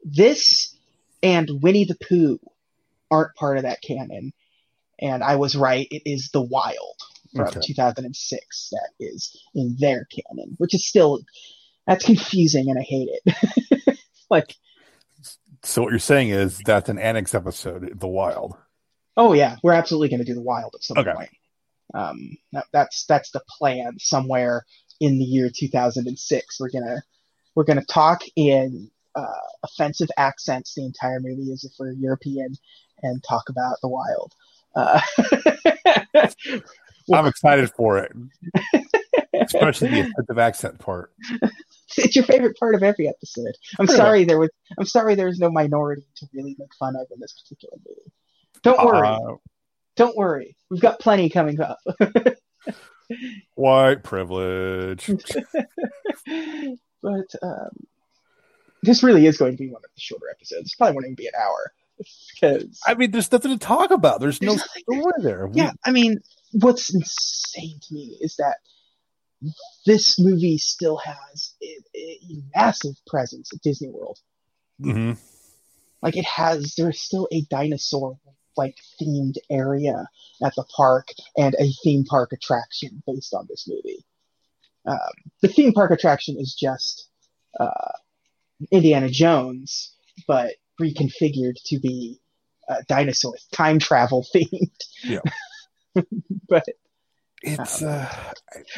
this 0.03 0.75
and 1.23 1.49
Winnie 1.61 1.85
the 1.85 1.95
Pooh 1.95 2.39
aren't 3.09 3.35
part 3.35 3.57
of 3.57 3.63
that 3.63 3.81
canon. 3.81 4.33
And 4.99 5.23
I 5.23 5.37
was 5.37 5.55
right. 5.55 5.87
It 5.91 6.03
is 6.05 6.29
The 6.31 6.41
Wild 6.41 6.97
from 7.33 7.47
Okay. 7.47 7.61
2006 7.63 8.69
that 8.71 8.89
is 8.99 9.41
in 9.55 9.75
their 9.79 10.05
canon, 10.05 10.55
which 10.57 10.73
is 10.75 10.85
still. 10.87 11.21
That's 11.87 12.05
confusing 12.05 12.69
and 12.69 12.79
I 12.79 12.83
hate 12.83 13.09
it. 13.11 13.99
like, 14.29 14.55
So 15.63 15.81
what 15.83 15.91
you're 15.91 15.99
saying 15.99 16.29
is 16.29 16.59
that's 16.59 16.89
an 16.89 16.99
annex 16.99 17.33
episode, 17.33 17.99
The 17.99 18.07
Wild. 18.07 18.55
Oh 19.15 19.33
yeah, 19.33 19.57
we're 19.63 19.73
absolutely 19.73 20.09
going 20.09 20.19
to 20.19 20.25
do 20.25 20.33
the 20.33 20.41
wild 20.41 20.73
at 20.75 20.83
some 20.83 20.97
Okay. 20.97 21.13
point. 21.13 21.29
Um, 21.93 22.37
that, 22.53 22.65
that's 22.73 23.05
that's 23.05 23.31
the 23.31 23.41
plan. 23.47 23.97
Somewhere 23.99 24.65
in 24.99 25.19
the 25.19 25.25
year 25.25 25.49
2006, 25.55 26.59
we're 26.59 26.69
gonna 26.69 27.03
we're 27.55 27.63
gonna 27.65 27.85
talk 27.85 28.23
in 28.35 28.89
uh, 29.15 29.27
offensive 29.63 30.09
accents 30.17 30.73
the 30.73 30.85
entire 30.85 31.19
movie 31.19 31.51
as 31.51 31.63
if 31.63 31.73
we're 31.77 31.91
European 31.91 32.55
and 33.03 33.23
talk 33.23 33.49
about 33.49 33.77
the 33.81 33.89
wild. 33.89 34.33
Uh, 34.75 35.01
I'm 37.13 37.27
excited 37.27 37.69
for 37.75 37.99
it, 37.99 38.11
especially 39.45 39.89
the 39.89 39.99
offensive 40.01 40.39
accent 40.39 40.79
part. 40.79 41.11
it's 41.97 42.15
your 42.15 42.25
favorite 42.25 42.57
part 42.57 42.75
of 42.75 42.83
every 42.83 43.07
episode. 43.07 43.55
I'm 43.79 43.85
Pretty 43.87 43.97
sorry 43.97 44.23
there 44.25 44.39
was 44.39 44.49
I'm 44.77 44.85
sorry 44.85 45.15
there 45.15 45.27
was 45.27 45.39
no 45.39 45.49
minority 45.51 46.05
to 46.17 46.27
really 46.33 46.55
make 46.59 46.73
fun 46.75 46.95
of 46.95 47.07
in 47.13 47.19
this 47.19 47.33
particular 47.33 47.77
movie. 47.87 48.11
Don't 48.63 48.83
worry, 48.85 49.07
Uh, 49.07 49.35
don't 49.95 50.15
worry. 50.15 50.55
We've 50.69 50.81
got 50.81 50.99
plenty 50.99 51.29
coming 51.29 51.59
up. 51.61 51.79
white 53.55 54.03
privilege. 54.03 55.07
but 57.01 57.35
um, 57.41 57.69
this 58.81 59.03
really 59.03 59.25
is 59.25 59.37
going 59.37 59.53
to 59.53 59.57
be 59.57 59.69
one 59.69 59.81
of 59.83 59.91
the 59.95 60.01
shorter 60.01 60.29
episodes. 60.31 60.71
It 60.73 60.77
probably 60.77 60.93
won't 60.95 61.05
even 61.05 61.15
be 61.15 61.27
an 61.27 61.33
hour 61.39 61.73
because 62.33 62.79
I 62.87 62.95
mean, 62.95 63.11
there's 63.11 63.31
nothing 63.31 63.51
to 63.51 63.57
talk 63.57 63.91
about. 63.91 64.19
There's 64.19 64.41
no 64.41 64.51
There's 64.55 64.61
nothing 64.61 64.83
there. 64.87 64.99
story 65.01 65.13
there. 65.19 65.47
We- 65.47 65.57
yeah, 65.57 65.71
I 65.85 65.91
mean, 65.91 66.19
what's 66.53 66.93
insane 66.93 67.79
to 67.81 67.93
me 67.93 68.17
is 68.21 68.35
that 68.37 68.57
this 69.85 70.19
movie 70.19 70.57
still 70.57 70.97
has 70.97 71.53
a, 71.61 71.97
a 71.97 72.43
massive 72.55 72.95
presence 73.07 73.51
at 73.53 73.61
Disney 73.61 73.89
World. 73.89 74.19
Mhm. 74.81 75.17
Like 76.01 76.17
it 76.17 76.25
has, 76.25 76.75
there's 76.75 76.99
still 76.99 77.27
a 77.31 77.41
dinosaur 77.49 78.17
like 78.55 78.77
themed 79.01 79.35
area 79.49 80.07
at 80.43 80.53
the 80.55 80.65
park 80.75 81.07
and 81.37 81.55
a 81.59 81.71
theme 81.83 82.05
park 82.05 82.31
attraction 82.33 83.01
based 83.07 83.33
on 83.33 83.47
this 83.49 83.67
movie. 83.67 84.05
Um, 84.85 85.31
the 85.41 85.47
theme 85.47 85.73
park 85.73 85.91
attraction 85.91 86.35
is 86.37 86.53
just 86.53 87.07
uh, 87.59 87.91
Indiana 88.71 89.09
Jones, 89.09 89.95
but 90.27 90.55
reconfigured 90.79 91.55
to 91.65 91.79
be 91.79 92.19
uh, 92.69 92.81
dinosaur 92.87 93.35
time 93.53 93.79
travel 93.79 94.25
themed. 94.35 94.69
Yeah. 95.03 95.19
but 96.47 96.65
It's 97.43 97.83
uh, 97.83 98.09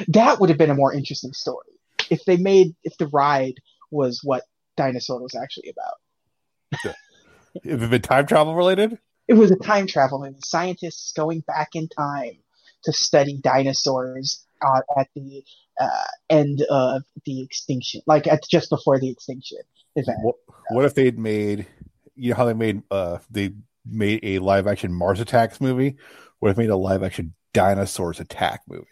that 0.08 0.40
would 0.40 0.50
have 0.50 0.58
been 0.58 0.72
a 0.72 0.76
more 0.76 0.92
interesting 0.92 1.34
story 1.34 1.68
if 2.10 2.26
they 2.26 2.38
made 2.38 2.76
if 2.84 2.98
the 2.98 3.08
ride 3.08 3.56
was 3.92 4.22
what 4.24 4.44
dinosaur 4.76 5.22
was 5.22 5.36
actually 5.36 5.70
about. 5.70 6.96
if 7.64 7.82
it 7.82 7.90
been 7.90 8.02
time 8.02 8.26
travel 8.26 8.56
related. 8.56 8.98
It 9.28 9.36
was 9.36 9.52
a 9.52 9.56
time 9.56 9.88
travel 9.88 10.24
and 10.24 10.44
scientists 10.44 11.14
going 11.14 11.42
back 11.42 11.70
in 11.74 11.88
time 11.88 12.38
to 12.84 12.94
study 12.94 13.40
dinosaurs 13.42 14.46
uh, 14.62 14.82
at 14.98 15.08
the 15.16 15.44
uh, 15.80 16.04
end 16.30 16.62
of 16.70 17.04
the 17.26 17.42
extinction, 17.42 18.02
like 18.06 18.28
at 18.28 18.44
just 18.50 18.70
before 18.70 19.00
the 19.00 19.10
extinction 19.10 19.60
event. 19.96 20.20
What, 20.22 20.36
what 20.70 20.86
if 20.86 20.94
they'd 20.94 21.18
made, 21.18 21.68
you 22.16 22.32
know 22.32 22.38
how 22.38 22.46
they 22.46 22.54
made 22.54 22.82
uh 22.92 23.20
they 23.30 23.52
made 23.86 24.20
a 24.24 24.40
live 24.40 24.68
action 24.68 24.94
Mars 24.94 25.20
Attacks 25.20 25.62
movie? 25.62 25.98
What 26.40 26.50
if 26.50 26.58
they 26.58 26.64
made 26.64 26.70
a 26.70 26.78
live 26.78 27.04
action 27.04 27.34
Dinosaurs 27.56 28.20
Attack 28.20 28.62
movie? 28.68 28.86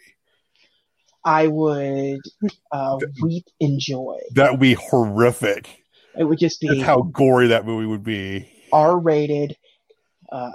I 1.26 1.47
would 1.47 2.20
uh, 2.72 2.97
weep 3.22 3.45
in 3.59 3.80
joy. 3.80 4.20
That 4.36 4.51
would 4.51 4.59
be 4.59 4.74
horrific. 4.74 5.84
It 6.18 6.24
would 6.26 6.39
just 6.39 6.59
That's 6.61 6.76
be 6.76 6.82
how 6.82 7.01
gory 7.03 7.47
that 7.47 7.66
movie 7.66 7.86
would 7.86 8.03
be. 8.03 8.49
R-rated. 8.72 9.55
Uh, 10.32 10.51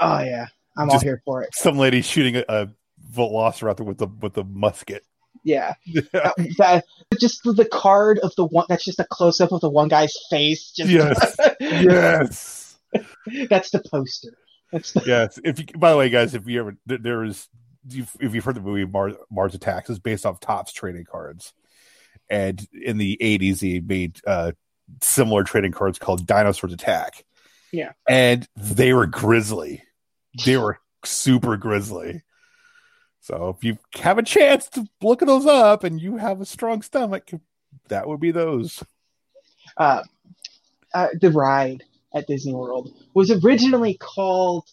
oh 0.00 0.20
yeah, 0.20 0.46
I'm 0.78 0.88
all 0.90 0.94
Just- 0.96 1.04
here 1.04 1.22
for 1.24 1.42
it. 1.42 1.50
Some 1.54 1.78
lady 1.78 2.02
shooting 2.02 2.36
a, 2.36 2.44
a 2.48 2.68
velociraptor 3.12 3.84
with 3.84 3.98
the 3.98 4.06
with 4.06 4.34
the 4.34 4.44
musket. 4.44 5.04
Yeah. 5.44 5.74
that, 6.12 6.34
that- 6.58 6.84
just 7.20 7.42
the 7.44 7.68
card 7.70 8.18
of 8.20 8.34
the 8.36 8.44
one 8.46 8.66
that's 8.68 8.84
just 8.84 8.98
a 9.00 9.06
close 9.10 9.40
up 9.40 9.52
of 9.52 9.60
the 9.60 9.70
one 9.70 9.88
guy's 9.88 10.14
face. 10.28 10.72
Just 10.72 10.90
Yes. 10.90 11.36
yes. 11.60 12.76
that's 13.48 13.70
the 13.70 13.82
poster. 13.90 14.36
Yes. 15.06 15.38
If 15.44 15.58
you, 15.58 15.66
by 15.76 15.90
the 15.92 15.96
way, 15.96 16.08
guys, 16.08 16.34
if 16.34 16.46
you 16.46 16.60
ever 16.60 16.76
there- 16.86 17.24
is, 17.24 17.48
if 17.88 18.34
you've 18.34 18.44
heard 18.44 18.56
the 18.56 18.60
movie 18.60 18.84
Mars, 18.84 19.14
Mars 19.30 19.54
Attacks, 19.54 19.90
is 19.90 19.98
based 19.98 20.26
off 20.26 20.40
Topps 20.40 20.72
trading 20.72 21.04
cards, 21.04 21.52
and 22.28 22.66
in 22.72 22.98
the 22.98 23.16
'80s, 23.20 23.60
he 23.60 23.80
made 23.80 24.20
uh, 24.26 24.52
similar 25.02 25.44
trading 25.44 25.72
cards 25.72 25.98
called 25.98 26.26
Dinosaurs 26.26 26.72
Attack. 26.72 27.24
Yeah. 27.72 27.92
and 28.08 28.48
they 28.56 28.92
were 28.92 29.06
grisly. 29.06 29.82
They 30.44 30.56
were 30.56 30.78
super 31.04 31.56
grisly. 31.56 32.22
So 33.20 33.54
if 33.56 33.64
you 33.64 33.76
have 34.00 34.18
a 34.18 34.22
chance 34.22 34.68
to 34.70 34.86
look 35.02 35.20
at 35.20 35.26
those 35.28 35.46
up, 35.46 35.82
and 35.84 36.00
you 36.00 36.16
have 36.16 36.40
a 36.40 36.46
strong 36.46 36.80
stomach, 36.82 37.28
that 37.88 38.06
would 38.08 38.20
be 38.20 38.30
those. 38.30 38.82
uh, 39.76 40.02
uh, 40.94 41.08
the 41.20 41.30
ride 41.30 41.82
at 42.14 42.26
Disney 42.26 42.54
World 42.54 42.94
was 43.14 43.30
originally 43.44 43.94
called 43.94 44.64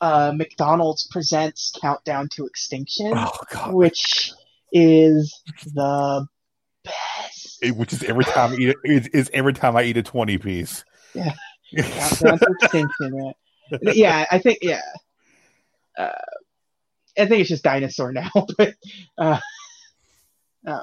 uh, 0.00 0.32
McDonald's 0.34 1.06
Presents 1.10 1.72
Countdown 1.80 2.28
to 2.32 2.46
Extinction, 2.46 3.12
Oh 3.16 3.30
god! 3.52 3.74
which 3.74 4.32
is 4.72 5.34
the 5.74 6.26
best. 6.84 7.58
It- 7.62 7.76
which 7.76 7.92
is 7.92 8.02
every 8.04 8.24
time 8.24 8.52
I 8.52 8.54
eat 8.56 8.68
it, 8.68 8.76
is, 8.84 9.06
is 9.08 9.30
every 9.34 9.52
time 9.52 9.76
I 9.76 9.82
eat 9.82 9.96
a 9.96 10.02
twenty 10.02 10.38
piece. 10.38 10.84
Yeah. 11.14 11.34
Countdown 11.76 12.38
to 12.38 12.54
Extinction, 12.62 13.10
man. 13.18 13.32
Yeah, 13.82 14.24
I 14.30 14.38
think 14.38 14.58
yeah. 14.62 14.80
Uh, 15.98 16.10
I 17.18 17.26
think 17.26 17.40
it's 17.40 17.48
just 17.48 17.64
dinosaur 17.64 18.12
now, 18.12 18.30
but 18.56 18.74
uh, 19.18 19.40
uh, 20.66 20.82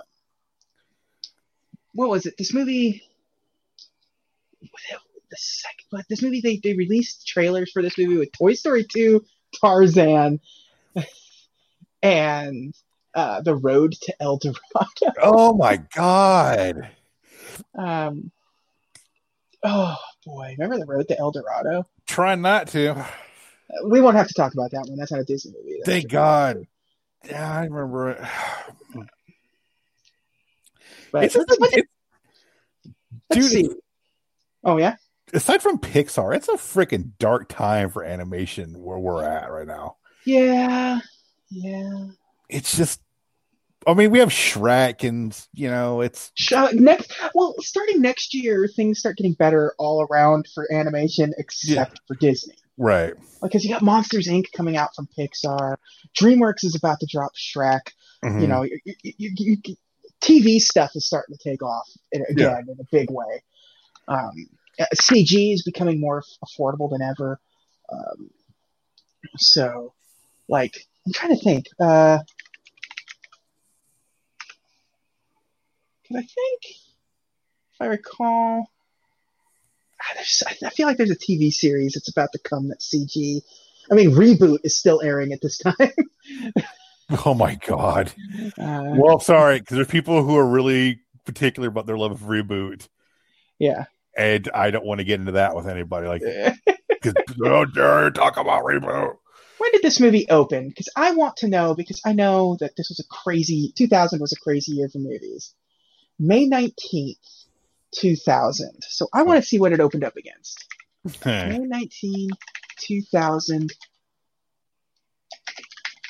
what 1.93 2.10
was 2.10 2.26
it? 2.26 2.36
This 2.38 2.54
movie. 2.54 3.02
The 5.36 5.42
second, 5.42 5.86
but 5.92 6.06
this 6.08 6.22
movie 6.22 6.40
they 6.40 6.62
they 6.64 6.78
released 6.78 7.28
trailers 7.28 7.70
for 7.74 7.82
this 7.82 7.98
movie 7.98 8.18
with 8.18 8.32
Toy 8.32 8.54
Story 8.54 8.86
2, 8.90 9.22
Tarzan, 9.60 10.40
and 12.02 12.74
uh, 13.14 13.42
The 13.42 13.56
Road 13.56 13.94
to 14.04 14.16
El 14.22 14.38
Dorado. 14.38 14.56
Oh 15.22 15.54
my 15.54 15.82
god. 15.94 16.90
Um, 17.78 18.32
oh 19.62 19.98
boy, 20.26 20.56
remember 20.58 20.80
The 20.80 20.86
Road 20.86 21.10
to 21.10 21.20
El 21.20 21.32
Dorado? 21.32 21.86
Try 22.08 22.36
not 22.36 22.70
to. 22.70 23.06
We 23.86 24.00
won't 24.00 24.16
have 24.16 24.30
to 24.30 24.34
talk 24.36 24.54
about 24.54 24.72
that 24.72 24.86
one. 24.88 24.98
That's 24.98 25.12
not 25.12 25.20
a 25.20 25.26
Disney 25.26 25.52
movie. 25.52 25.80
That's 25.80 25.90
Thank 25.90 26.12
God. 26.12 26.66
Yeah, 27.26 27.60
I 27.60 27.66
remember 27.66 28.12
it. 28.12 28.22
But 31.12 31.26
It's 31.26 31.34
just, 31.34 31.58
let's, 31.60 31.76
dude, 33.32 33.44
see. 33.44 33.70
Oh 34.64 34.78
yeah, 34.78 34.96
aside 35.34 35.62
from 35.62 35.80
Pixar, 35.80 36.36
it's 36.36 36.50
a 36.50 36.54
freaking 36.54 37.12
dark 37.20 37.50
time 37.50 37.90
for 37.90 38.04
animation 38.04 38.82
where 38.82 38.98
we're 38.98 39.24
at 39.24 39.52
right 39.52 39.68
now. 39.68 39.98
yeah, 40.26 41.00
yeah. 41.50 42.08
It's 42.50 42.78
just, 42.78 43.02
I 43.88 43.94
mean, 43.94 44.12
we 44.12 44.20
have 44.20 44.30
Shrek, 44.30 45.08
and 45.08 45.38
you 45.54 45.70
know, 45.70 46.02
it's 46.02 46.32
uh, 46.54 46.70
next, 46.74 47.12
well, 47.34 47.56
starting 47.60 48.02
next 48.02 48.34
year, 48.34 48.68
things 48.68 49.00
start 49.00 49.18
getting 49.18 49.34
better 49.34 49.74
all 49.78 50.06
around 50.10 50.48
for 50.54 50.72
animation, 50.72 51.34
except 51.38 52.02
for 52.08 52.16
Disney. 52.16 52.56
right. 52.78 53.14
Because 53.42 53.64
you 53.64 53.72
got 53.72 53.82
Monsters 53.84 54.28
Inc. 54.28 54.46
coming 54.56 54.76
out 54.78 54.90
from 54.96 55.08
Pixar. 55.18 55.76
DreamWorks 56.20 56.64
is 56.64 56.76
about 56.76 57.00
to 57.00 57.08
drop 57.12 57.32
Shrek. 57.36 57.92
Mhm. 58.24 58.42
You 58.42 58.48
know, 58.48 58.64
you, 58.64 58.80
you, 59.04 59.32
you, 59.38 59.58
TV 60.22 60.60
stuff 60.60 60.92
is 60.96 61.06
starting 61.06 61.36
to 61.36 61.50
take 61.50 61.62
off 61.62 61.88
in, 62.12 62.24
again 62.30 62.66
in 62.68 62.78
a 62.80 62.86
big 62.92 63.12
way. 63.12 63.44
Um, 64.08 64.32
CG 64.80 65.54
is 65.54 65.64
becoming 65.64 66.00
more 66.00 66.24
affordable 66.44 66.90
than 66.90 67.02
ever. 67.02 67.40
Um, 67.92 68.30
so, 69.38 69.94
like, 70.48 70.86
I'm 71.06 71.14
trying 71.14 71.36
to 71.36 71.44
think. 71.44 71.68
Uh, 71.80 72.20
I 76.12 76.22
think, 76.22 76.62
if 76.66 77.82
I 77.82 77.86
recall, 77.88 78.70
ah, 80.02 80.14
I 80.48 80.68
I 80.68 80.70
feel 80.70 80.88
like 80.88 80.98
there's 80.98 81.12
a 81.12 81.16
TV 81.16 81.52
series 81.52 81.94
that's 81.94 82.10
about 82.10 82.32
to 82.34 82.40
come 82.40 82.70
that's 82.70 82.94
CG. 82.94 83.42
I 83.92 83.96
mean, 83.96 84.12
ReBoot 84.12 84.60
is 84.64 84.78
still 84.78 85.02
airing 85.02 85.34
at 85.34 85.42
this 85.42 85.58
time. 85.60 85.76
oh 87.26 87.34
my 87.34 87.56
God. 87.68 88.14
Uh, 88.58 88.94
Well, 88.96 89.20
sorry, 89.20 89.60
because 89.60 89.76
there's 89.76 89.88
people 89.88 90.24
who 90.24 90.38
are 90.38 90.48
really 90.48 91.02
particular 91.26 91.70
about 91.70 91.86
their 91.88 91.98
love 91.98 92.12
of 92.12 92.22
ReBoot, 92.22 92.88
yeah. 93.60 93.86
And 94.18 94.49
I 94.53 94.72
don't 94.72 94.86
want 94.86 94.99
to 94.99 95.05
get 95.05 95.20
into 95.20 95.34
that 95.34 95.55
with 95.55 95.68
anybody. 95.68 96.07
Like, 96.07 96.22
because 97.05 97.13
oh, 97.43 97.66
dare 97.66 98.11
talk 98.11 98.38
about 98.38 98.63
ReBoot. 98.63 99.18
when 99.57 99.72
did 99.72 99.82
this 99.82 99.99
movie 99.99 100.28
open? 100.30 100.70
Because 100.70 100.89
I 100.95 101.13
want 101.13 101.38
to 101.38 101.47
know 101.47 101.76
because 101.76 102.01
I 102.05 102.13
know 102.13 102.57
that 102.59 102.76
this 102.76 102.89
was 102.89 102.99
a 102.99 103.07
crazy 103.07 103.74
2000 103.76 104.20
was 104.20 104.34
a 104.34 104.39
crazy 104.39 104.74
year 104.74 104.89
for 104.89 104.99
movies. 104.99 105.53
May 106.18 106.47
19th, 106.47 107.45
2000. 107.95 108.72
So 108.82 109.07
I 109.13 109.24
want 109.24 109.41
to 109.41 109.47
see 109.47 109.59
what 109.59 109.74
it 109.74 109.80
opened 109.80 110.03
up 110.03 110.16
against. 110.16 110.66
May 111.26 111.59
19, 111.59 112.30
2000 112.80 113.74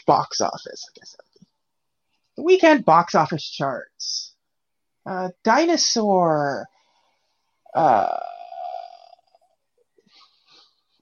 box 0.06 0.42
office. 0.42 0.88
I 0.88 0.92
guess 1.00 1.12
that 1.12 1.24
would 1.24 1.40
be. 1.40 1.48
The 2.38 2.44
weekend 2.44 2.86
box 2.86 3.16
office 3.16 3.50
charts. 3.50 4.34
Uh, 5.06 5.30
Dinosaur 5.44 6.68
uh, 7.76 8.18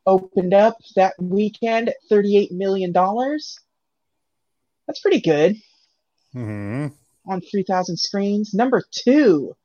opened 0.05 0.53
up 0.53 0.77
that 0.95 1.13
weekend 1.19 1.89
at 1.89 1.95
$38 2.11 2.51
million. 2.51 2.91
That's 2.91 4.99
pretty 5.01 5.21
good 5.21 5.55
hmm 6.33 6.87
on 7.25 7.39
3,000 7.39 7.95
screens. 7.97 8.53
Number 8.53 8.83
two 8.91 9.55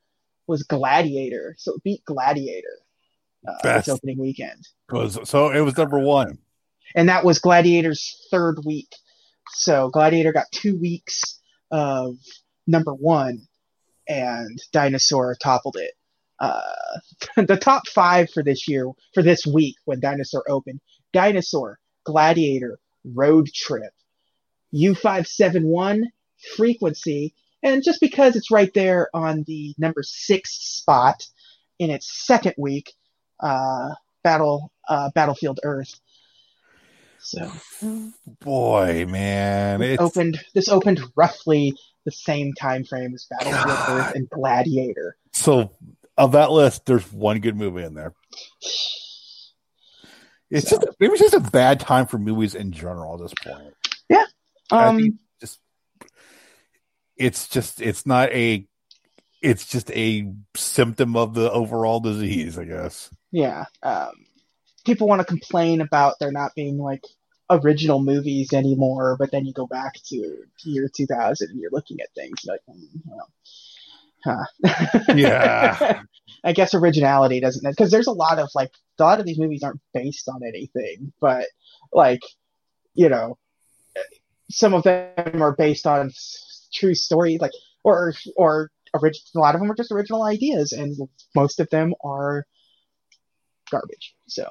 was 0.47 0.63
Gladiator. 0.63 1.57
So 1.59 1.75
it 1.75 1.83
beat 1.83 2.05
Gladiator 2.05 2.79
uh, 3.49 3.55
this 3.63 3.89
opening 3.89 4.19
weekend. 4.19 4.69
Was 4.91 5.19
so 5.25 5.51
it 5.51 5.61
was 5.61 5.77
number 5.77 5.99
one. 5.99 6.39
and 6.95 7.09
that 7.09 7.25
was 7.25 7.41
Gladiator's 7.41 8.27
third 8.31 8.59
week. 8.65 8.95
So 9.51 9.89
Gladiator 9.91 10.33
got 10.33 10.51
two 10.53 10.79
weeks 10.79 11.41
of 11.71 12.17
number 12.67 12.95
one, 12.95 13.43
and 14.07 14.59
Dinosaur 14.73 15.37
toppled 15.43 15.77
it. 15.79 15.93
Uh, 16.41 16.61
the 17.36 17.57
top 17.57 17.86
five 17.89 18.30
for 18.30 18.43
this 18.43 18.68
year, 18.68 18.91
for 19.14 19.22
this 19.22 19.47
week 19.47 19.76
when 19.84 20.01
Dinosaur 20.01 20.45
opened: 20.49 20.80
Dinosaur, 21.12 21.78
Gladiator, 22.05 22.78
Road 23.05 23.49
Trip, 23.55 23.93
U571, 24.74 26.05
Frequency, 26.57 27.34
and 27.62 27.82
just 27.82 28.01
because 28.01 28.36
it's 28.36 28.51
right 28.51 28.72
there 28.74 29.09
on 29.14 29.45
the 29.47 29.74
number 29.78 30.03
six 30.03 30.51
spot 30.53 31.26
in 31.78 31.91
its 31.91 32.26
second 32.26 32.55
week, 32.57 32.93
uh, 33.41 33.91
Battle 34.22 34.72
uh, 34.89 35.11
Battlefield 35.14 35.61
Earth. 35.62 35.99
So 37.18 37.53
Boy, 38.41 39.07
man, 39.07 39.82
it's 39.82 40.03
opened 40.03 40.41
this 40.55 40.68
opened 40.68 41.01
roughly 41.16 41.74
the 42.05 42.11
same 42.11 42.53
time 42.55 42.84
frame 42.84 43.14
as 43.14 43.26
Battlefield 43.30 43.78
God. 43.78 43.89
Earth 43.89 44.14
and 44.14 44.30
Gladiator. 44.30 45.16
so 45.32 45.70
of 46.19 46.33
that 46.33 46.51
list. 46.51 46.85
There's 46.85 47.11
one 47.12 47.39
good 47.41 47.57
movie 47.57 47.83
in 47.85 47.95
there. 47.95 48.12
It's 50.51 50.69
So- 50.69 50.77
just 50.81 50.89
maybe 51.01 51.12
it's 51.12 51.23
just 51.23 51.35
a 51.35 51.51
bad 51.51 51.81
time 51.81 52.07
for 52.07 52.19
movies 52.19 52.55
in 52.55 52.73
general 52.73 53.14
at 53.14 53.21
this 53.21 53.35
point. 53.43 53.75
Yeah. 54.09 54.25
Um, 54.71 55.19
just 55.41 55.59
it's 57.16 57.49
just 57.49 57.81
it's 57.83 58.07
not 58.07 58.31
a 58.33 58.66
it's 59.43 59.66
just 59.66 59.91
a 59.93 60.33
symptom 60.57 61.16
of 61.16 61.35
the 61.35 61.51
overall 61.53 62.01
disease, 62.01 62.59
I 62.59 62.64
guess. 62.64 63.09
yeah. 63.31 63.66
Um, 63.83 64.11
people 64.85 65.07
want 65.07 65.21
to 65.21 65.25
complain 65.27 65.81
about 65.81 66.14
there 66.19 66.33
not 66.33 66.55
being 66.57 66.77
like 66.79 67.05
original 67.51 68.03
movies 68.03 68.53
anymore, 68.53 69.16
but 69.19 69.31
then 69.31 69.45
you 69.47 69.53
go 69.53 69.66
back 69.66 69.95
to 70.07 70.37
year 70.64 70.89
2000 70.93 71.51
and 71.51 71.61
you're 71.61 71.71
looking 71.71 72.01
at 72.01 72.09
things 72.14 72.41
like, 72.47 72.61
hmm, 72.66 72.85
well, 73.07 73.31
huh. 74.29 75.03
Yeah. 75.14 76.03
I 76.45 76.53
guess 76.53 76.74
originality 76.74 77.41
doesn't 77.41 77.68
because 77.68 77.91
there's 77.91 78.07
a 78.07 78.12
lot 78.12 78.39
of 78.39 78.49
like 78.55 78.70
a 78.99 79.03
lot 79.03 79.20
of 79.20 79.26
these 79.26 79.39
movies 79.39 79.62
aren't 79.62 79.81
based 79.93 80.29
on 80.29 80.43
anything, 80.47 81.12
but 81.20 81.47
like 81.93 82.20
you 82.95 83.09
know, 83.09 83.39
some 84.51 84.74
of 84.74 84.83
them 84.83 85.43
are 85.43 85.55
based 85.55 85.87
on 85.87 86.12
true 86.72 86.95
stories, 86.95 87.41
like 87.41 87.53
or 87.85 88.14
or 88.37 88.70
orig- 88.95 89.14
a 89.35 89.39
lot 89.39 89.55
of 89.55 89.61
them 89.61 89.70
are 89.70 89.74
just 89.74 89.93
original 89.93 90.22
ideas, 90.22 90.72
and 90.72 90.97
most 91.35 91.61
of 91.61 91.68
them 91.70 91.95
are 92.05 92.45
garbage. 93.70 94.14
So 94.26 94.51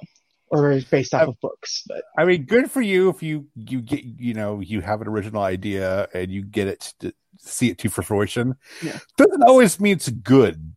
or 0.49 0.79
based 0.89 1.13
off 1.13 1.27
of 1.27 1.39
books, 1.41 1.83
but 1.87 2.03
I 2.17 2.25
mean, 2.25 2.43
good 2.45 2.71
for 2.71 2.81
you 2.81 3.09
if 3.09 3.21
you 3.21 3.47
you 3.55 3.81
get 3.81 4.03
you 4.03 4.33
know 4.33 4.59
you 4.59 4.81
have 4.81 5.01
an 5.01 5.07
original 5.07 5.41
idea 5.43 6.07
and 6.13 6.31
you 6.31 6.43
get 6.43 6.67
it 6.67 6.93
to 6.99 7.13
see 7.39 7.69
it 7.69 7.77
to 7.79 7.89
fruition. 7.89 8.55
Yeah. 8.81 8.97
Doesn't 9.17 9.43
always 9.43 9.79
mean 9.79 9.93
it's 9.97 10.09
good. 10.09 10.73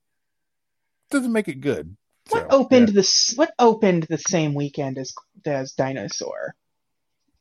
Doesn't 1.11 1.33
make 1.33 1.49
it 1.49 1.61
good. 1.61 1.97
what 2.31 2.51
So, 2.51 2.59
opened 2.59 2.89
the 2.89 3.33
What 3.37 3.53
opened 3.59 4.07
the 4.09 4.19
same 4.19 4.55
weekend 4.55 4.99
as 4.99 5.13
as 5.45 5.73
Dinosaur? 5.73 6.55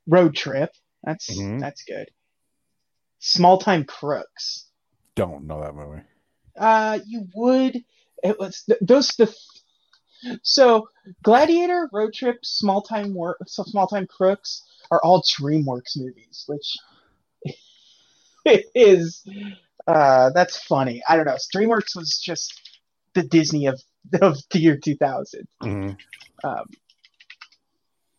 Road 0.07 0.35
Trip. 0.35 0.71
That's 1.03 1.29
Mhm. 1.29 1.59
that's 1.59 1.83
good. 1.83 2.09
Small 3.19 3.57
Time 3.57 3.83
Crooks. 3.83 4.67
Don't 5.15 5.45
know 5.45 5.61
that 5.61 5.75
movie. 5.75 6.01
Uh, 6.57 6.99
you 7.05 7.27
would. 7.35 7.83
It 8.23 8.39
was 8.39 8.63
th- 8.63 8.79
those 8.81 9.09
the. 9.17 9.33
So 10.43 10.89
Gladiator, 11.23 11.89
Road 11.91 12.13
Trip, 12.13 12.43
Small 12.43 12.81
Time 12.81 13.13
Work, 13.13 13.37
so 13.47 13.63
Small 13.63 13.87
Time 13.87 14.07
Crooks 14.07 14.63
are 14.91 14.99
all 15.03 15.21
DreamWorks 15.23 15.97
movies, 15.97 16.43
which 16.47 16.77
is 18.75 19.25
uh 19.87 20.29
that's 20.31 20.61
funny. 20.63 21.01
I 21.07 21.15
don't 21.15 21.25
know. 21.25 21.37
DreamWorks 21.55 21.95
was 21.95 22.19
just 22.23 22.59
the 23.13 23.23
Disney 23.23 23.67
of 23.67 23.81
of 24.21 24.37
the 24.51 24.59
year 24.59 24.77
2000. 24.77 25.47
Mhm. 25.61 25.97
Um, 26.43 26.65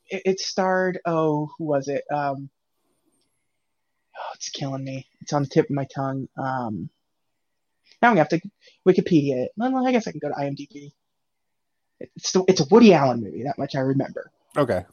it, 0.09 0.23
it 0.25 0.41
starred 0.41 1.01
oh 1.05 1.51
who 1.59 1.65
was 1.65 1.89
it? 1.89 2.05
Um, 2.13 2.51
oh, 4.17 4.31
it's 4.35 4.51
killing 4.51 4.85
me. 4.85 5.07
It's 5.21 5.33
on 5.33 5.43
the 5.43 5.49
tip 5.49 5.67
of 5.67 5.77
my 5.77 5.87
tongue. 5.95 6.29
Um, 6.37 6.91
now 8.01 8.09
I'm 8.09 8.17
gonna 8.17 8.21
have 8.21 8.29
to 8.31 8.41
Wikipedia 8.87 9.45
it. 9.45 9.53
Well, 9.57 9.87
I 9.87 9.93
guess 9.93 10.07
I 10.07 10.13
can 10.13 10.21
go 10.21 10.29
to 10.29 10.35
IMDb. 10.35 10.93
It's 12.01 12.33
the, 12.33 12.45
it's 12.49 12.61
a 12.61 12.67
Woody 12.71 12.95
Allen 12.95 13.23
movie. 13.23 13.43
That 13.45 13.59
much 13.59 13.75
I 13.75 13.81
remember. 13.81 14.31
Okay. 14.57 14.85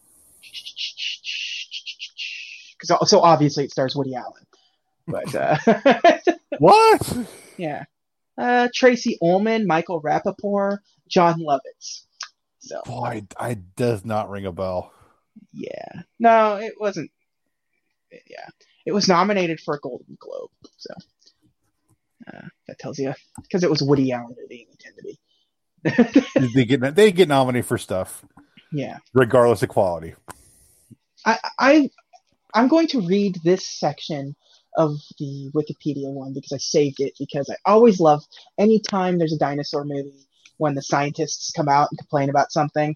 Because 2.79 3.09
so 3.09 3.21
obviously 3.21 3.65
it 3.65 3.71
stars 3.71 3.95
Woody 3.95 4.15
Allen. 4.15 4.43
But 5.07 5.33
uh, 5.33 5.57
What? 6.59 7.27
yeah, 7.57 7.85
uh, 8.37 8.67
Tracey 8.73 9.17
Ullman, 9.21 9.65
Michael 9.65 10.01
Rapaport, 10.01 10.79
Jon 11.07 11.39
Lovitz. 11.39 12.03
So 12.59 12.81
Boy, 12.85 13.25
I 13.39 13.53
does 13.53 14.03
not 14.03 14.29
ring 14.29 14.45
a 14.45 14.51
bell. 14.51 14.91
yeah, 15.53 16.01
no, 16.19 16.55
it 16.57 16.73
wasn't. 16.79 17.09
Yeah, 18.11 18.47
it 18.85 18.91
was 18.91 19.07
nominated 19.07 19.59
for 19.61 19.75
a 19.75 19.79
Golden 19.79 20.17
Globe. 20.19 20.51
So 20.77 20.93
uh, 22.33 22.47
that 22.67 22.79
tells 22.79 22.99
you 22.99 23.13
because 23.41 23.63
it 23.63 23.69
was 23.69 23.81
Woody 23.81 24.11
Allen. 24.11 24.35
It 24.49 24.67
tend 24.79 24.97
to 24.97 25.03
be. 25.03 25.17
They 25.84 26.65
get 26.65 26.95
they 26.95 27.11
get 27.11 27.28
nominated 27.28 27.65
for 27.65 27.78
stuff 27.78 28.25
yeah, 28.71 28.97
regardless 29.13 29.63
of 29.63 29.69
quality. 29.69 30.15
I, 31.25 31.39
I 31.59 31.89
I'm 32.53 32.67
going 32.67 32.88
to 32.88 33.01
read 33.01 33.38
this 33.43 33.67
section 33.67 34.36
of 34.75 34.95
the 35.19 35.51
Wikipedia 35.55 36.11
one 36.11 36.34
because 36.34 36.51
I 36.51 36.57
saved 36.57 36.99
it 36.99 37.13
because 37.19 37.49
I 37.49 37.55
always 37.69 37.99
love 37.99 38.23
anytime 38.57 39.17
there's 39.17 39.34
a 39.34 39.39
dinosaur 39.39 39.86
movie 39.86 40.28
when 40.57 40.75
the 40.75 40.82
scientists 40.82 41.51
come 41.51 41.67
out 41.67 41.89
and 41.91 41.97
complain 41.97 42.30
about 42.30 42.51
something. 42.51 42.95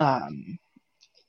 Um, 0.00 0.58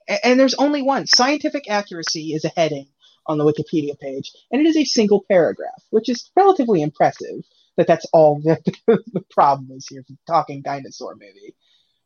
a- 0.10 0.26
and, 0.26 0.40
there's 0.40 0.56
only 0.56 0.82
one. 0.82 1.08
Scientific 1.08 1.70
accuracy 1.70 2.34
is 2.34 2.46
a 2.46 2.52
heading 2.56 2.88
on 3.26 3.38
the 3.38 3.46
Wikipedia 3.46 3.98
page, 4.00 4.32
and 4.52 4.62
it 4.62 4.68
is 4.68 4.78
a 4.78 4.86
single 4.86 5.24
paragraph, 5.30 5.82
which 5.90 6.10
is 6.10 6.30
relatively 6.36 6.82
impressive. 6.82 7.44
That 7.80 7.88
that's 7.88 8.06
all 8.12 8.42
that 8.44 8.62
the 8.86 9.24
problem 9.32 9.70
is 9.72 9.88
here. 9.88 10.04
Talking 10.28 10.62
dinosaur 10.62 11.14
movie, 11.14 11.56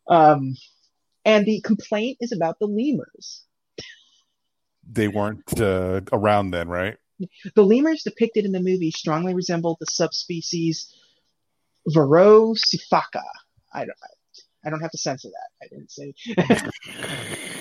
um, 0.07 0.55
and 1.25 1.47
the 1.47 1.61
complaint 1.61 2.17
is 2.21 2.31
about 2.31 2.59
the 2.59 2.67
lemurs. 2.67 3.43
They 4.87 5.07
weren't 5.07 5.59
uh, 5.59 6.01
around 6.11 6.51
then, 6.51 6.69
right? 6.69 6.97
The 7.55 7.63
lemurs 7.63 8.03
depicted 8.03 8.45
in 8.45 8.51
the 8.51 8.59
movie 8.59 8.91
strongly 8.91 9.33
resemble 9.33 9.77
the 9.79 9.87
subspecies 9.89 10.93
Verreaux's 11.89 12.63
sifaka. 12.71 13.23
I 13.73 13.85
don't, 13.85 13.97
I 14.65 14.69
don't 14.69 14.81
have 14.81 14.91
to 14.91 14.97
censor 14.97 15.29
that. 15.29 15.49
I 15.61 15.67
didn't 15.67 15.91
say. 15.91 16.13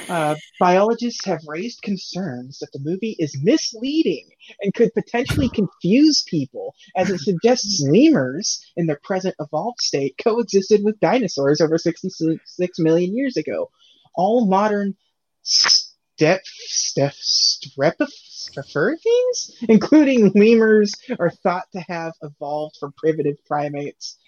uh, 0.13 0.37
biologists 0.61 1.25
have 1.25 1.41
raised 1.47 1.83
concerns 1.83 2.59
that 2.59 2.71
the 2.73 2.79
movie 2.79 3.17
is 3.19 3.37
misleading 3.43 4.29
and 4.61 4.73
could 4.75 4.95
potentially 4.95 5.49
confuse 5.55 6.23
people, 6.23 6.75
as 6.97 7.11
it 7.11 7.21
suggests 7.21 7.85
lemurs, 7.89 8.65
in 8.77 8.87
their 8.87 9.01
present 9.03 9.35
evolved 9.41 9.81
state, 9.81 10.15
coexisted 10.23 10.85
with 10.85 11.01
dinosaurs 11.01 11.61
over 11.61 11.77
66 11.79 12.79
million 12.79 13.17
years 13.17 13.37
ago. 13.37 13.71
All 14.15 14.47
modern 14.47 14.95
step, 15.43 16.43
step, 16.45 17.15
strepifurthings, 17.15 19.51
including 19.69 20.31
lemurs, 20.35 20.95
are 21.19 21.31
thought 21.31 21.67
to 21.73 21.81
have 21.89 22.13
evolved 22.23 22.77
from 22.79 22.93
primitive 22.97 23.45
primates 23.45 24.19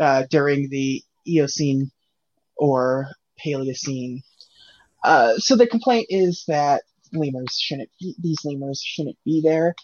uh, 0.00 0.24
during 0.30 0.70
the 0.70 1.02
Eocene 1.26 1.90
or 2.64 3.08
Paleocene. 3.44 4.22
Uh, 5.02 5.36
so 5.36 5.54
the 5.54 5.66
complaint 5.66 6.06
is 6.08 6.44
that 6.48 6.82
lemurs 7.12 7.58
shouldn't 7.60 7.90
be, 8.00 8.14
these 8.22 8.38
lemurs 8.44 8.82
shouldn't 8.82 9.18
be 9.24 9.42
there. 9.42 9.74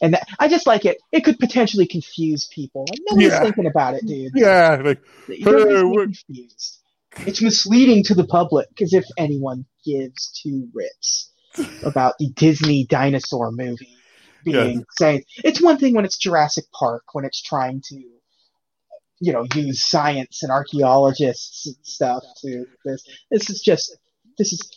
And 0.00 0.14
that, 0.14 0.28
I 0.38 0.46
just 0.46 0.66
like 0.66 0.84
it. 0.84 0.98
It 1.10 1.24
could 1.24 1.40
potentially 1.40 1.86
confuse 1.86 2.46
people. 2.54 2.86
Like, 2.88 3.00
nobody's 3.10 3.32
Yeah. 3.32 3.40
thinking 3.40 3.66
about 3.66 3.94
it, 3.94 4.06
dude. 4.06 4.32
Yeah, 4.36 4.80
like 4.84 5.00
Nobody's 5.28 5.80
Hey, 5.80 6.22
confused. 6.28 6.78
It's 7.26 7.42
misleading 7.42 8.04
to 8.04 8.14
the 8.14 8.24
public 8.26 8.68
because 8.68 8.94
if 8.94 9.04
anyone 9.16 9.64
gives 9.84 10.40
two 10.40 10.68
rips 10.72 11.32
about 11.84 12.14
the 12.18 12.30
Disney 12.30 12.86
dinosaur 12.86 13.50
movie 13.50 13.96
being 14.44 14.84
saying 14.92 15.24
it's 15.44 15.60
one 15.60 15.78
thing 15.78 15.94
when 15.94 16.04
it's 16.04 16.16
Jurassic 16.16 16.64
Park 16.72 17.02
when 17.12 17.24
it's 17.24 17.42
trying 17.42 17.82
to 17.86 18.02
you 19.20 19.32
know 19.32 19.46
use 19.54 19.82
science 19.82 20.42
and 20.42 20.52
archaeologists 20.52 21.66
and 21.66 21.76
stuff 21.82 22.22
to 22.40 22.66
this 22.84 23.04
this 23.30 23.50
is 23.50 23.60
just 23.60 23.96
this 24.38 24.52
is 24.52 24.70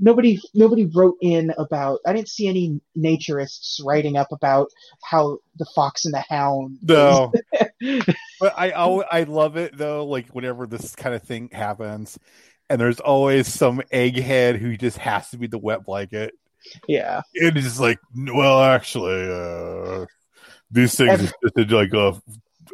nobody 0.00 0.40
nobody 0.54 0.86
wrote 0.94 1.16
in 1.20 1.52
about 1.58 2.00
I 2.06 2.12
didn't 2.12 2.28
see 2.28 2.48
any 2.48 2.80
naturists 2.96 3.78
writing 3.84 4.16
up 4.16 4.28
about 4.32 4.68
how 5.02 5.38
the 5.56 5.66
fox 5.74 6.04
and 6.04 6.14
the 6.14 6.24
hound 6.28 6.78
no. 6.82 7.32
but 8.40 8.54
I 8.56 8.70
I 8.70 9.22
love 9.24 9.56
it 9.56 9.76
though. 9.76 10.04
Like 10.06 10.28
whenever 10.30 10.66
this 10.66 10.94
kind 10.96 11.14
of 11.14 11.22
thing 11.22 11.50
happens, 11.52 12.18
and 12.68 12.80
there's 12.80 13.00
always 13.00 13.46
some 13.46 13.82
egghead 13.92 14.58
who 14.58 14.76
just 14.76 14.98
has 14.98 15.30
to 15.30 15.38
be 15.38 15.46
the 15.46 15.58
wet 15.58 15.84
blanket. 15.84 16.34
yeah 16.88 17.20
It 17.34 17.56
is 17.56 17.78
like, 17.78 17.98
well, 18.16 18.60
actually, 18.62 19.28
uh, 19.30 20.06
these 20.70 20.94
things 20.96 21.10
Every- 21.12 21.30
existed 21.42 21.72
like 21.72 21.92
a 21.92 22.20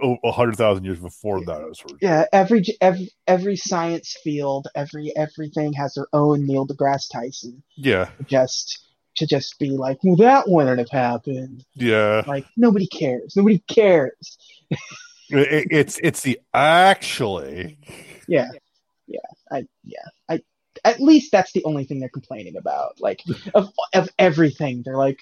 Oh, 0.02 0.16
hundred 0.30 0.56
thousand 0.56 0.84
years 0.84 0.98
before 0.98 1.44
dinosaurs. 1.44 1.98
yeah 2.00 2.24
every 2.32 2.64
every 2.80 3.10
every 3.26 3.56
science 3.56 4.16
field 4.22 4.68
every 4.74 5.12
everything 5.16 5.72
has 5.74 5.94
their 5.94 6.06
own 6.12 6.46
Neil 6.46 6.66
deGrasse 6.66 7.10
Tyson. 7.12 7.62
Yeah, 7.76 8.10
just 8.26 8.86
to 9.16 9.26
just 9.26 9.58
be 9.58 9.70
like 9.70 9.98
well 10.02 10.16
that 10.16 10.48
wouldn't 10.48 10.78
have 10.78 10.90
happened. 10.90 11.64
Yeah. 11.74 12.22
like 12.26 12.46
nobody 12.56 12.86
cares. 12.86 13.34
Nobody 13.36 13.58
cares. 13.66 14.38
It, 15.32 15.68
it's 15.70 16.00
it's 16.02 16.22
the 16.22 16.40
actually. 16.54 17.78
yeah. 18.26 18.50
Yeah. 19.06 19.18
I 19.50 19.66
yeah. 19.84 20.06
I 20.28 20.42
at 20.84 21.00
least 21.00 21.32
that's 21.32 21.52
the 21.52 21.64
only 21.64 21.84
thing 21.84 22.00
they're 22.00 22.08
complaining 22.08 22.56
about. 22.56 23.00
Like 23.00 23.22
of 23.54 23.72
of 23.94 24.08
everything. 24.18 24.82
They're 24.84 24.96
like 24.96 25.20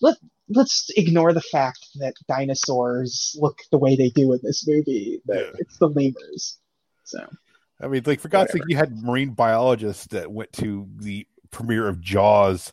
let 0.00 0.16
let's 0.50 0.90
ignore 0.96 1.32
the 1.32 1.40
fact 1.40 1.78
that 1.96 2.14
dinosaurs 2.28 3.36
look 3.38 3.58
the 3.70 3.78
way 3.78 3.96
they 3.96 4.10
do 4.10 4.32
in 4.32 4.40
this 4.42 4.66
movie 4.66 5.20
Yeah. 5.28 5.50
it's 5.58 5.78
the 5.78 5.88
lemurs 5.88 6.58
so 7.04 7.26
I 7.80 7.86
mean, 7.86 8.02
like 8.04 8.18
for 8.18 8.28
God's 8.28 8.52
sake, 8.52 8.64
you 8.66 8.76
had 8.76 9.00
marine 9.02 9.30
biologists 9.30 10.08
that 10.08 10.32
went 10.32 10.52
to 10.54 10.88
the 10.96 11.28
premiere 11.52 11.86
of 11.86 12.00
Jaws, 12.00 12.72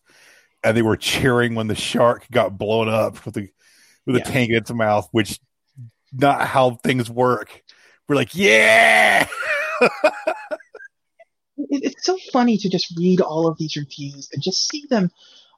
and 0.64 0.76
they 0.76 0.82
were 0.82 0.98
cheering 0.98 1.54
when 1.54 1.68
the 1.68 1.76
shark 1.76 2.26
got 2.32 2.58
blown 2.58 2.90
up 2.90 3.24
with 3.24 3.36
the 3.36 3.50
with 4.08 4.16
a 4.16 4.20
Yeah. 4.20 4.26
tank 4.26 4.50
in 4.50 4.56
its 4.56 4.74
mouth, 4.74 5.08
which 5.12 5.40
not 6.12 6.48
how 6.48 6.72
things 6.84 7.08
work. 7.08 7.62
We're 8.08 8.16
like, 8.16 8.34
yeah, 8.34 9.28
it, 9.82 10.04
it's 11.58 12.04
so 12.04 12.18
funny 12.34 12.58
to 12.58 12.70
just 12.70 12.98
read 12.98 13.22
all 13.22 13.48
of 13.48 13.58
these 13.60 13.76
reviews 13.76 14.30
and 14.34 14.42
just 14.42 14.68
see 14.68 14.86
them 14.90 15.12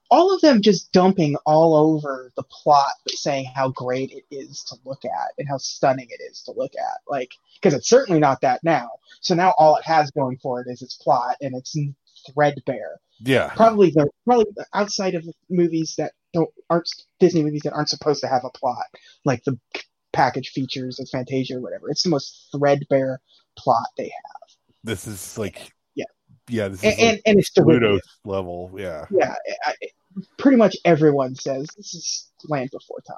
all 0.10 0.34
of 0.34 0.42
them 0.42 0.62
just 0.62 0.92
dumping 0.92 1.36
all 1.46 1.76
over 1.76 2.32
the 2.36 2.44
plot 2.44 2.92
but 3.04 3.14
saying 3.14 3.46
how 3.56 3.70
great 3.70 4.12
it 4.12 4.24
is 4.36 4.64
to 4.64 4.76
look 4.86 5.04
at 5.06 5.32
and 5.38 5.48
how 5.48 5.58
stunning 5.58 6.08
it 6.10 6.22
is 6.32 6.42
to 6.44 6.52
look 6.52 6.74
at 6.76 7.00
like 7.08 7.32
because 7.56 7.74
it's 7.74 7.90
certainly 7.90 8.20
not 8.20 8.42
that 8.42 8.64
now. 8.64 8.90
So 9.22 9.36
now 9.36 9.54
all 9.58 9.76
it 9.76 9.86
has 9.86 10.12
going 10.12 10.38
for 10.38 10.62
it 10.62 10.68
is 10.70 10.82
its 10.82 10.96
plot 10.96 11.36
and 11.42 11.56
it's 11.56 11.76
threadbare. 12.32 13.00
Yeah, 13.20 13.50
probably 13.56 13.90
the 13.90 14.10
probably 14.26 14.46
outside 14.74 15.16
of 15.16 15.26
movies 15.50 15.96
that 15.98 16.14
don't 16.34 16.50
aren't 16.70 16.90
disney 17.20 17.44
movies 17.44 17.62
that 17.64 17.74
aren't 17.74 17.90
supposed 17.90 18.22
to 18.22 18.28
have 18.28 18.44
a 18.46 18.52
plot 18.52 18.86
like 19.26 19.44
the 19.44 19.60
package 20.14 20.50
features 20.50 21.00
of 21.00 21.10
fantasia 21.10 21.56
or 21.56 21.62
whatever. 21.62 21.90
It's 21.90 22.04
the 22.04 22.10
most 22.10 22.50
threadbare 22.52 23.20
plot 23.58 23.88
they 23.98 24.06
have. 24.10 24.50
This 24.84 25.08
is 25.08 25.38
like, 25.38 25.74
Yeah. 25.96 26.06
yeah, 26.48 26.68
this 26.70 26.84
is 26.84 26.86
and, 26.86 26.94
like 26.94 27.10
and, 27.10 27.22
and 27.26 27.40
it's. 27.40 27.50
Pluto's 27.50 28.02
level, 28.24 28.72
yeah, 28.78 29.06
yeah, 29.12 29.36
pretty 30.38 30.58
much 30.58 30.76
everyone 30.86 31.36
says 31.36 31.68
this 31.78 31.94
is 31.94 32.30
Land 32.48 32.70
Before 32.72 33.02
Time. 33.08 33.18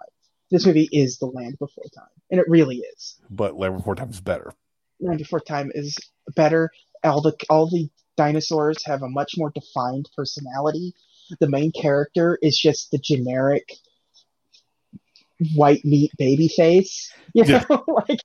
This 0.52 0.66
movie 0.66 0.89
is 0.91 1.18
the 1.20 1.28
Land 1.28 1.58
Before 1.60 1.84
Time, 1.95 2.08
and 2.32 2.39
it 2.39 2.47
really 2.50 2.78
is. 2.78 3.18
but 3.30 3.56
Land 3.58 3.78
Before 3.78 3.95
Time 3.95 4.10
is 4.10 4.20
better. 4.22 4.54
Land 5.00 5.20
Before 5.20 5.39
Time 5.39 5.72
is 5.74 5.97
better. 6.36 6.70
All 7.04 7.22
the 7.22 7.34
all 7.50 7.70
the 7.70 7.89
dinosaurs 8.18 8.84
have 8.86 9.02
a 9.04 9.10
much 9.10 9.34
more 9.38 9.52
defined 9.52 10.10
personality. 10.16 10.93
The 11.39 11.47
main 11.50 11.72
character 11.72 12.38
is 12.41 12.58
just 12.58 12.91
the 12.91 12.97
generic 12.97 13.70
white 15.56 15.86
meat 15.86 16.12
baby 16.18 16.47
face. 16.47 17.12
You 17.36 17.43
Yeah. 17.45 17.64
like 17.88 18.20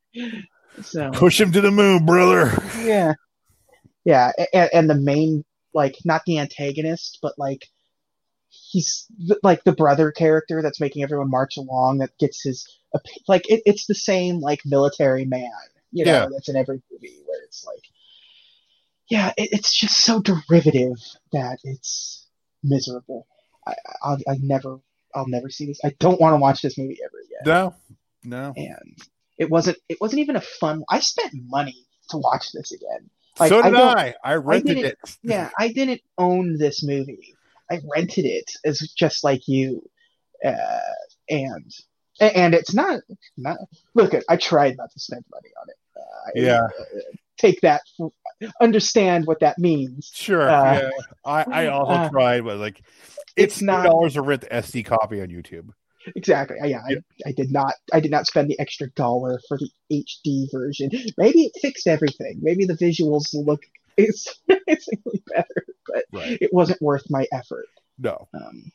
so. 0.81 1.11
Push 1.13 1.39
him 1.41 1.53
to 1.53 1.61
the 1.61 1.71
moon, 1.71 2.07
brother. 2.07 2.51
Yeah, 2.79 3.13
yeah, 4.07 4.33
and, 4.55 4.71
and 4.73 4.91
the 4.91 4.95
main 4.95 5.45
like 5.75 5.97
not 6.07 6.23
the 6.27 6.39
antagonist, 6.39 7.19
but 7.21 7.35
like 7.39 7.69
he's 8.71 9.07
th- 9.19 9.39
like 9.43 9.65
the 9.65 9.73
brother 9.73 10.11
character 10.13 10.63
that's 10.63 10.81
making 10.81 11.03
everyone 11.03 11.31
march 11.31 11.57
along. 11.57 11.99
That 11.99 12.17
gets 12.19 12.43
his 12.43 12.67
like 13.29 13.49
it, 13.51 13.63
it's 13.67 13.87
the 13.87 13.95
same 13.95 14.41
like 14.41 14.61
military 14.65 15.25
man, 15.25 15.51
you 15.93 16.05
know, 16.05 16.13
Yeah. 16.13 16.27
that's 16.33 16.49
in 16.49 16.57
every 16.57 16.81
movie 16.91 17.19
where 17.27 17.43
it's 17.45 17.65
like, 17.67 17.83
yeah, 19.09 19.33
it, 19.37 19.51
it's 19.53 19.73
just 19.73 19.99
so 19.99 20.21
derivative 20.21 20.97
that 21.33 21.59
it's 21.65 22.27
miserable. 22.63 23.27
I, 23.67 23.73
I 24.03 24.17
I'll, 24.27 24.39
never 24.41 24.79
I'll 25.15 25.29
never 25.29 25.51
see 25.51 25.67
this. 25.67 25.81
I 25.85 25.93
don't 25.99 26.21
want 26.21 26.35
to 26.35 26.39
watch 26.39 26.63
this 26.63 26.77
movie 26.79 26.99
ever 27.05 27.19
again 27.19 27.75
No, 28.25 28.39
no. 28.39 28.53
and 28.57 28.99
it 29.39 29.51
wasn't 29.51 29.79
it 29.89 29.99
wasn't 30.01 30.21
even 30.21 30.37
a 30.37 30.41
fun 30.41 30.85
i 30.89 31.01
spent 31.01 31.33
money 31.35 31.87
to 32.11 32.19
watch 32.19 32.53
this 32.53 32.71
again 32.73 33.11
Like, 33.41 33.49
so 33.49 33.61
did 33.63 33.71
don't- 33.73 33.99
I. 33.99 34.15
I 34.23 34.35
rented 34.35 34.77
didn't- 34.77 34.85
it. 35.03 35.17
yeah 35.23 35.51
i 35.59 35.69
didn't 35.73 36.01
own 36.19 36.57
this 36.57 36.85
movie 36.85 37.35
i 37.71 37.81
rented 37.95 38.25
it 38.25 38.51
as 38.65 38.79
just 38.97 39.25
like 39.25 39.47
you 39.49 39.83
uh, 40.45 40.79
and 41.31 41.73
and 42.21 42.55
it's 42.55 42.75
not 42.75 43.01
not 43.37 43.57
look. 43.95 44.15
I 44.29 44.37
tried 44.37 44.77
not 44.77 44.91
to 44.93 45.01
spend 45.01 45.25
money 45.33 45.51
on 45.61 45.69
it. 45.69 45.77
Uh, 45.97 46.01
I- 46.27 46.47
Yeah. 46.47 46.61
uh, 46.65 47.01
take 47.39 47.61
that. 47.63 47.81
Understand 48.61 49.27
what 49.27 49.41
that 49.41 49.59
means. 49.59 50.11
Sure. 50.15 50.49
Uh, 50.49 50.75
yeah. 50.83 50.91
I, 51.25 51.45
I 51.65 51.67
also 51.73 51.93
uh, 51.93 52.09
tried, 52.11 52.45
but 52.45 52.59
like 52.59 52.79
it's 53.37 53.55
it's 53.57 53.63
not- 53.63 53.85
dollars 53.87 54.15
to 54.15 54.23
rent 54.23 54.43
the 54.43 54.49
SD 54.49 54.85
copy 54.85 55.21
on 55.21 55.29
YouTube. 55.29 55.71
Exactly. 56.15 56.59
Yeah, 56.63 56.83
Yeah. 56.89 56.99
I, 57.27 57.31
I 57.31 57.33
did 57.33 57.51
not. 57.51 57.75
I 57.93 57.99
did 58.01 58.11
not 58.11 58.27
spend 58.27 58.51
the 58.51 58.61
extra 58.61 58.91
dollar 58.91 59.41
for 59.49 59.57
the 59.59 59.71
HD 59.91 60.47
version. 60.53 60.91
Maybe 61.17 61.45
it 61.45 61.53
fixed 61.63 61.87
everything. 61.87 62.39
Maybe 62.43 62.67
the 62.67 62.75
visuals 62.75 63.29
look 63.33 63.63
it's 63.97 64.25
surprisingly 64.49 65.23
better, 65.35 65.67
but 65.87 66.05
Right. 66.13 66.39
it 66.41 66.53
wasn't 66.53 66.81
worth 66.83 67.05
my 67.11 67.27
effort. 67.33 67.67
No. 67.99 68.29
Um, 68.35 68.73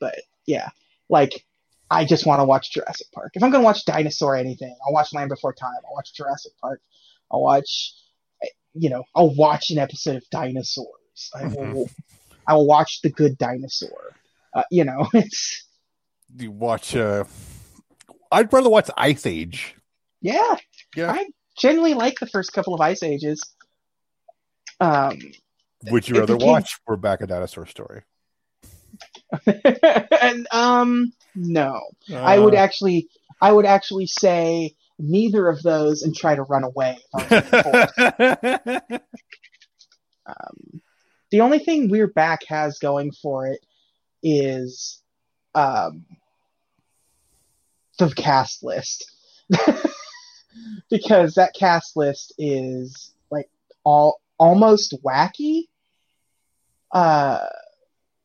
but 0.00 0.16
yeah, 0.46 0.68
like 1.08 1.44
I 1.90 2.04
just 2.04 2.26
want 2.26 2.40
to 2.40 2.44
watch 2.44 2.72
Jurassic 2.72 3.06
Park. 3.12 3.32
If 3.34 3.42
I'm 3.42 3.50
gonna 3.50 3.64
watch 3.64 3.84
dinosaur 3.84 4.36
anything, 4.36 4.74
I'll 4.86 4.92
watch 4.92 5.12
Land 5.12 5.28
Before 5.30 5.52
Time. 5.52 5.76
I'll 5.86 5.94
watch 5.94 6.12
Jurassic 6.14 6.52
Park. 6.60 6.80
I'll 7.30 7.42
watch, 7.42 7.94
you 8.74 8.90
know, 8.90 9.04
I'll 9.14 9.34
watch 9.34 9.70
an 9.70 9.78
episode 9.78 10.16
of 10.16 10.28
Dinosaurs. 10.30 11.30
I 11.34 11.46
will, 11.46 11.88
I 12.46 12.54
will 12.54 12.66
watch 12.66 13.00
The 13.02 13.10
Good 13.10 13.38
Dinosaur. 13.38 14.14
Uh, 14.52 14.64
you 14.70 14.84
know, 14.84 15.08
it's 15.14 15.64
You 16.36 16.50
watch 16.50 16.94
uh 16.96 17.24
I'd 18.32 18.52
rather 18.52 18.68
watch 18.68 18.90
Ice 18.96 19.26
Age. 19.26 19.76
yeah. 20.20 20.56
Yeah. 20.96 21.12
I 21.12 21.26
generally 21.56 21.94
like 21.94 22.18
the 22.18 22.26
first 22.26 22.52
couple 22.52 22.74
of 22.74 22.80
Ice 22.80 23.02
Ages. 23.02 23.40
Um, 24.80 25.18
Would 25.90 26.08
you 26.08 26.20
rather 26.20 26.34
became- 26.36 26.48
watch 26.52 26.78
We're 26.86 26.96
Back 26.96 27.20
a 27.20 27.26
Dinosaur 27.26 27.66
Story? 27.66 28.02
and 29.46 30.46
um, 30.52 31.12
no. 31.34 31.80
I 32.14 32.38
would 32.38 32.54
Uh, 32.54 32.58
actually, 32.58 33.08
I 33.40 33.50
would 33.52 33.66
actually 33.66 34.06
say 34.06 34.74
neither 34.98 35.48
of 35.48 35.62
those 35.62 36.02
and 36.02 36.14
try 36.14 36.34
to 36.36 36.42
run 36.42 36.62
away. 36.64 36.98
if 37.18 37.54
I 37.54 37.62
was 37.64 37.92
being 37.96 38.80
forced. 38.90 39.02
um, 40.26 40.80
the 41.30 41.40
only 41.40 41.58
thing 41.58 41.88
We're 41.88 42.06
Back 42.06 42.44
has 42.48 42.78
going 42.78 43.10
for 43.12 43.46
it 43.46 43.60
is 44.22 45.02
um, 45.54 46.04
the 47.98 48.10
cast 48.14 48.62
list, 48.62 49.10
because 50.90 51.34
that 51.34 51.54
cast 51.58 51.96
list 51.96 52.32
is 52.38 53.12
like 53.30 53.48
all 53.82 54.20
almost 54.38 54.94
wacky. 55.04 55.64
Uh, 56.92 57.46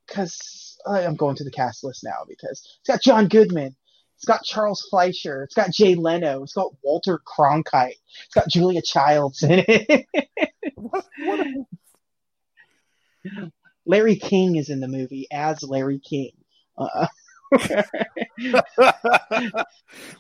because 0.08 0.78
I'm 0.88 1.16
going 1.16 1.36
to 1.36 1.44
the 1.44 1.52
cast 1.52 1.84
list 1.84 2.04
now 2.04 2.26
because 2.28 2.68
it's 2.80 2.88
got 2.88 3.02
John 3.02 3.28
Goodman. 3.28 3.76
It's 4.16 4.26
got 4.26 4.44
Charles 4.44 4.86
Fleischer. 4.90 5.44
It's 5.44 5.56
got 5.56 5.72
Jay 5.72 5.96
Leno. 5.96 6.44
It's 6.44 6.54
got 6.54 6.74
Walter 6.84 7.22
Cronkite. 7.26 7.96
It's 8.26 8.34
got 8.34 8.50
Julia 8.50 8.82
Childs 8.82 9.44
in 9.44 9.64
it. 9.66 10.06
what, 10.76 11.06
what 11.20 11.48
Larry 13.86 14.16
King 14.16 14.56
is 14.58 14.70
in 14.70 14.82
the 14.82 14.88
movie 14.88 15.28
as 15.32 15.64
Larry 15.64 16.00
King. 16.00 16.32
Uh, 16.78 17.08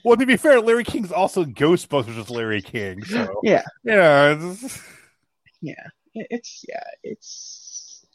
well, 0.03 0.17
to 0.17 0.25
be 0.25 0.37
fair, 0.37 0.61
Larry 0.61 0.83
King's 0.83 1.11
also 1.11 1.43
Ghostbusters 1.43 2.17
with 2.17 2.29
Larry 2.29 2.61
King. 2.61 3.03
So 3.03 3.39
yeah, 3.43 3.63
yeah, 3.83 4.55
yeah. 5.61 5.87
It- 6.13 6.27
It's 6.29 6.65
yeah. 6.67 6.83
It's, 7.03 8.05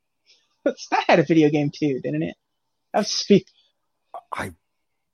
it's 0.66 0.88
that 0.90 1.04
had 1.08 1.18
a 1.18 1.24
video 1.24 1.50
game 1.50 1.70
too, 1.70 2.00
didn't 2.00 2.22
it? 2.22 2.36
That 2.92 3.00
was 3.00 3.08
speak. 3.10 3.46
I 4.32 4.52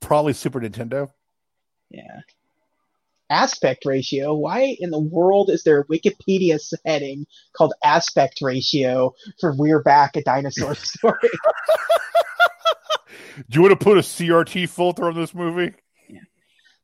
probably 0.01 0.33
Super 0.33 0.61
Nintendo. 0.61 1.11
Yeah. 1.91 2.21
Aspect 3.31 3.85
ratio. 3.87 4.35
Why 4.35 4.77
in 4.79 4.91
the 4.91 5.01
world 5.01 5.49
is 5.51 5.63
there 5.65 5.81
a 5.81 5.85
Wikipedia 5.87 6.61
heading 6.85 7.27
called 7.57 7.73
aspect 7.83 8.41
ratio 8.43 9.15
for 9.41 9.55
We're 9.57 9.83
Back 9.83 10.17
a 10.17 10.23
Dinosaur 10.23 10.75
Story? 10.77 11.31
Do 13.37 13.57
you 13.57 13.63
want 13.63 13.79
to 13.79 13.83
put 13.85 13.97
a 13.99 14.03
CRT 14.03 14.69
filter 14.69 15.05
on 15.07 15.15
this 15.17 15.35
movie? 15.35 15.75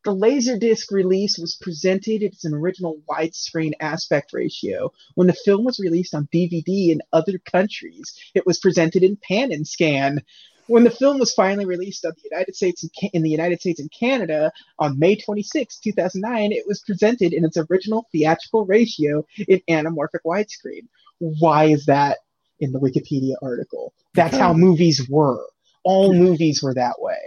The 0.05 0.14
Laserdisc 0.14 0.90
release 0.90 1.38
was 1.38 1.57
presented 1.57 2.22
at 2.22 2.32
its 2.32 2.46
original 2.46 3.01
widescreen 3.09 3.72
aspect 3.80 4.32
ratio. 4.32 4.92
When 5.14 5.26
the 5.26 5.34
film 5.34 5.64
was 5.64 5.78
released 5.78 6.14
on 6.14 6.28
DVD 6.32 6.90
in 6.90 7.03
other 7.12 7.38
countries, 7.38 8.14
it 8.34 8.46
was 8.46 8.59
presented 8.59 9.03
in 9.03 9.16
pan 9.16 9.53
and 9.53 9.66
scan. 9.66 10.22
When 10.68 10.84
the 10.84 10.90
film 10.90 11.18
was 11.18 11.34
finally 11.34 11.66
released 11.66 12.05
on 12.07 12.12
the 12.14 12.28
United 12.30 12.55
States 12.55 12.82
and 12.82 12.92
Ca- 12.98 13.11
in 13.12 13.22
the 13.22 13.30
United 13.30 13.61
States 13.61 13.80
and 13.80 13.90
Canada 13.90 14.53
on 14.78 14.98
May 14.98 15.16
26, 15.16 15.80
2009, 15.80 16.53
it 16.53 16.64
was 16.66 16.80
presented 16.80 17.32
in 17.32 17.44
its 17.44 17.59
original 17.59 18.07
theatrical 18.12 18.64
ratio 18.64 19.26
in 19.36 19.61
anamorphic 19.68 20.22
widescreen. 20.24 20.86
Why 21.18 21.64
is 21.64 21.86
that 21.86 22.18
in 22.61 22.72
the 22.72 22.78
Wikipedia 22.78 23.34
article? 23.42 23.92
That's 24.14 24.36
how 24.36 24.53
movies 24.55 25.07
were. 25.11 25.44
All 25.82 26.14
movies 26.14 26.62
were 26.62 26.74
that 26.74 27.01
way. 27.01 27.18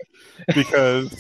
Because 0.56 1.12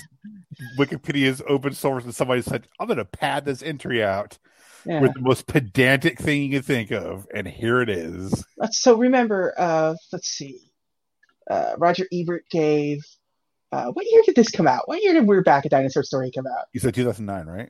Wikipedia 0.78 1.26
is 1.26 1.44
open 1.48 1.74
source, 1.74 2.04
and 2.04 2.14
somebody 2.16 2.42
said, 2.42 2.68
"I'm 2.80 2.88
going 2.88 2.98
to 2.98 3.06
pad 3.06 3.46
this 3.46 3.62
entry 3.64 4.04
out 4.04 4.38
Yeah. 4.86 5.02
with 5.02 5.14
the 5.14 5.22
most 5.22 5.48
pedantic 5.48 6.20
thing 6.20 6.44
you 6.44 6.50
can 6.52 6.62
think 6.64 6.92
of," 6.92 7.28
and 7.34 7.48
here 7.48 7.82
it 7.82 7.90
is. 7.90 8.46
So 8.72 8.98
remember, 8.98 9.54
uh, 9.58 9.96
let's 10.12 10.28
see. 10.28 10.60
Uh, 11.50 11.74
Roger 11.78 12.06
Ebert 12.14 12.46
gave. 12.50 13.04
Uh, 13.72 13.88
what 13.92 14.06
year 14.10 14.22
did 14.26 14.36
this 14.36 14.52
come 14.52 14.68
out? 14.68 14.88
What 14.88 15.02
year 15.02 15.14
did 15.14 15.26
We're 15.28 15.42
Back 15.42 15.66
a 15.66 15.70
Dinosaur 15.70 16.04
Story 16.04 16.32
come 16.34 16.46
out? 16.46 16.66
You 16.74 16.80
said 16.80 16.94
2009, 16.94 17.48
right? 17.48 17.70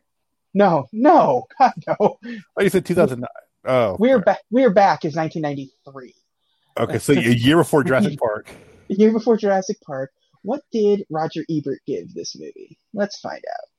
No, 0.53 0.87
no, 0.91 1.47
God, 1.59 1.71
no. 1.87 1.95
Oh, 1.99 2.17
you 2.61 2.69
said 2.69 2.85
2009. 2.85 3.27
Oh, 3.65 3.95
We're 3.97 4.17
okay. 4.17 4.23
back. 4.25 4.39
We're 4.51 4.69
Back 4.69 5.05
is 5.05 5.15
1993, 5.15 6.13
Okay, 6.77 6.99
so 6.99 7.13
a 7.13 7.21
year 7.21 7.55
before 7.57 7.83
Jurassic 7.85 8.19
Park. 8.19 8.49
the 8.89 8.95
year 8.95 9.11
before 9.13 9.37
Jurassic 9.37 9.77
Park. 9.81 10.11
What 10.43 10.61
did 10.71 11.05
Roger 11.09 11.43
Ebert 11.49 11.79
give 11.87 12.13
this 12.13 12.35
movie? 12.37 12.77
Let's 12.93 13.19
find 13.19 13.41
out. 13.49 13.69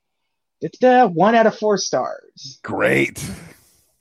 Da-da-da, 0.60 1.06
one 1.12 1.34
out 1.34 1.46
of 1.46 1.56
four 1.56 1.76
stars. 1.78 2.58
Great. 2.62 3.24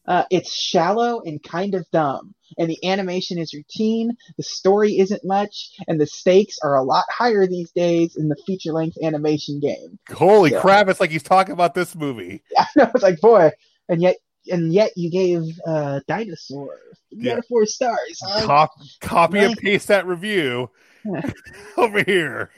Uh, 0.06 0.24
it's 0.30 0.54
shallow 0.54 1.22
and 1.22 1.42
kind 1.42 1.76
of 1.76 1.90
dumb, 1.92 2.36
and 2.58 2.70
the 2.70 2.86
animation 2.90 3.38
is 3.38 3.54
routine. 3.54 4.12
The 4.36 4.44
story 4.44 4.98
isn't 5.00 5.24
much, 5.24 5.72
and 5.88 6.00
the 6.00 6.06
stakes 6.06 6.58
are 6.62 6.76
a 6.76 6.84
lot 6.84 7.06
higher 7.10 7.48
these 7.48 7.72
days 7.72 8.18
in 8.18 8.28
the 8.28 8.36
feature-length 8.46 8.98
animation 9.02 9.62
game. 9.62 9.98
Holy 10.12 10.52
Yeah. 10.52 10.60
crap! 10.60 10.90
It's 10.90 11.00
like 11.00 11.10
he's 11.10 11.24
talking 11.24 11.54
about 11.54 11.74
this 11.74 11.96
movie. 11.96 12.44
I 12.58 12.66
know 12.76 12.92
it's 12.94 13.02
like 13.04 13.22
boy, 13.22 13.52
and 13.88 14.02
yet 14.02 14.18
and 14.52 14.74
yet 14.74 14.92
you 14.98 15.10
gave 15.10 15.44
uh, 15.66 16.02
Dinosaur 16.06 16.78
Yeah. 17.10 17.34
out 17.34 17.40
of 17.40 17.46
four 17.48 17.66
stars. 17.66 18.20
Huh? 18.22 18.46
Cop, 18.46 18.72
copy 19.00 19.40
and 19.40 19.56
paste 19.58 19.88
that 19.88 20.06
review. 20.06 20.70
over 21.78 22.04
here. 22.04 22.50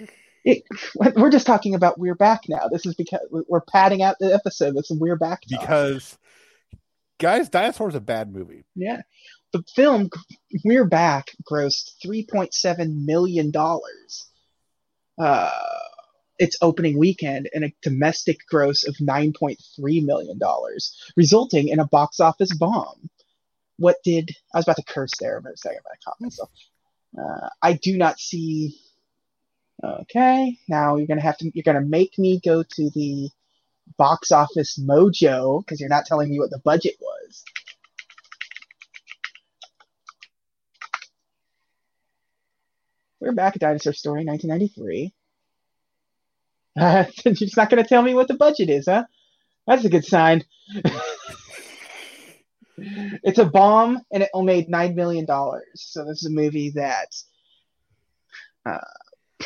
It, 0.44 0.64
we're 0.96 1.32
just 1.32 1.48
talking 1.48 1.74
about 1.74 2.00
we're 2.00 2.16
back 2.16 2.42
now. 2.48 2.68
This 2.72 2.86
is 2.86 2.94
because 2.94 3.22
we're 3.32 3.62
padding 3.62 4.04
out 4.04 4.18
the 4.20 4.34
episode 4.34 4.76
with 4.76 4.86
some 4.86 5.00
we're 5.00 5.16
back 5.16 5.42
talk. 5.50 5.62
Because, 5.62 6.18
guys, 7.20 7.50
Dinosaur's 7.50 7.96
a 7.96 8.02
bad 8.02 8.32
movie. 8.32 8.64
Yeah. 8.76 9.02
The 9.54 9.64
film 9.76 10.10
We're 10.64 10.86
Back 10.86 11.32
grossed 11.50 11.92
$3.7 12.06 13.06
million 13.06 13.52
uh, 15.18 15.50
its 16.38 16.58
opening 16.62 16.98
weekend 16.98 17.50
and 17.54 17.64
a 17.64 17.74
domestic 17.82 18.40
gross 18.50 18.86
of 18.86 18.96
$9.3 18.96 19.58
million, 20.06 20.40
resulting 21.16 21.70
in 21.70 21.80
a 21.80 21.88
box 21.88 22.20
office 22.20 22.54
bomb. 22.56 23.10
What 23.78 23.98
did 24.04 24.32
I 24.54 24.58
was 24.58 24.66
about 24.66 24.78
to 24.78 24.84
curse 24.84 25.12
there 25.20 25.42
for 25.42 25.52
a 25.52 25.58
second, 25.58 25.80
but 25.84 25.92
I 25.92 25.98
caught 26.04 26.22
myself. 26.22 26.50
Uh, 27.18 27.50
I 27.62 27.74
do 27.74 27.98
not 27.98 28.20
see. 28.20 28.78
Okay, 29.84 30.58
now 30.68 30.96
you're 30.96 31.08
gonna 31.08 31.22
have 31.22 31.38
to. 31.38 31.52
You're 31.54 31.64
gonna 31.64 31.82
make 31.82 32.18
me 32.18 32.40
go 32.44 32.64
to 32.64 32.90
the 32.92 33.30
box 33.98 34.32
office 34.32 34.80
mojo 34.80 35.60
because 35.64 35.80
you're 35.80 35.90
not 35.90 36.06
telling 36.06 36.30
me 36.30 36.40
what 36.40 36.50
the 36.50 36.60
budget 36.60 36.96
was. 37.00 37.44
We're 43.20 43.32
back 43.34 43.56
at 43.56 43.62
Dinosaur 43.62 43.94
Story, 43.94 44.26
1993. 44.26 45.14
Uh, 46.78 47.06
you're 47.26 47.34
just 47.34 47.58
not 47.58 47.70
to 47.70 47.84
tell 47.84 48.02
me 48.02 48.14
what 48.14 48.28
the 48.28 48.36
budget 48.36 48.70
is, 48.70 48.86
huh? 48.86 49.06
That's 49.66 49.86
a 49.86 49.90
good 49.90 50.06
sign. 50.06 50.44
it's 52.78 53.40
a 53.40 53.46
bomb, 53.46 54.02
and 54.12 54.24
it 54.24 54.30
only 54.34 54.54
made 54.54 54.70
$9 54.70 54.96
million. 54.96 55.26
So 55.76 56.06
this 56.06 56.24
is 56.24 56.28
a 56.28 56.34
movie 56.34 56.72
that, 56.76 57.16
uh, 58.66 58.80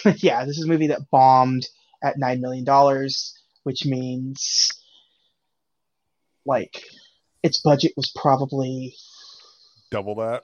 yeah, 0.17 0.45
this 0.45 0.57
is 0.57 0.65
a 0.65 0.69
movie 0.69 0.87
that 0.87 1.09
bombed 1.11 1.67
at 2.03 2.17
$9 2.17 2.39
million, 2.39 2.65
which 3.63 3.85
means, 3.85 4.71
like, 6.45 6.83
its 7.43 7.61
budget 7.61 7.93
was 7.95 8.11
probably 8.15 8.95
Double 9.91 10.15
that. 10.15 10.43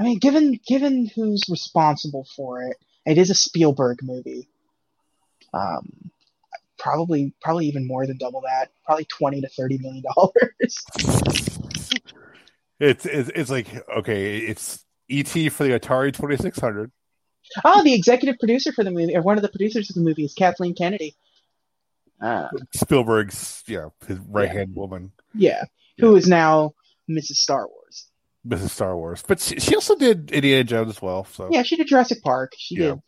I 0.00 0.02
mean, 0.02 0.18
given 0.18 0.58
given 0.66 1.10
who's 1.14 1.42
responsible 1.50 2.26
for 2.36 2.62
it, 2.62 2.76
It 3.04 3.18
is 3.18 3.30
a 3.30 3.34
Spielberg 3.34 3.98
movie. 4.02 4.48
Um, 5.52 6.10
probably 6.80 7.32
probably 7.40 7.66
even 7.66 7.86
more 7.86 8.06
than 8.06 8.16
double 8.18 8.40
that. 8.40 8.70
Probably 8.84 9.04
twenty 9.04 9.40
to 9.40 9.48
thirty 9.48 9.78
million 9.78 10.02
dollars. 10.14 10.84
It's, 12.82 13.04
it's 13.04 13.30
it's 13.34 13.50
like 13.50 13.66
okay, 13.98 14.38
it's 14.38 14.82
ET 15.10 15.28
for 15.52 15.64
the 15.64 15.78
Atari 15.78 16.14
Twenty 16.14 16.38
Six 16.38 16.58
Hundred. 16.58 16.90
oh, 17.62 17.84
the 17.84 17.92
executive 17.92 18.38
producer 18.38 18.72
for 18.72 18.82
the 18.84 18.90
movie, 18.90 19.14
or 19.14 19.20
one 19.20 19.36
of 19.36 19.42
the 19.42 19.50
producers 19.50 19.90
of 19.90 19.96
the 19.96 20.00
movie, 20.00 20.24
is 20.24 20.32
Kathleen 20.32 20.74
Kennedy. 20.74 21.14
Uh, 22.22 22.48
Spielberg's 22.74 23.62
yeah, 23.66 23.88
his 24.08 24.18
right 24.20 24.50
hand 24.50 24.74
woman, 24.74 25.12
yeah, 25.34 25.64
who 25.98 26.16
is 26.16 26.26
now 26.26 26.72
Mrs. 27.10 27.36
Star 27.36 27.68
Wars. 27.68 28.06
Mrs. 28.48 28.70
Star 28.70 28.96
Wars, 28.96 29.22
but 29.28 29.40
she, 29.40 29.60
she 29.60 29.74
also 29.74 29.94
did 29.94 30.30
Indiana 30.30 30.64
Jones 30.64 30.88
as 30.88 31.02
well. 31.02 31.24
So 31.26 31.48
Yeah, 31.50 31.62
she 31.62 31.76
did 31.76 31.86
Jurassic 31.86 32.22
Park. 32.22 32.52
She 32.56 32.76
Yeah. 32.76 32.92
did. 32.92 33.00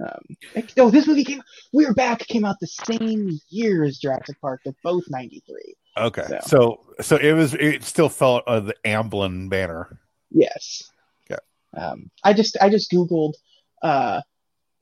Um, 0.00 0.62
oh, 0.76 0.90
this 0.90 1.06
movie 1.06 1.24
came. 1.24 1.42
We're 1.72 1.94
Back 1.94 2.20
came 2.20 2.44
out 2.44 2.56
the 2.60 2.66
same 2.66 3.38
year 3.50 3.84
as 3.84 3.98
Jurassic 3.98 4.40
Park. 4.40 4.60
They're 4.64 4.74
both 4.84 5.04
ninety 5.08 5.42
three. 5.46 5.74
okay, 5.96 6.24
So. 6.28 6.38
so 6.46 6.84
so 7.00 7.16
it 7.16 7.32
was 7.32 7.54
it 7.54 7.82
still 7.82 8.08
felt 8.08 8.44
uh, 8.46 8.60
the 8.60 8.74
Amblin 8.84 9.48
banner. 9.48 9.98
Yes. 10.30 10.90
Yeah. 11.28 11.38
Um, 11.76 12.10
I 12.22 12.32
just 12.32 12.56
I 12.60 12.70
just 12.70 12.92
googled 12.92 13.34
uh, 13.82 14.20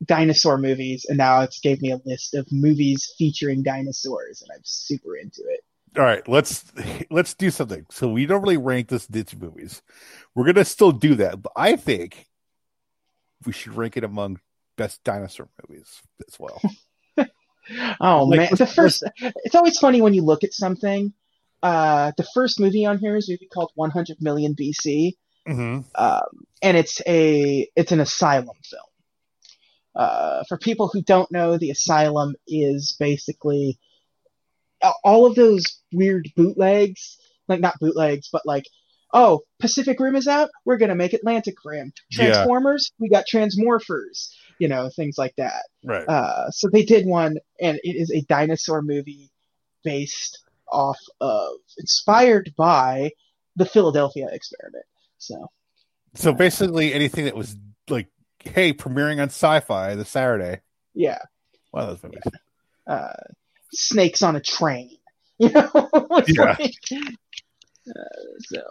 dinosaur 0.05 0.59
movies, 0.59 1.07
and 1.09 1.17
now 1.19 1.41
it's 1.43 1.61
gave 1.61 1.81
me 1.81 1.93
a 1.93 2.01
list 2.05 2.35
of 2.35 2.47
movies 2.53 3.15
featuring 3.17 3.63
dinosaurs, 3.63 4.43
and 4.43 4.51
I'm 4.55 4.63
super 4.65 5.17
into 5.17 5.43
it. 5.49 5.61
All 5.97 6.05
right, 6.05 6.27
let's 6.29 6.65
let's 7.11 7.33
do 7.33 7.51
something. 7.51 7.87
So 7.91 8.09
we 8.09 8.27
don't 8.27 8.43
really 8.43 8.59
rank 8.59 8.89
this 8.89 9.07
Disney 9.07 9.41
movies. 9.41 9.81
We're 10.35 10.45
gonna 10.45 10.65
still 10.65 10.93
do 10.93 11.15
that, 11.17 11.41
but 11.41 11.53
I 11.57 11.77
think 11.77 12.27
we 13.47 13.53
should 13.53 13.75
rank 13.75 13.97
it 13.97 14.05
among 14.05 14.41
best 14.77 15.03
dinosaur 15.05 15.49
movies 15.69 16.03
as 16.27 16.39
well. 16.39 16.61
Oh 18.01 18.25
Like, 18.25 18.39
man, 18.39 18.49
the 18.57 18.67
first. 18.67 19.03
It's 19.45 19.55
always 19.55 19.79
funny 19.79 20.01
when 20.01 20.15
you 20.15 20.23
look 20.23 20.45
at 20.45 20.53
something. 20.53 21.13
Uh, 21.63 22.13
the 22.17 22.27
first 22.35 22.61
movie 22.61 22.87
on 22.87 22.99
here 22.99 23.17
is 23.17 23.29
a 23.29 23.33
movie 23.33 23.49
called 23.53 23.73
100 23.75 24.19
Million 24.21 24.55
BC. 24.55 25.15
mm-hmm. 25.49 25.81
um, 25.95 26.47
and 26.63 26.77
it's 26.77 27.01
a 27.07 27.69
it's 27.75 27.93
an 27.93 28.01
asylum 28.01 28.57
film. 28.65 28.83
Uh, 29.95 30.45
for 30.49 30.59
people 30.59 30.89
who 30.93 31.03
don't 31.03 31.33
know, 31.33 31.57
the 31.57 31.71
asylum 31.71 32.35
is 32.47 32.95
basically 32.99 33.79
all 35.03 35.25
of 35.27 35.35
those 35.35 35.81
weird 35.93 36.29
bootlegs, 36.37 37.17
like 37.49 37.61
not 37.61 37.81
bootlegs, 37.81 38.29
but 38.31 38.43
like, 38.45 38.65
oh, 39.13 39.41
Pacific 39.59 39.99
Rim 39.99 40.17
is 40.17 40.29
out, 40.29 40.51
we're 40.65 40.77
gonna 40.77 40.95
make 40.95 41.15
Atlantic 41.15 41.55
Rim. 41.65 41.93
Yeah. 42.11 42.27
Transformers, 42.27 42.93
we 42.99 43.09
got 43.09 43.25
Transmorphers, 43.33 44.35
you 44.59 44.69
know, 44.69 44.89
things 44.95 45.17
like 45.19 45.35
that. 45.37 45.65
Right. 45.85 46.07
Uh, 46.09 46.51
so 46.51 46.69
they 46.73 46.85
did 46.85 47.07
one, 47.07 47.39
and 47.61 47.79
it 47.85 47.97
is 47.97 48.11
a 48.11 48.23
dinosaur 48.23 48.83
movie 48.83 49.31
based 49.85 50.43
off 50.71 50.99
of, 51.21 51.57
inspired 51.79 52.53
by 52.57 53.11
the 53.57 53.67
Philadelphia 53.67 54.29
experiment. 54.33 54.85
So 55.19 55.49
so 56.15 56.33
basically, 56.33 56.93
anything 56.95 57.27
that 57.27 57.37
was 57.37 57.57
like, 57.89 58.09
hey, 58.41 58.73
premiering 58.73 59.19
on 59.21 59.29
Sci-Fi 59.29 59.95
this 59.97 60.09
Saturday. 60.09 60.61
yeah, 60.95 61.19
One 61.73 61.85
of 61.85 61.89
those 61.91 62.03
movies. 62.03 62.23
uh, 62.87 63.13
snakes 63.73 64.23
on 64.23 64.37
a 64.37 64.41
train. 64.41 64.91
You 65.39 65.51
know, 65.51 65.69
Yeah. 66.27 66.57
like- 66.59 66.75
uh, 67.89 67.93
so 68.41 68.63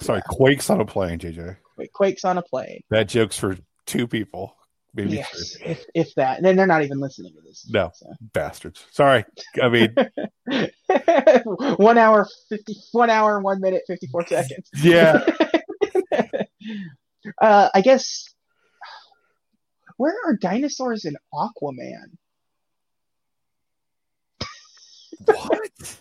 Sorry, 0.00 0.22
Quakes 0.26 0.70
on 0.70 0.80
a 0.80 0.84
plane, 0.86 1.18
JJ. 1.18 1.56
wait, 1.76 1.92
quakes 1.92 2.24
on 2.24 2.38
a 2.38 2.42
plane. 2.42 2.80
That 2.90 3.08
joke's 3.08 3.36
for 3.38 3.56
two 3.86 4.06
people, 4.08 4.56
maybe 4.94 5.16
Yes, 5.16 5.56
three. 5.56 5.72
if 5.72 5.84
if 5.94 6.14
that. 6.16 6.36
And 6.38 6.46
then 6.46 6.56
they're 6.56 6.66
not 6.66 6.82
even 6.82 7.00
listening 7.00 7.34
to 7.34 7.40
this. 7.42 7.66
No. 7.70 7.90
So. 7.94 8.06
Bastards. 8.20 8.84
Sorry. 8.90 9.24
I 9.62 9.68
mean, 9.68 9.94
one 11.76 11.98
hour 11.98 12.26
fifty. 12.48 12.74
One 12.92 13.10
hour, 13.10 13.40
one 13.40 13.60
minute, 13.60 13.82
fifty 13.86 14.06
four 14.06 14.26
seconds. 14.26 14.68
yeah. 14.82 15.24
uh, 17.40 17.68
I 17.74 17.80
guess. 17.80 18.28
Where 19.98 20.14
are 20.26 20.36
dinosaurs 20.36 21.04
in 21.04 21.16
Aquaman? 21.32 22.16
what? 25.26 25.60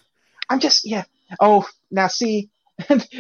I'm 0.49 0.59
just 0.59 0.85
yeah. 0.85 1.03
Oh, 1.39 1.65
now 1.91 2.07
see, 2.07 2.49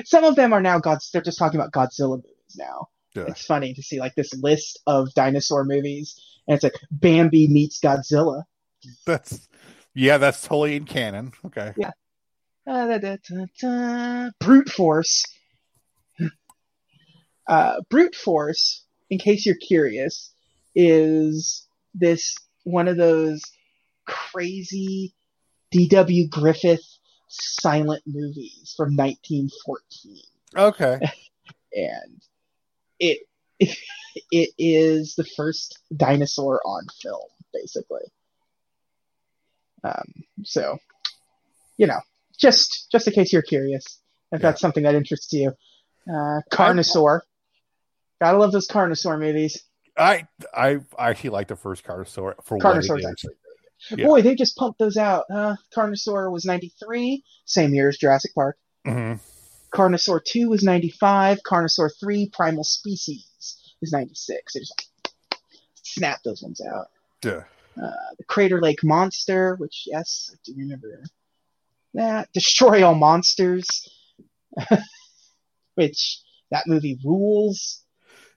some 0.05 0.23
of 0.23 0.35
them 0.35 0.53
are 0.53 0.61
now 0.61 0.79
gods. 0.79 1.09
They're 1.11 1.21
just 1.21 1.37
talking 1.37 1.59
about 1.59 1.71
Godzilla 1.71 2.17
movies 2.17 2.55
now. 2.57 2.87
Yeah. 3.13 3.25
It's 3.27 3.45
funny 3.45 3.73
to 3.73 3.83
see 3.83 3.99
like 3.99 4.15
this 4.15 4.33
list 4.41 4.79
of 4.87 5.13
dinosaur 5.13 5.65
movies, 5.65 6.19
and 6.47 6.55
it's 6.55 6.63
like 6.63 6.75
Bambi 6.91 7.47
meets 7.47 7.79
Godzilla. 7.79 8.43
That's 9.05 9.47
yeah, 9.93 10.17
that's 10.17 10.41
totally 10.41 10.75
in 10.75 10.85
canon. 10.85 11.33
Okay. 11.45 11.73
Uh, 12.67 12.87
da, 12.87 12.97
da, 12.97 13.17
da, 13.27 13.45
da. 13.59 14.29
Brute 14.39 14.69
Force. 14.69 15.25
Uh, 17.47 17.81
Brute 17.89 18.15
Force, 18.15 18.85
in 19.09 19.17
case 19.17 19.45
you're 19.45 19.55
curious, 19.55 20.31
is 20.73 21.67
this 21.93 22.37
one 22.63 22.87
of 22.87 22.97
those 22.97 23.41
crazy 24.05 25.13
D.W. 25.71 26.27
Griffith 26.29 26.85
silent 27.27 28.03
movies 28.05 28.73
from 28.77 28.95
1914. 28.95 30.17
Okay. 30.55 30.99
and 31.73 32.21
it 33.01 33.19
it 34.31 34.49
is 34.57 35.15
the 35.15 35.25
first 35.35 35.79
dinosaur 35.95 36.61
on 36.65 36.85
film, 37.01 37.27
basically. 37.53 38.01
Um, 39.83 40.13
so, 40.43 40.77
you 41.77 41.87
know, 41.87 41.99
just 42.37 42.87
just 42.91 43.07
in 43.07 43.13
case 43.13 43.33
you're 43.33 43.41
curious, 43.41 43.83
if 44.31 44.39
Yeah. 44.39 44.49
that's 44.49 44.61
something 44.61 44.83
that 44.83 44.95
interests 44.95 45.33
you, 45.33 45.49
uh, 46.09 46.41
Carnosaur. 46.51 47.21
Gotta 48.21 48.37
love 48.37 48.51
those 48.51 48.67
Carnosaur 48.67 49.19
movies. 49.19 49.63
I 49.97 50.27
I 50.53 50.77
I 50.97 51.09
actually 51.09 51.31
like 51.31 51.47
the 51.47 51.55
first 51.55 51.83
Carnosaur 51.83 52.35
for 52.43 52.57
what 52.57 52.63
Carnosaur's 52.63 52.99
is. 53.03 53.05
actually. 53.05 53.33
Yeah. 53.89 54.05
Boy, 54.05 54.21
they 54.21 54.35
just 54.35 54.55
pumped 54.57 54.77
those 54.77 54.95
out. 54.95 55.25
Uh, 55.33 55.55
Carnosaur 55.75 56.31
was 56.31 56.45
93, 56.45 57.23
same 57.45 57.73
year 57.73 57.89
as 57.89 57.97
Jurassic 57.97 58.31
Park. 58.35 58.55
Mhm. 58.85 59.19
Carnosaur 59.73 60.23
2 60.23 60.49
was 60.49 60.63
95. 60.63 61.39
Carnosaur 61.43 61.89
3, 61.99 62.29
Primal 62.29 62.63
Species, 62.63 63.25
is 63.81 63.91
96. 63.91 64.53
They 64.53 64.59
just 64.59 64.89
snap 65.83 66.19
those 66.23 66.41
ones 66.41 66.61
out. 66.61 66.87
Yeah. 67.23 67.43
Uh, 67.81 67.91
the 68.17 68.23
Crater 68.25 68.61
Lake 68.61 68.83
Monster, 68.83 69.55
which, 69.55 69.83
yes, 69.87 70.29
I 70.33 70.37
do 70.43 70.53
remember 70.57 71.03
that. 71.93 72.31
Destroy 72.33 72.83
All 72.83 72.95
Monsters, 72.95 73.89
which 75.75 76.19
that 76.49 76.67
movie 76.67 76.99
rules. 77.03 77.83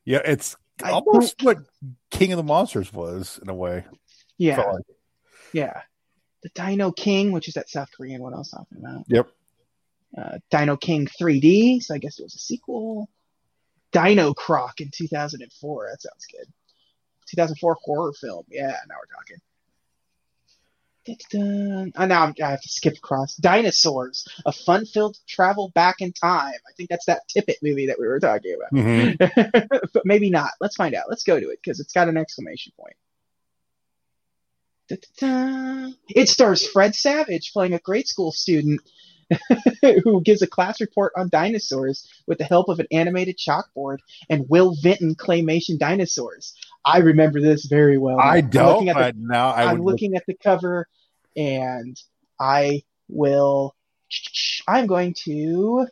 Yeah, 0.04 0.22
it's 0.24 0.56
almost 0.84 1.42
what 1.42 1.58
King 2.10 2.32
of 2.32 2.36
the 2.36 2.42
Monsters 2.42 2.92
was 2.92 3.40
in 3.42 3.48
a 3.48 3.54
way. 3.54 3.84
Yeah, 4.38 4.60
like. 4.60 4.84
yeah. 5.52 5.80
The 6.42 6.50
Dino 6.54 6.92
King, 6.92 7.32
which 7.32 7.48
is 7.48 7.54
that 7.54 7.70
South 7.70 7.88
Korean 7.96 8.20
one 8.20 8.34
I 8.34 8.38
was 8.38 8.50
talking 8.50 8.78
about. 8.78 9.04
Yep. 9.08 9.28
Uh, 10.16 10.38
Dino 10.50 10.76
King 10.76 11.08
3D, 11.20 11.82
so 11.82 11.94
I 11.94 11.98
guess 11.98 12.18
it 12.18 12.22
was 12.22 12.34
a 12.34 12.38
sequel. 12.38 13.08
Dino 13.92 14.34
Croc 14.34 14.80
in 14.80 14.90
2004. 14.92 15.88
That 15.90 16.02
sounds 16.02 16.26
good. 16.30 16.46
2004 17.30 17.76
horror 17.82 18.12
film. 18.12 18.44
Yeah, 18.48 18.76
now 18.88 18.94
we're 19.00 19.06
talking. 19.16 19.40
Oh, 21.06 22.06
now 22.06 22.24
I'm, 22.24 22.34
I 22.42 22.50
have 22.50 22.62
to 22.62 22.68
skip 22.68 22.94
across. 22.96 23.36
Dinosaurs, 23.36 24.26
a 24.46 24.52
fun-filled 24.52 25.18
travel 25.28 25.70
back 25.74 25.96
in 26.00 26.12
time. 26.12 26.54
I 26.54 26.72
think 26.76 26.88
that's 26.88 27.06
that 27.06 27.22
Tippett 27.28 27.56
movie 27.62 27.86
that 27.86 27.98
we 27.98 28.06
were 28.06 28.20
talking 28.20 28.56
about. 28.56 28.72
Mhm. 28.72 29.90
but 29.92 30.06
maybe 30.06 30.30
not. 30.30 30.52
Let's 30.60 30.76
find 30.76 30.94
out. 30.94 31.06
Let's 31.08 31.24
go 31.24 31.38
to 31.38 31.50
it 31.50 31.58
because 31.62 31.78
it's 31.80 31.92
got 31.92 32.08
an 32.08 32.16
exclamation 32.16 32.72
point. 32.78 32.96
Da-da-da. 34.88 35.92
It 36.08 36.28
stars 36.28 36.66
Fred 36.66 36.94
Savage 36.94 37.52
playing 37.52 37.74
a 37.74 37.78
grade 37.78 38.08
school 38.08 38.32
student 38.32 38.80
who 40.04 40.20
gives 40.22 40.42
a 40.42 40.46
class 40.46 40.80
report 40.80 41.12
on 41.16 41.28
dinosaurs 41.28 42.08
with 42.26 42.38
the 42.38 42.44
help 42.44 42.68
of 42.68 42.78
an 42.80 42.86
animated 42.92 43.38
chalkboard 43.38 43.98
and 44.28 44.48
Will 44.48 44.74
Vinton 44.82 45.14
claymation 45.14 45.78
dinosaurs. 45.78 46.54
I 46.84 46.98
remember 46.98 47.40
this 47.40 47.64
very 47.66 47.98
well. 47.98 48.18
I 48.18 48.38
I'm 48.38 48.50
don't, 48.50 48.66
looking 48.84 48.88
at 48.90 49.14
the 49.14 49.20
now 49.20 49.48
I 49.50 49.64
I'm 49.64 49.78
would 49.78 49.80
look- 49.84 49.92
looking 49.92 50.16
at 50.16 50.26
the 50.26 50.34
cover, 50.34 50.86
and 51.36 52.00
I 52.38 52.82
will. 53.08 53.74
I'm 54.68 54.86
going 54.86 55.14
to 55.24 55.86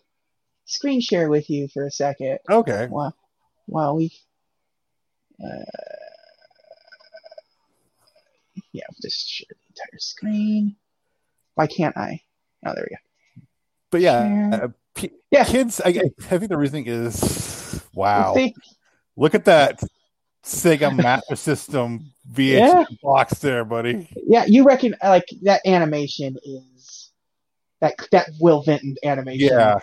screen 0.67 1.01
share 1.01 1.29
with 1.29 1.51
you 1.51 1.69
for 1.69 1.87
a 1.87 1.91
second 1.91 2.39
Okay. 2.49 2.87
while 2.89 3.15
while 3.67 3.97
we. 3.97 4.13
Uh, 5.43 5.65
yeah, 8.73 8.85
just 9.03 9.29
share 9.29 9.47
the 9.51 9.57
entire 9.71 9.99
screen. 9.99 10.77
Why 11.55 11.67
can't 11.67 11.97
I? 11.97 12.21
Oh, 12.65 12.73
there 12.75 12.87
we 12.89 12.95
go. 12.97 13.01
But 13.93 14.01
yeah, 14.01 14.51
Share. 14.51 14.65
uh, 14.65 14.69
p- 14.97 15.11
Yeah. 15.31 15.45
kids. 15.45 15.81
I, 15.85 15.91
I 15.91 16.39
think 16.39 16.49
the 16.49 16.57
reasoning 16.57 16.87
is 16.89 17.81
wow. 17.95 18.35
See, 18.35 18.53
Look 19.17 19.37
at 19.37 19.45
that. 19.45 19.81
Sega 20.45 20.93
Master 20.97 21.37
System 21.37 22.01
VHS 22.33 22.59
Yeah. 22.59 22.85
box 23.01 23.39
there, 23.39 23.65
buddy. 23.65 24.09
Yeah, 24.27 24.45
you 24.47 24.65
reckon 24.65 24.97
like 25.01 25.27
that 25.43 25.61
animation 25.65 26.37
is 26.45 27.13
that 27.81 27.95
that 28.11 28.29
Will 28.41 28.63
Vinton 28.63 28.97
animation 29.05 29.51
Yeah, 29.57 29.79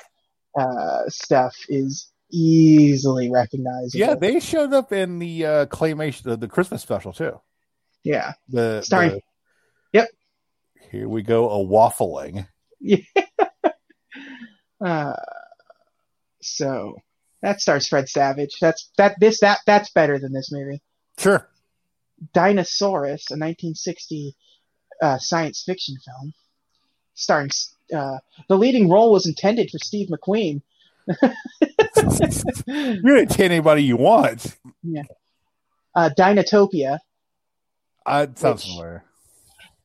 uh, 0.60 1.04
stuff 1.08 1.56
is 1.70 2.12
easily 2.32 3.32
recognizable. 3.32 4.00
yeah. 4.00 4.16
They 4.16 4.42
showed 4.42 4.74
up 4.74 4.92
in 4.92 5.20
the 5.20 5.46
uh, 5.46 5.66
claymation, 5.68 6.24
the, 6.24 6.36
the 6.36 6.48
Christmas 6.50 6.82
special 6.82 7.14
too. 7.14 7.40
yeah. 8.04 8.34
The 8.50 8.82
Starring- 8.82 9.12
the- 9.12 9.22
Yep. 9.94 10.08
Here 10.92 11.08
we 11.08 11.22
go, 11.24 11.50
a 11.50 11.64
waffling. 11.66 12.48
Uh, 14.84 15.14
so 16.42 16.96
that 17.42 17.62
stars 17.62 17.88
Fred 17.88 18.10
Savage. 18.10 18.58
That's 18.62 18.90
that 18.98 19.20
this 19.20 19.40
that 19.42 19.60
that's 19.66 19.90
better 19.92 20.20
than 20.20 20.34
this 20.34 20.52
movie. 20.52 20.82
Sure. 21.18 21.48
Dinosaurus, 22.34 23.32
a 23.32 23.36
1960 23.40 24.36
uh, 25.02 25.18
science 25.18 25.64
fiction 25.66 25.96
film, 26.06 26.34
starring 27.14 27.50
uh, 27.96 28.18
the 28.50 28.58
leading 28.58 28.90
role 28.90 29.12
was 29.12 29.26
intended 29.26 29.70
for 29.72 29.78
Steve 29.80 30.10
McQueen. 30.10 30.62
You're 32.68 33.02
gonna 33.02 33.26
take 33.26 33.40
anybody 33.40 33.84
you 33.84 33.98
want. 33.98 34.58
uh, 35.96 36.10
Dinotopia. 36.18 37.00
Uh, 38.06 38.28
sounds 38.36 38.64
Which- 38.66 38.72
familiar. 38.74 39.04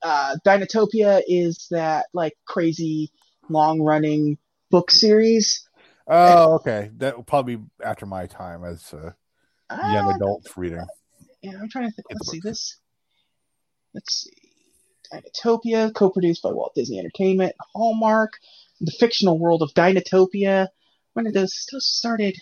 Uh, 0.03 0.37
Dinotopia 0.47 1.23
is 1.27 1.67
that 1.71 2.07
like 2.13 2.35
crazy 2.47 3.11
long 3.49 3.81
running 3.81 4.37
book 4.71 4.91
series. 4.91 5.69
Oh, 6.07 6.55
okay. 6.55 6.91
That 6.99 7.17
will 7.17 7.25
probably 7.25 7.57
be 7.57 7.65
after 7.83 8.07
my 8.07 8.27
time 8.27 8.65
as 8.65 8.93
a 8.93 9.15
young 9.71 10.11
Uh, 10.11 10.17
adult 10.17 10.57
reading. 10.57 10.85
Yeah, 11.43 11.59
I'm 11.61 11.69
trying 11.69 11.91
to 11.91 11.95
think. 11.95 12.07
Let's 12.11 12.31
see 12.31 12.41
this. 12.41 12.77
Let's 13.95 14.25
see. 14.25 14.31
Dinotopia, 15.13 15.95
co-produced 15.95 16.43
by 16.43 16.51
Walt 16.51 16.75
Disney 16.75 16.99
Entertainment, 16.99 17.55
Hallmark, 17.75 18.39
the 18.81 18.91
fictional 18.91 19.39
world 19.39 19.63
of 19.63 19.73
Dinotopia. 19.75 20.69
When 21.13 21.27
did 21.27 21.35
those 21.35 21.67
those 21.71 21.87
started 21.87 22.37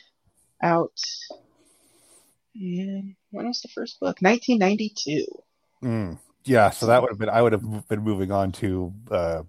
out? 0.63 0.99
And 2.55 3.15
when 3.31 3.47
was 3.47 3.61
the 3.61 3.69
first 3.69 4.01
book? 4.01 4.19
1992. 4.21 5.27
Mm. 5.83 6.19
Yeah, 6.45 6.71
so 6.71 6.87
that 6.87 7.03
would 7.03 7.11
have 7.11 7.19
been 7.19 7.29
I 7.29 7.43
would 7.43 7.53
have 7.53 7.89
been 7.89 8.03
moving 8.03 8.33
on 8.33 8.53
to 8.53 8.93
uh 9.11 9.43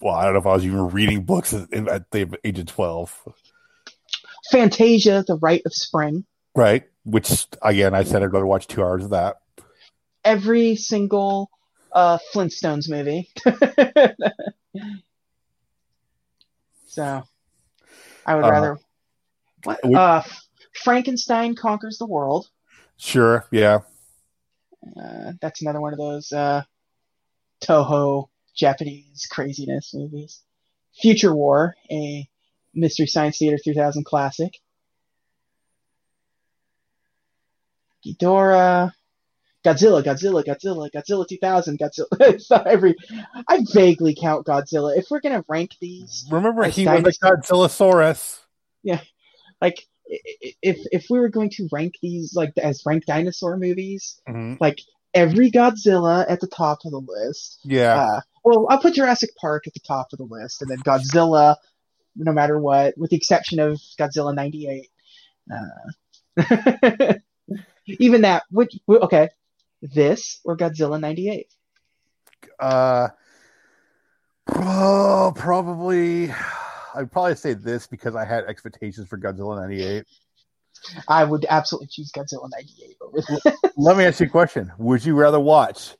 well, 0.00 0.14
I 0.14 0.24
don't 0.24 0.34
know 0.34 0.40
if 0.40 0.46
I 0.46 0.52
was 0.54 0.64
even 0.64 0.88
reading 0.88 1.24
books 1.24 1.52
at, 1.54 1.72
at 1.72 2.10
the 2.10 2.38
age 2.44 2.58
of 2.58 2.66
twelve. 2.66 3.14
Fantasia, 4.50 5.24
The 5.26 5.36
Rite 5.36 5.62
of 5.66 5.74
Spring. 5.74 6.24
Right. 6.54 6.84
Which 7.04 7.46
again 7.62 7.94
I 7.94 8.04
said 8.04 8.22
I'd 8.22 8.32
rather 8.32 8.46
watch 8.46 8.66
two 8.66 8.82
hours 8.82 9.04
of 9.04 9.10
that. 9.10 9.36
Every 10.24 10.76
single 10.76 11.50
uh, 11.92 12.18
Flintstones 12.34 12.88
movie. 12.90 13.28
so, 16.88 17.22
I 18.24 18.34
would 18.34 18.44
Uh, 18.44 18.50
rather. 18.50 18.78
What? 19.64 19.80
we- 19.84 19.94
Uh, 19.94 20.22
Frankenstein 20.82 21.54
conquers 21.54 21.98
the 21.98 22.06
world. 22.06 22.48
Sure, 22.96 23.46
yeah. 23.50 23.80
Uh, 24.96 25.32
that's 25.40 25.62
another 25.62 25.80
one 25.80 25.92
of 25.92 25.98
those 25.98 26.32
uh, 26.32 26.62
Toho 27.62 28.28
Japanese 28.56 29.26
craziness 29.30 29.92
movies. 29.94 30.40
Future 30.94 31.34
War, 31.34 31.76
a 31.90 32.28
Mystery 32.74 33.06
Science 33.06 33.38
Theater 33.38 33.58
3000 33.58 34.04
classic. 34.04 34.58
Ghidorah, 38.04 38.92
Godzilla, 39.64 40.02
Godzilla, 40.02 40.44
Godzilla, 40.44 40.90
Godzilla 40.90 41.26
2000, 41.26 41.78
Godzilla. 41.78 42.66
every. 42.66 42.94
I 43.48 43.64
vaguely 43.72 44.14
count 44.14 44.46
Godzilla. 44.46 44.96
If 44.96 45.06
we're 45.10 45.20
gonna 45.20 45.44
rank 45.48 45.72
these, 45.80 46.24
Remember 46.30 46.64
he 46.64 46.86
was 46.86 46.94
a 46.98 47.02
dinosaur- 47.02 47.36
Yeah, 48.82 49.00
like 49.60 49.84
if 50.62 50.78
if 50.92 51.06
we 51.10 51.18
were 51.18 51.28
going 51.28 51.50
to 51.50 51.68
rank 51.72 51.94
these 52.00 52.34
like 52.34 52.56
as 52.58 52.82
ranked 52.86 53.08
dinosaur 53.08 53.56
movies, 53.56 54.20
Mhm. 54.28 54.58
like 54.60 54.80
every 55.12 55.50
Godzilla 55.50 56.24
at 56.28 56.40
the 56.40 56.46
top 56.46 56.78
of 56.84 56.92
the 56.92 57.00
list. 57.00 57.58
Yeah. 57.64 58.00
Uh, 58.00 58.20
well, 58.46 58.66
I'll 58.70 58.78
put 58.78 58.94
Jurassic 58.94 59.30
Park 59.34 59.66
at 59.66 59.74
the 59.74 59.80
top 59.80 60.12
of 60.12 60.18
the 60.18 60.24
list, 60.24 60.62
and 60.62 60.70
then 60.70 60.78
Godzilla, 60.78 61.56
no 62.14 62.30
matter 62.32 62.60
what, 62.60 62.96
with 62.96 63.10
the 63.10 63.16
exception 63.16 63.58
of 63.58 63.80
Godzilla 63.98 64.32
'98. 64.32 64.88
Uh, 65.52 67.14
even 67.88 68.20
that, 68.20 68.44
which 68.52 68.78
okay, 68.88 69.30
this 69.82 70.38
or 70.44 70.56
Godzilla 70.56 71.00
'98. 71.00 71.48
Uh, 72.60 73.08
oh, 74.54 75.32
probably. 75.34 76.32
I'd 76.94 77.10
probably 77.10 77.34
say 77.34 77.54
this 77.54 77.88
because 77.88 78.14
I 78.14 78.24
had 78.24 78.44
expectations 78.44 79.08
for 79.08 79.18
Godzilla 79.18 79.60
'98. 79.60 80.04
I 81.08 81.24
would 81.24 81.46
absolutely 81.48 81.88
choose 81.88 82.12
Godzilla 82.12 82.48
'98 82.48 82.96
over 83.00 83.20
this. 83.22 83.56
Let 83.76 83.96
me 83.96 84.04
ask 84.04 84.20
you 84.20 84.26
a 84.26 84.30
question: 84.30 84.72
Would 84.78 85.04
you 85.04 85.16
rather 85.16 85.40
watch 85.40 85.96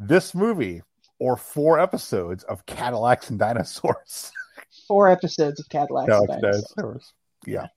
this 0.00 0.34
movie 0.34 0.82
or 1.18 1.36
four 1.36 1.78
episodes 1.78 2.44
of 2.44 2.64
Cadillacs 2.66 3.30
and 3.30 3.38
Dinosaurs? 3.38 4.32
Four 4.88 5.08
episodes 5.08 5.60
of 5.60 5.68
Cadillacs. 5.68 6.12
and 6.12 6.42
Dinosaurs. 6.42 7.12
Yeah. 7.46 7.68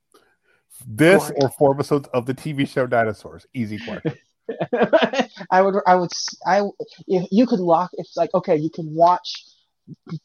This 0.85 1.23
Glorious. 1.27 1.43
or 1.43 1.49
four 1.57 1.73
episodes 1.73 2.09
of 2.13 2.25
the 2.25 2.33
TV 2.33 2.67
show 2.67 2.85
Dinosaurs? 2.85 3.45
Easy 3.53 3.79
question. 3.79 4.15
I 5.51 5.61
would, 5.61 5.75
I 5.88 5.95
would, 5.95 6.09
I, 6.45 6.63
if 7.07 7.27
you 7.31 7.47
could 7.47 7.59
lock, 7.59 7.91
it's 7.93 8.15
like 8.17 8.29
okay, 8.33 8.55
you 8.55 8.69
can 8.69 8.93
watch 8.93 9.45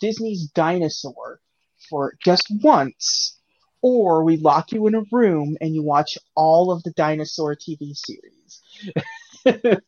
Disney's 0.00 0.48
Dinosaur 0.48 1.40
for 1.88 2.14
just 2.24 2.46
once, 2.62 3.38
or 3.80 4.24
we 4.24 4.36
lock 4.36 4.72
you 4.72 4.86
in 4.86 4.94
a 4.94 5.02
room 5.10 5.56
and 5.60 5.74
you 5.74 5.82
watch 5.82 6.16
all 6.34 6.70
of 6.72 6.82
the 6.82 6.92
dinosaur 6.92 7.56
TV 7.56 7.94
series. 7.96 8.60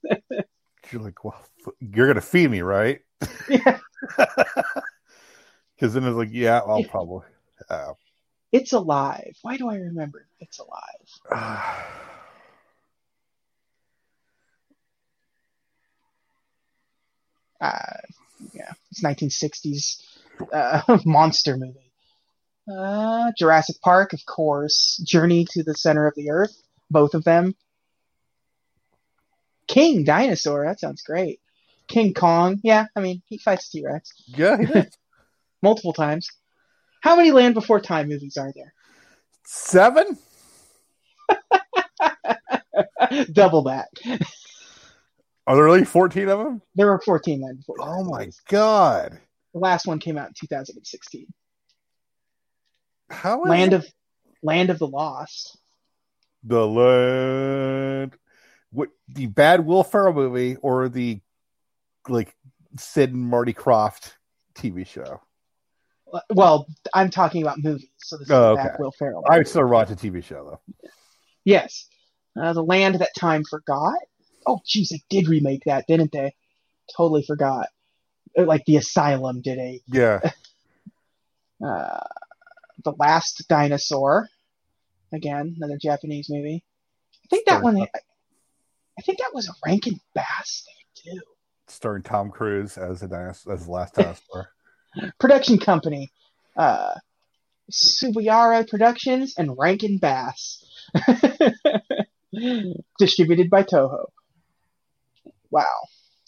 You're 0.93 1.03
like, 1.03 1.25
well, 1.25 1.41
you're 1.81 2.07
gonna 2.07 2.21
feed 2.21 2.51
me, 2.51 2.61
right? 2.61 3.01
Yeah. 3.49 3.79
Because 5.75 5.95
then 5.95 6.05
it's 6.05 6.17
like, 6.17 6.31
yeah, 6.33 6.61
I'll 6.67 6.85
probably. 6.85 7.27
Uh, 7.69 7.93
It's 8.53 8.73
alive. 8.73 9.37
Why 9.43 9.57
do 9.57 9.69
I 9.69 9.77
remember 9.77 10.27
It's 10.41 10.59
alive? 10.59 11.81
Uh, 17.61 17.97
yeah, 18.53 18.73
it's 18.91 19.03
1960s 19.03 20.03
uh, 20.53 20.99
monster 21.07 21.57
movie. 21.57 21.93
Uh, 22.71 23.31
Jurassic 23.39 23.77
Park, 23.83 24.13
of 24.13 24.25
course. 24.27 25.03
Journey 25.07 25.47
to 25.51 25.63
the 25.63 25.75
Center 25.75 26.07
of 26.07 26.15
the 26.15 26.31
Earth, 26.31 26.55
both 26.91 27.15
of 27.15 27.25
them. 27.25 27.55
King 29.67 30.05
Dinosaur, 30.05 30.65
that 30.67 30.81
sounds 30.81 31.03
great. 31.03 31.41
King 31.89 32.15
Kong, 32.15 32.59
yeah, 32.63 32.87
I 32.97 33.01
mean, 33.01 33.23
he 33.27 33.39
fights 33.39 33.69
T 33.71 33.83
Rex 33.85 34.11
yeah, 34.27 34.57
he 34.57 34.67
multiple 35.63 35.93
times. 35.93 36.29
How 37.03 37.17
many 37.17 37.31
Land 37.33 37.55
Before 37.55 37.81
Time 37.81 38.09
movies 38.09 38.37
are 38.37 38.53
there? 38.55 38.73
Seven? 39.45 40.17
Double 43.33 43.65
that. 43.65 43.89
Are 45.47 45.55
there 45.57 45.65
really 45.65 45.85
14 45.85 46.29
of 46.31 46.39
them? 46.39 46.63
There 46.75 46.87
were 46.87 47.01
14 47.05 47.43
Land 47.43 47.59
Before 47.59 47.77
Time. 47.79 47.89
Oh 47.89 48.05
my 48.05 48.31
god. 48.49 49.21
The 49.53 49.61
last 49.61 49.87
one 49.87 49.99
came 49.99 50.17
out 50.17 50.29
in 50.29 50.35
2016. 50.41 51.27
How 53.11 53.45
is 53.45 53.51
Land 53.51 53.73
it? 53.75 53.77
of 53.77 53.87
Land 54.43 54.71
of 54.71 54.79
the 54.79 54.87
Lost. 54.87 55.59
the 56.43 56.67
land? 56.67 58.17
What 58.71 58.89
the 59.09 59.27
bad 59.27 59.65
Will 59.65 59.85
Ferrell 59.85 60.15
movie 60.15 60.57
or 60.57 60.89
the 60.89 61.21
like 62.09 62.35
Sid 62.79 63.13
and 63.13 63.23
Marty 63.23 63.53
Krofft 63.55 64.13
TV 64.55 64.87
show? 64.87 65.21
Well, 66.31 66.67
I'm 66.93 67.11
talking 67.11 67.43
about 67.43 67.59
movies, 67.59 67.89
so 67.99 68.17
this 68.17 68.27
is 68.29 68.31
Oh, 68.31 68.53
okay. 68.53 68.63
back 68.63 68.79
Will 68.79 68.93
Ferrell. 68.93 69.25
I 69.29 69.43
still 69.43 69.67
watch 69.67 69.91
a 69.91 69.97
TV 69.97 70.23
show 70.23 70.45
though. 70.45 70.89
Yes. 71.45 71.87
Uh, 72.41 72.53
the 72.53 72.63
Land 72.63 72.97
That 72.97 73.11
Time 73.19 73.43
Forgot. 73.49 73.99
Oh, 74.47 74.61
geez, 74.67 74.91
they 74.91 75.03
did 75.11 75.29
remake 75.29 75.63
that, 75.67 75.87
didn't 75.89 76.13
they? 76.13 76.35
Totally 76.97 77.23
forgot. 77.25 77.69
Uh, 78.39 78.45
Like 78.45 78.65
The 78.67 78.77
Asylum 78.77 79.41
did 79.43 79.59
a. 79.59 79.81
Yeah. 79.87 80.21
Uh, 81.65 82.01
the 82.85 82.93
Last 82.99 83.45
Dinosaur. 83.49 84.29
Again, 85.13 85.55
another 85.57 85.79
Japanese 85.81 86.29
movie. 86.29 86.63
I 87.25 87.29
think 87.29 87.47
that 87.47 87.55
Sure. 87.55 87.63
one. 87.63 87.79
I 88.99 89.03
think 89.03 89.19
that 89.19 89.31
was 89.33 89.49
a 89.49 89.53
Rankin 89.65 89.99
Bass 90.15 90.67
thing 90.67 91.15
too. 91.15 91.21
Starring 91.67 92.03
Tom 92.03 92.31
Cruise 92.31 92.77
as 92.77 93.03
a 93.03 93.09
dinosaur 93.09 93.55
as 93.55 93.67
the 93.67 93.73
last 93.73 93.95
dinosaur. 93.95 94.51
Production 95.19 95.59
company. 95.59 96.11
Uh, 96.57 96.95
Productions 98.69 99.35
and 99.39 99.57
Rankin 99.59 99.99
Bass. 99.99 100.65
Distributed 102.99 103.51
by 103.51 103.63
Toho. 103.63 104.07
Wow, 105.51 105.65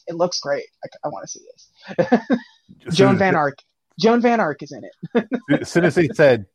it 0.06 0.14
looks 0.14 0.40
great. 0.40 0.66
I, 0.84 0.88
I 1.04 1.08
want 1.08 1.24
to 1.24 1.28
see 1.28 1.40
this. 1.52 2.96
Joan 2.96 3.18
Van 3.18 3.34
Ark. 3.34 3.58
Joan 3.98 4.20
Van 4.20 4.40
Ark 4.40 4.62
is 4.62 4.72
in 4.72 4.82
it. 4.84 4.92
As 5.60 5.70
soon 5.70 5.84
as 5.84 5.94
they 5.94 6.08
said 6.08 6.46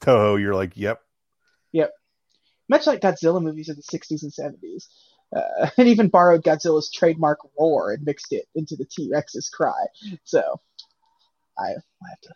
Toho, 0.00 0.40
you're 0.40 0.54
like, 0.54 0.76
yep. 0.76 1.00
Yep. 1.72 1.92
Much 2.68 2.86
like 2.86 3.00
Godzilla 3.00 3.42
movies 3.42 3.68
of 3.68 3.76
the 3.76 3.82
60s 3.82 4.22
and 4.22 4.32
70s. 4.32 4.86
Uh, 5.34 5.70
and 5.78 5.88
even 5.88 6.08
borrowed 6.08 6.42
Godzilla's 6.42 6.90
trademark 6.92 7.38
roar 7.58 7.92
and 7.92 8.04
mixed 8.04 8.32
it 8.32 8.46
into 8.54 8.76
the 8.76 8.84
T 8.84 9.08
Rex's 9.10 9.48
cry. 9.48 9.86
So, 10.24 10.60
I, 11.58 11.64
I 11.64 12.08
have 12.08 12.20
to. 12.22 12.34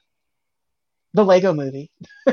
The 1.14 1.24
Lego 1.24 1.52
movie. 1.52 1.90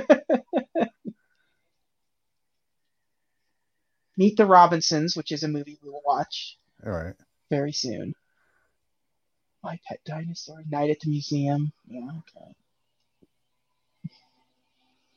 Meet 4.17 4.38
the 4.38 4.45
Robinsons, 4.45 5.15
which 5.15 5.31
is 5.31 5.43
a 5.43 5.47
movie 5.47 5.77
we 5.84 5.89
will 5.89 6.01
watch 6.05 6.57
All 6.85 6.91
right. 6.91 7.15
very 7.49 7.71
soon. 7.71 8.15
My 9.63 9.79
Pet 9.88 9.99
Dinosaur, 10.05 10.63
Night 10.69 10.89
at 10.89 10.99
the 11.01 11.09
Museum. 11.09 11.71
Yeah, 11.88 12.01
okay. 12.01 12.55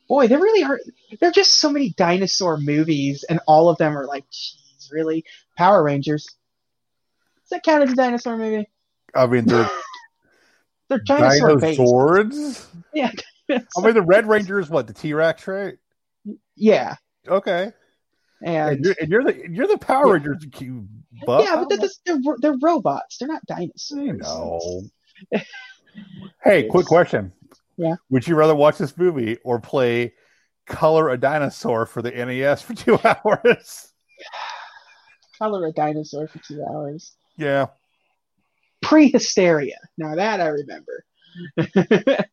Boy, 0.08 0.26
there 0.26 0.40
really 0.40 0.64
are. 0.64 0.80
There 1.20 1.28
are 1.28 1.32
just 1.32 1.54
so 1.54 1.70
many 1.70 1.90
dinosaur 1.90 2.56
movies, 2.58 3.24
and 3.28 3.38
all 3.46 3.68
of 3.68 3.78
them 3.78 3.96
are 3.96 4.06
like, 4.06 4.24
geez, 4.30 4.69
really? 4.92 5.24
Power 5.58 5.82
Rangers. 5.82 6.24
Does 6.24 7.50
that 7.50 7.62
count 7.62 7.82
as 7.84 7.92
a 7.92 7.96
dinosaur 7.96 8.36
movie? 8.36 8.68
I 9.14 9.26
mean, 9.26 9.44
they're 9.44 9.68
They're 10.88 10.98
dinosaur 10.98 11.56
dinosaurs. 11.56 12.66
Yeah. 12.94 13.10
I 13.50 13.80
mean, 13.82 13.94
the 13.94 14.02
Red 14.02 14.26
Ranger 14.28 14.58
is 14.60 14.68
what 14.70 14.86
the 14.86 14.92
T 14.92 15.12
Rex, 15.14 15.46
right? 15.48 15.74
yeah. 16.56 16.94
Okay. 17.28 17.72
And 18.42 18.76
And 18.76 18.84
you're, 18.84 18.94
and 19.00 19.10
you're 19.10 19.24
the 19.24 19.48
you're 19.50 19.66
the 19.66 19.78
Power 19.78 20.06
Yeah. 20.06 20.12
Rangers. 20.28 20.46
You 20.60 20.86
buff. 21.26 21.44
yeah, 21.44 21.56
but 21.56 21.68
they're, 21.68 21.78
just- 21.78 22.00
they're, 22.06 22.18
they're 22.40 22.56
robots. 22.62 23.18
They're 23.18 23.28
not 23.28 23.44
dinosaurs. 23.46 24.18
Know. 24.20 24.82
hey, 26.44 26.64
quick 26.68 26.86
question. 26.86 27.32
Yeah. 27.76 27.96
Would 28.10 28.26
you 28.26 28.36
rather 28.36 28.54
watch 28.54 28.78
this 28.78 28.96
movie 28.96 29.38
or 29.44 29.58
play 29.60 30.12
Color 30.66 31.08
a 31.10 31.18
Dinosaur 31.18 31.86
for 31.86 32.02
the 32.02 32.10
NES 32.10 32.62
for 32.62 32.74
two 32.74 32.98
hours? 33.04 33.89
Color 35.40 35.68
a 35.68 35.72
dinosaur 35.72 36.28
for 36.28 36.38
two 36.38 36.62
hours. 36.64 37.12
yeah. 37.36 37.66
Prehysteria. 38.84 39.76
Now 39.96 40.14
that 40.16 40.40
I 40.40 40.48
remember. 40.48 41.04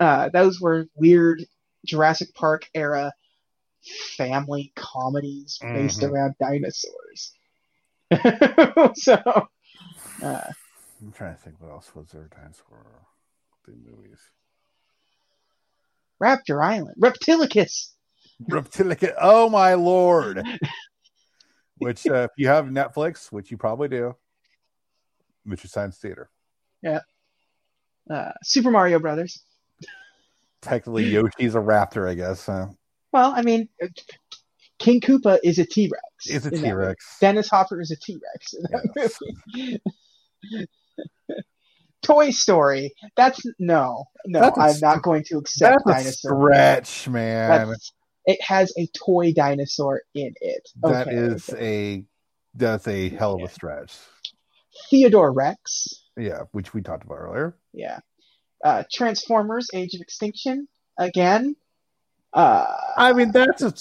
uh, 0.00 0.28
those 0.30 0.60
were 0.60 0.86
weird 0.94 1.42
Jurassic 1.86 2.34
Park 2.34 2.68
era 2.74 3.12
family 4.16 4.72
comedies 4.76 5.58
based 5.74 6.00
Mhm. 6.00 6.10
around 6.10 6.34
dinosaurs. 6.38 7.32
so, 8.94 9.14
uh, 10.22 10.52
I'm 11.02 11.12
trying 11.12 11.34
to 11.36 11.40
think 11.42 11.60
what 11.60 11.70
else 11.70 11.94
was 11.94 12.10
there 12.10 12.28
dinosaur 12.34 13.06
the 13.66 13.72
movies. 13.72 14.20
Raptor 16.22 16.62
Island, 16.64 16.96
Reptilicus. 16.98 17.94
Reptilicus. 18.50 19.14
Oh 19.20 19.48
my 19.48 19.74
lord. 19.74 20.42
which 21.80 22.06
uh, 22.06 22.24
if 22.24 22.30
you 22.36 22.48
have 22.48 22.66
Netflix, 22.66 23.32
which 23.32 23.50
you 23.50 23.56
probably 23.56 23.88
do, 23.88 24.14
Mystery 25.44 25.68
Science 25.68 25.98
Theater. 25.98 26.30
Uh, 28.08 28.32
Super 28.42 28.70
Mario 28.70 28.98
Brothers. 28.98 29.42
Technically, 30.62 31.04
Yoshi's 31.04 31.54
a 31.54 31.58
raptor, 31.58 32.08
I 32.08 32.14
guess. 32.14 32.48
Well, 33.12 33.32
I 33.34 33.42
mean, 33.42 33.68
King 34.78 35.00
Koopa 35.00 35.38
is 35.44 35.58
a 35.58 35.66
T 35.66 35.90
Rex. 35.92 36.26
Is 36.28 36.46
a 36.46 36.50
T 36.50 36.72
Rex. 36.72 37.18
Dennis 37.20 37.48
Hopper 37.48 37.80
is 37.80 37.90
a 37.90 37.96
T 37.96 38.18
Rex 38.34 38.54
movie. 38.96 39.80
Toy 42.02 42.30
Story. 42.30 42.94
That's 43.16 43.42
no, 43.58 44.04
no. 44.26 44.40
That's 44.40 44.58
I'm 44.58 44.80
not 44.80 45.02
going 45.02 45.22
to 45.24 45.38
accept 45.38 45.82
That's 45.84 46.06
a 46.06 46.12
stretch, 46.12 47.08
man. 47.08 47.68
That's, 47.68 47.92
it 48.26 48.40
has 48.42 48.72
a 48.78 48.86
toy 48.88 49.32
dinosaur 49.32 50.02
in 50.14 50.34
it. 50.40 50.68
That 50.82 51.08
Okay, 51.08 51.16
is 51.16 51.50
okay. 51.50 51.94
a 51.96 52.04
that's 52.54 52.88
a 52.88 53.08
hell 53.10 53.34
of 53.34 53.42
a 53.42 53.48
stretch. 53.52 53.96
Theodore 54.88 55.32
Rex. 55.32 56.04
Yeah, 56.16 56.42
which 56.52 56.74
we 56.74 56.82
talked 56.82 57.04
about 57.04 57.18
earlier. 57.18 57.56
Yeah. 57.72 58.00
Uh, 58.64 58.84
Transformers: 58.92 59.68
Age 59.72 59.94
of 59.94 60.00
Extinction. 60.00 60.68
Again. 60.98 61.56
Uh, 62.32 62.66
I 62.96 63.12
mean, 63.12 63.32
that's 63.32 63.62
a 63.62 63.74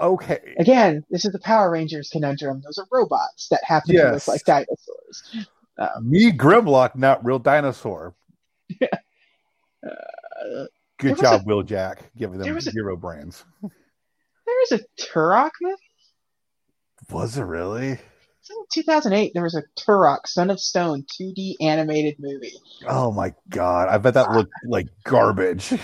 okay. 0.00 0.54
again, 0.58 1.04
this 1.10 1.24
is 1.24 1.32
the 1.32 1.38
Power 1.40 1.70
Rangers 1.70 2.08
conundrum. 2.10 2.62
Those 2.64 2.78
are 2.78 2.86
robots 2.90 3.48
that 3.50 3.60
happen 3.64 3.94
to 3.96 4.12
look 4.12 4.28
like 4.28 4.44
dinosaurs. 4.44 5.46
Um, 5.78 6.10
Me 6.10 6.32
Grimlock, 6.32 6.96
not 6.96 7.24
real 7.24 7.38
dinosaur. 7.38 8.14
uh, 8.82 10.64
Good 10.98 11.18
job, 11.18 11.46
Will 11.46 11.62
Jack, 11.62 12.10
giving 12.16 12.38
them 12.38 12.60
zero 12.60 12.94
a- 12.94 12.96
brands. 12.96 13.44
there 13.62 13.70
was 14.46 14.72
a 14.72 14.80
Turok 15.00 15.50
movie. 15.60 15.76
Was 17.10 17.38
it 17.38 17.44
really? 17.44 17.90
In 18.50 18.64
2008. 18.72 19.32
There 19.34 19.42
was 19.42 19.54
a 19.54 19.62
Turok, 19.78 20.26
Son 20.26 20.50
of 20.50 20.58
Stone, 20.58 21.04
2D 21.20 21.56
animated 21.60 22.16
movie. 22.18 22.54
Oh 22.86 23.12
my 23.12 23.34
god! 23.48 23.88
I 23.88 23.98
bet 23.98 24.14
that 24.14 24.32
looked 24.32 24.52
like 24.64 24.88
garbage. 25.04 25.72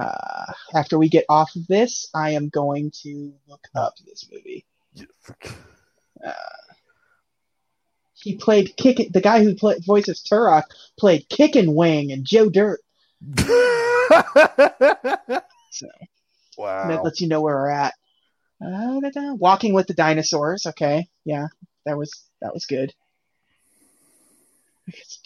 Uh, 0.00 0.52
after 0.74 0.96
we 0.96 1.08
get 1.08 1.24
off 1.28 1.56
of 1.56 1.66
this, 1.66 2.08
I 2.14 2.30
am 2.30 2.50
going 2.50 2.92
to 3.02 3.32
look 3.48 3.66
up 3.74 3.94
this 4.06 4.28
movie. 4.30 4.64
He 8.14 8.36
played 8.36 8.76
Kick. 8.76 9.12
The 9.12 9.20
guy 9.20 9.42
who 9.42 9.54
played 9.54 9.84
voices 9.84 10.22
Turok 10.22 10.64
played 10.98 11.28
Kick 11.28 11.56
and 11.56 11.74
Wing 11.74 12.12
and 12.12 12.24
Joe 12.24 12.48
Dirt. 12.48 12.80
So 15.70 15.86
wow. 16.56 16.88
that 16.88 17.04
lets 17.04 17.20
you 17.20 17.28
know 17.28 17.40
where 17.40 17.54
we're 17.54 17.70
at. 17.70 17.94
Uh, 18.64 19.00
da-da. 19.00 19.34
Walking 19.34 19.74
with 19.74 19.86
the 19.86 19.94
dinosaurs. 19.94 20.66
Okay, 20.66 21.08
yeah, 21.24 21.46
that 21.86 21.96
was 21.96 22.10
that 22.40 22.52
was 22.52 22.66
good. 22.66 22.92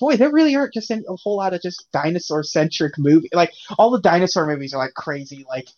Boy, 0.01 0.17
there 0.17 0.33
really 0.33 0.57
aren't 0.57 0.75
just 0.75 0.91
a 0.91 1.03
whole 1.23 1.37
lot 1.37 1.55
of 1.55 1.63
just 1.63 1.87
dinosaur 1.93 2.43
centric 2.43 2.99
movie. 2.99 3.31
Like 3.33 3.53
all 3.79 3.91
the 3.91 4.01
dinosaur 4.01 4.47
movies 4.47 4.75
are 4.75 4.79
like 4.79 4.95
crazy, 4.95 5.47
like 5.49 5.69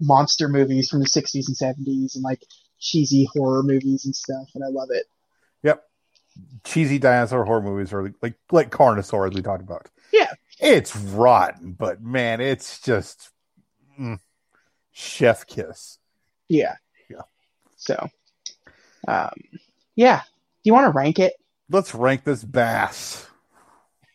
monster 0.00 0.48
movies 0.48 0.90
from 0.90 1.00
the 1.00 1.06
'60s 1.06 1.48
and 1.48 1.56
'70s, 1.56 2.14
and 2.14 2.22
like 2.22 2.44
cheesy 2.78 3.26
horror 3.32 3.62
movies 3.62 4.04
and 4.04 4.14
stuff. 4.14 4.50
And 4.54 4.62
I 4.62 4.68
love 4.68 4.88
it. 4.90 5.06
Yep. 5.62 5.82
Cheesy 6.64 6.98
dinosaur 6.98 7.44
horror 7.44 7.62
movies 7.62 7.92
are 7.92 8.12
like 8.22 8.34
like 8.50 8.70
Carnosaur 8.70 9.28
as 9.28 9.34
we 9.34 9.42
talked 9.42 9.62
about. 9.62 9.88
Yeah. 10.12 10.30
It's 10.62 10.94
rotten, 10.96 11.72
but 11.72 12.00
man, 12.02 12.40
it's 12.40 12.80
just 12.80 13.30
mm, 14.00 14.18
chef 14.92 15.46
kiss. 15.46 15.98
Yeah. 16.48 16.76
Yeah. 17.10 17.22
So, 17.76 18.08
um, 19.08 19.32
yeah. 19.96 20.20
Do 20.20 20.68
you 20.68 20.72
want 20.72 20.86
to 20.86 20.96
rank 20.96 21.18
it? 21.18 21.32
Let's 21.68 21.94
rank 21.94 22.22
this 22.24 22.44
bass. 22.44 23.26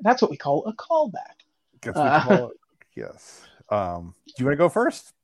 That's 0.00 0.20
what 0.22 0.30
we 0.30 0.36
call 0.36 0.64
a 0.66 0.72
callback. 0.72 1.44
Guess 1.82 1.94
we 1.94 2.00
Uh. 2.00 2.20
call 2.22 2.48
it. 2.50 2.56
Yes. 2.94 3.40
Um, 3.70 4.14
do 4.26 4.34
you 4.38 4.44
want 4.44 4.52
to 4.52 4.58
go 4.58 4.68
first, 4.68 5.14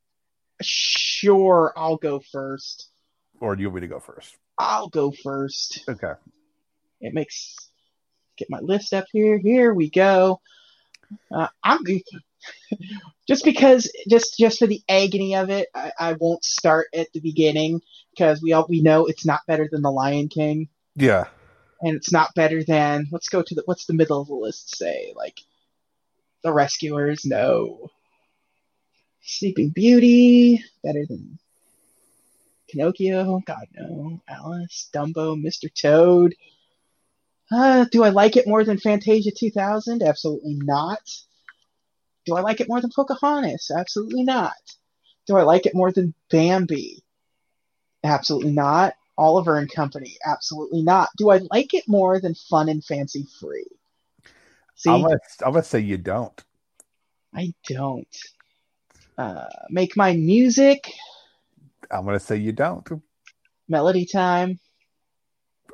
Sure, 0.62 1.70
I'll 1.76 1.96
go 1.98 2.18
first. 2.18 2.88
or 3.40 3.54
do 3.54 3.60
you 3.60 3.68
want 3.68 3.74
me 3.74 3.80
to 3.82 3.86
go 3.88 4.00
first? 4.00 4.36
I'll 4.56 4.88
go 4.88 5.10
first. 5.10 5.84
Okay. 5.86 6.14
It 7.02 7.12
makes 7.12 7.67
get 8.38 8.50
my 8.50 8.60
list 8.60 8.94
up 8.94 9.06
here. 9.12 9.38
Here 9.38 9.74
we 9.74 9.90
go. 9.90 10.40
Uh, 11.32 11.48
I'm 11.62 11.80
just 13.28 13.44
because 13.44 13.90
just 14.08 14.38
just 14.38 14.58
for 14.58 14.66
the 14.66 14.82
agony 14.88 15.34
of 15.36 15.50
it, 15.50 15.68
I, 15.74 15.92
I 15.98 16.12
won't 16.14 16.44
start 16.44 16.88
at 16.94 17.12
the 17.12 17.20
beginning 17.20 17.80
because 18.10 18.42
we 18.42 18.52
all 18.52 18.66
we 18.68 18.80
know 18.80 19.06
it's 19.06 19.26
not 19.26 19.40
better 19.46 19.68
than 19.70 19.82
the 19.82 19.90
Lion 19.90 20.28
King, 20.28 20.68
Yeah. 20.96 21.24
and 21.82 21.96
it's 21.96 22.12
not 22.12 22.34
better 22.34 22.62
than 22.62 23.06
let's 23.10 23.28
go 23.28 23.42
to 23.42 23.54
the 23.54 23.62
what's 23.66 23.86
the 23.86 23.94
middle 23.94 24.20
of 24.20 24.28
the 24.28 24.34
list 24.34 24.76
say 24.76 25.12
like 25.16 25.40
the 26.42 26.52
Rescuers. 26.52 27.24
No. 27.24 27.90
Sleeping 29.22 29.70
Beauty 29.70 30.64
better 30.82 31.04
than 31.06 31.38
Pinocchio. 32.68 33.40
God 33.46 33.66
no. 33.74 34.20
Alice, 34.28 34.88
Dumbo, 34.94 35.36
Mr. 35.40 35.72
Toad. 35.72 36.34
Uh, 37.50 37.86
do 37.90 38.04
I 38.04 38.10
like 38.10 38.36
it 38.36 38.46
more 38.46 38.64
than 38.64 38.78
Fantasia 38.78 39.30
2000? 39.30 40.02
Absolutely 40.02 40.54
not. 40.62 41.00
Do 42.26 42.36
I 42.36 42.40
like 42.40 42.60
it 42.60 42.68
more 42.68 42.80
than 42.80 42.90
Pocahontas? 42.94 43.70
Absolutely 43.74 44.22
not. 44.22 44.52
Do 45.26 45.36
I 45.36 45.42
like 45.42 45.66
it 45.66 45.74
more 45.74 45.90
than 45.90 46.14
Bambi? 46.30 47.02
Absolutely 48.04 48.52
not. 48.52 48.94
Oliver 49.16 49.56
and 49.56 49.70
Company? 49.70 50.16
Absolutely 50.24 50.82
not. 50.82 51.08
Do 51.16 51.30
I 51.30 51.40
like 51.50 51.74
it 51.74 51.84
more 51.88 52.20
than 52.20 52.34
Fun 52.34 52.68
and 52.68 52.84
Fancy 52.84 53.26
Free? 53.40 53.66
See, 54.74 54.90
I'm 54.90 55.02
gonna, 55.02 55.18
I'm 55.44 55.52
gonna 55.52 55.64
say 55.64 55.80
you 55.80 55.96
don't. 55.96 56.44
I 57.34 57.52
don't. 57.66 58.16
Uh, 59.16 59.48
make 59.70 59.96
my 59.96 60.12
music 60.12 60.92
I'm 61.90 62.04
gonna 62.04 62.20
say 62.20 62.36
you 62.36 62.52
don't. 62.52 62.86
melody 63.68 64.04
time. 64.04 64.58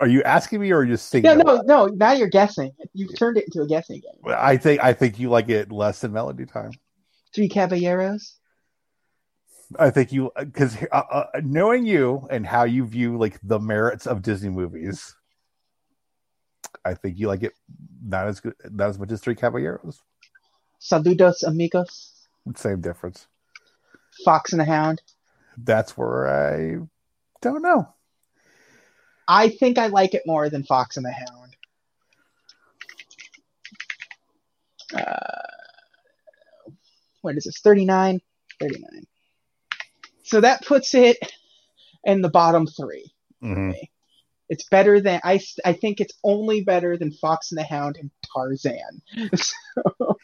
Are 0.01 0.09
you 0.09 0.23
asking 0.25 0.61
me 0.61 0.73
or 0.73 0.79
are 0.79 0.85
you 0.85 0.95
just 0.95 1.13
No, 1.15 1.21
thinking? 1.21 1.47
no, 1.47 1.63
no. 1.63 1.87
Now 1.87 2.13
you're 2.13 2.29
guessing. 2.29 2.73
You've 2.95 3.17
turned 3.17 3.37
it 3.37 3.45
into 3.45 3.63
a 3.63 3.67
guessing 3.67 4.01
game. 4.01 4.35
I 4.37 4.57
think 4.57 4.83
I 4.83 4.93
think 4.93 5.19
you 5.19 5.31
like 5.31 5.49
it 5.49 5.71
less 5.71 6.01
than 6.01 6.13
Melody 6.13 6.47
Time. 6.47 6.73
Three 7.35 7.49
Caballeros. 7.49 8.37
I 9.79 9.91
think 9.91 10.13
you 10.13 10.31
because 10.39 10.77
uh, 10.93 11.03
uh, 11.11 11.27
knowing 11.43 11.87
you 11.87 12.27
and 12.31 12.47
how 12.47 12.65
you 12.65 12.85
view 12.85 13.17
like 13.19 13.39
the 13.43 13.59
merits 13.59 14.07
of 14.07 14.23
Disney 14.23 14.51
movies, 14.51 15.15
I 16.85 16.95
think 16.95 17.19
you 17.19 17.29
like 17.29 17.43
it 17.43 17.55
not 18.05 18.27
as 18.29 18.41
good, 18.41 18.55
not 18.71 18.91
as 18.91 18.99
much 18.99 19.11
as 19.13 19.21
Three 19.21 19.35
Caballeros. 19.35 20.03
Saludos 20.81 21.43
amigos. 21.45 22.13
Same 22.57 22.81
difference. 22.81 23.27
Fox 24.25 24.53
and 24.53 24.61
the 24.61 24.65
Hound. 24.65 25.01
That's 25.57 25.97
where 25.97 26.29
I 26.29 26.79
don't 27.41 27.63
know. 27.63 27.89
I 29.27 29.49
think 29.49 29.79
I 29.79 29.87
like 29.89 30.15
it 30.15 30.23
more 30.27 30.49
than 30.51 30.65
Fox 30.65 30.97
and 30.97 31.07
the 31.07 31.13
Hound. 31.13 31.57
Uh, 34.95 35.43
what 37.23 37.37
is 37.37 37.45
this? 37.45 37.61
39? 37.61 38.21
39. 38.61 39.05
So 40.23 40.41
that 40.41 40.65
puts 40.65 40.95
it 40.95 41.19
in 42.05 42.21
the 42.23 42.29
bottom 42.31 42.67
three. 42.67 43.13
Mhm. 43.43 43.75
It's 44.49 44.69
better 44.69 45.01
than 45.01 45.21
I. 45.25 45.41
I 45.65 45.73
think 45.73 46.01
it's 46.01 46.15
only 46.23 46.63
better 46.63 46.97
than 46.99 47.13
Fox 47.13 47.51
and 47.51 47.59
the 47.59 47.65
Hound 47.65 47.97
and 47.97 48.11
Tarzan. 48.35 49.03
So, 49.37 50.17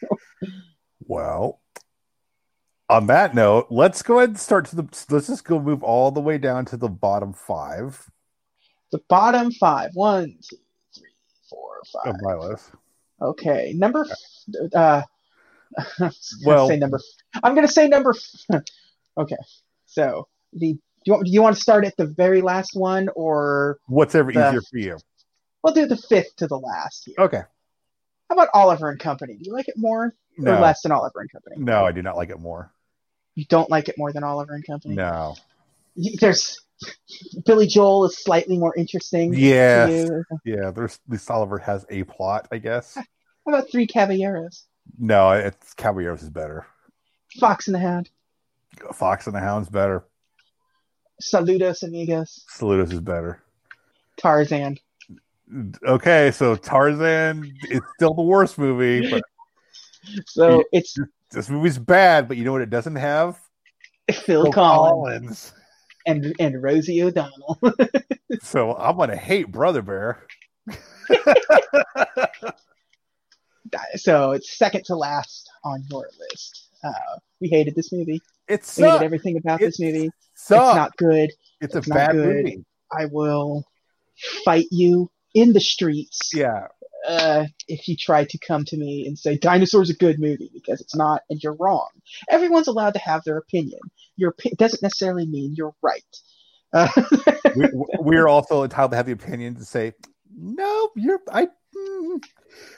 Well, 1.01 1.61
on 2.89 3.07
that 3.09 3.35
note, 3.35 3.67
let's 3.71 4.03
go 4.03 4.19
ahead 4.19 4.31
and 4.31 4.39
start 4.39 4.67
to 4.67 4.77
the. 4.77 4.83
Let's 5.11 5.27
just 5.27 5.45
go 5.45 5.59
move 5.59 5.83
all 5.83 6.11
the 6.11 6.21
way 6.21 6.39
down 6.39 6.67
to 6.67 6.77
the 6.77 6.89
bottom 6.89 7.33
five 7.33 8.11
the 8.93 8.99
bottom 9.09 9.51
five. 9.53 9.91
One, 9.95 10.37
two, 10.43 10.57
three, 10.95 11.11
four, 11.49 11.81
five. 11.93 12.15
my 12.21 12.35
list. 12.35 12.71
Okay, 13.21 13.73
number. 13.77 14.07
f- 14.11 14.73
Uh, 14.75 15.03
I 15.79 15.83
was 16.01 16.39
gonna 16.45 16.57
Well- 16.57 16.69
say 16.69 16.77
number. 16.77 16.97
f- 16.97 17.41
I'm 17.43 17.55
gonna 17.55 17.69
say 17.69 17.89
number. 17.89 18.15
f- 18.53 18.63
Okay, 19.19 19.37
so 19.87 20.29
the. 20.53 20.75
Do 21.03 21.05
you, 21.07 21.13
want, 21.15 21.25
do 21.27 21.33
you 21.33 21.41
want 21.43 21.57
to 21.57 21.63
start 21.63 21.87
at 21.87 21.97
the 21.97 22.05
very 22.05 22.43
last 22.43 22.73
one, 22.75 23.09
or 23.17 23.79
Whatever 23.87 24.33
The- 24.33 24.49
easier 24.49 24.61
for 24.61 24.77
you. 24.77 24.99
we'll 25.65 25.73
do 25.73 25.87
the 25.87 25.97
fifth 25.97 26.37
to 26.37 26.47
the 26.47 26.59
last 26.59 27.05
here? 27.07 27.15
Okay. 27.19 27.41
How 28.29 28.35
about 28.35 28.49
Oliver 28.53 28.91
and 28.91 29.01
Company? 29.01 29.35
Do 29.37 29.41
you 29.45 29.53
like 29.55 29.69
it 29.69 29.79
more 29.79 30.15
or 30.39 30.43
less 30.61 30.83
than 30.83 30.93
Oliver 30.93 31.21
and 31.21 31.33
Company? 31.33 31.57
no, 31.59 31.87
I 31.87 31.93
do 31.93 32.03
not 32.03 32.17
like 32.17 32.29
it 32.29 32.39
more. 32.39 32.71
You 33.35 33.47
don't 33.47 33.71
like 33.71 33.89
it 33.89 33.97
more 33.97 34.13
than 34.13 34.23
Oliver 34.25 34.53
and 34.55 34.65
Company? 34.67 34.95
No. 34.95 35.37
You- 35.95 36.19
There's 36.21 36.61
Billy 37.45 37.67
Joel 37.67 38.07
is 38.07 38.19
slightly 38.19 38.59
more 38.59 38.75
interesting. 38.77 39.35
Yeah. 39.35 39.87
Yeah, 40.45 40.71
there's 40.71 40.95
at 40.95 41.13
least 41.13 41.31
Oliver 41.31 41.59
has 41.59 41.85
a 41.91 42.05
plot, 42.05 42.49
I 42.51 42.59
guess. 42.59 42.95
How 42.95 43.03
about 43.47 43.71
Three 43.71 43.87
Caballeros? 43.87 44.65
No, 44.99 45.31
it's 45.33 45.75
Caballeros 45.75 46.23
is 46.23 46.31
better. 46.31 46.67
Fox 47.39 47.69
and 47.69 47.75
the 47.75 47.81
Hound. 47.81 48.11
Fox 48.95 49.27
and 49.27 49.35
the 49.35 49.41
Hound's 49.41 49.69
better. 49.69 50.05
Saludos 51.23 51.83
amigos. 51.83 52.45
Saludos 52.57 52.93
is 52.93 53.01
better. 53.01 53.43
Tarzan. 54.17 54.79
Okay, 55.85 56.31
so 56.31 56.55
Tarzan 56.55 57.53
is 57.69 57.81
still 57.97 58.15
the 58.15 58.23
worst 58.23 58.57
movie, 58.57 59.11
but 59.11 59.23
So 60.27 60.65
it's 60.73 60.97
this 61.31 61.49
movie's 61.49 61.79
bad, 61.79 62.29
but 62.29 62.37
you 62.37 62.45
know 62.45 62.53
what 62.53 62.63
it 62.63 62.71
doesn't 62.71 62.97
have? 62.97 63.39
Phil 64.11 64.45
Phil 64.45 64.53
Collins 64.53 65.53
and 66.11 66.35
and 66.39 66.63
Rosie 66.63 67.03
O'Donnell. 67.03 67.61
So 68.43 68.77
I'm 68.77 68.97
gonna 68.97 69.17
hate 69.17 69.51
Brother 69.51 69.83
Bear. 69.83 70.25
so 73.97 74.31
it's 74.31 74.57
second 74.57 74.85
to 74.85 74.95
last 74.95 75.51
on 75.65 75.83
your 75.91 76.09
list. 76.19 76.69
Uh, 76.83 77.19
we 77.41 77.49
hated 77.49 77.75
this 77.75 77.91
movie. 77.93 78.23
It's 78.47 78.77
We 78.79 78.85
hated 78.85 79.03
everything 79.03 79.37
about 79.37 79.61
It 79.61 79.67
this 79.67 79.81
movie. 79.81 80.11
It's 80.33 80.49
not 80.49 80.97
good. 80.97 81.31
It's, 81.61 81.75
it's 81.75 81.89
a 81.89 81.91
bad 81.91 82.13
good. 82.13 82.45
movie. 82.45 82.65
I 82.97 83.07
will 83.07 83.65
fight 84.45 84.67
you 84.71 85.11
in 85.35 85.53
the 85.53 85.61
streets 85.61 86.31
Yeah, 86.33 86.69
uh, 87.07 87.47
if 87.69 87.89
you 87.89 87.97
try 87.97 88.25
to 88.25 88.39
come 88.39 88.65
to 88.65 88.77
me 88.77 89.07
and 89.07 89.19
say 89.19 89.37
dinosaurs 89.37 89.91
a 89.91 89.95
good 89.95 90.19
movie 90.21 90.51
because 90.53 90.81
it's 90.81 90.97
not, 90.97 91.23
and 91.31 91.43
you're 91.43 91.57
wrong. 91.59 91.89
Everyone's 92.29 92.69
allowed 92.69 92.95
to 92.95 93.01
have 93.01 93.25
their 93.25 93.39
opinion. 93.39 93.81
Your 94.17 94.33
opi- 94.33 94.57
doesn't 94.57 94.83
necessarily 94.83 95.27
mean 95.27 95.55
you're 95.57 95.75
right. 95.83 96.03
Uh, 96.73 96.89
we, 97.57 97.69
we're 97.73 98.29
also 98.29 98.63
entitled 98.63 98.93
to 98.93 98.97
have 98.97 99.07
the 99.07 99.13
opinion 99.13 99.57
to 99.57 99.65
say, 99.65 99.95
no, 100.37 100.91
you're 100.97 101.21
I. 101.31 101.49
mm." 101.77 102.25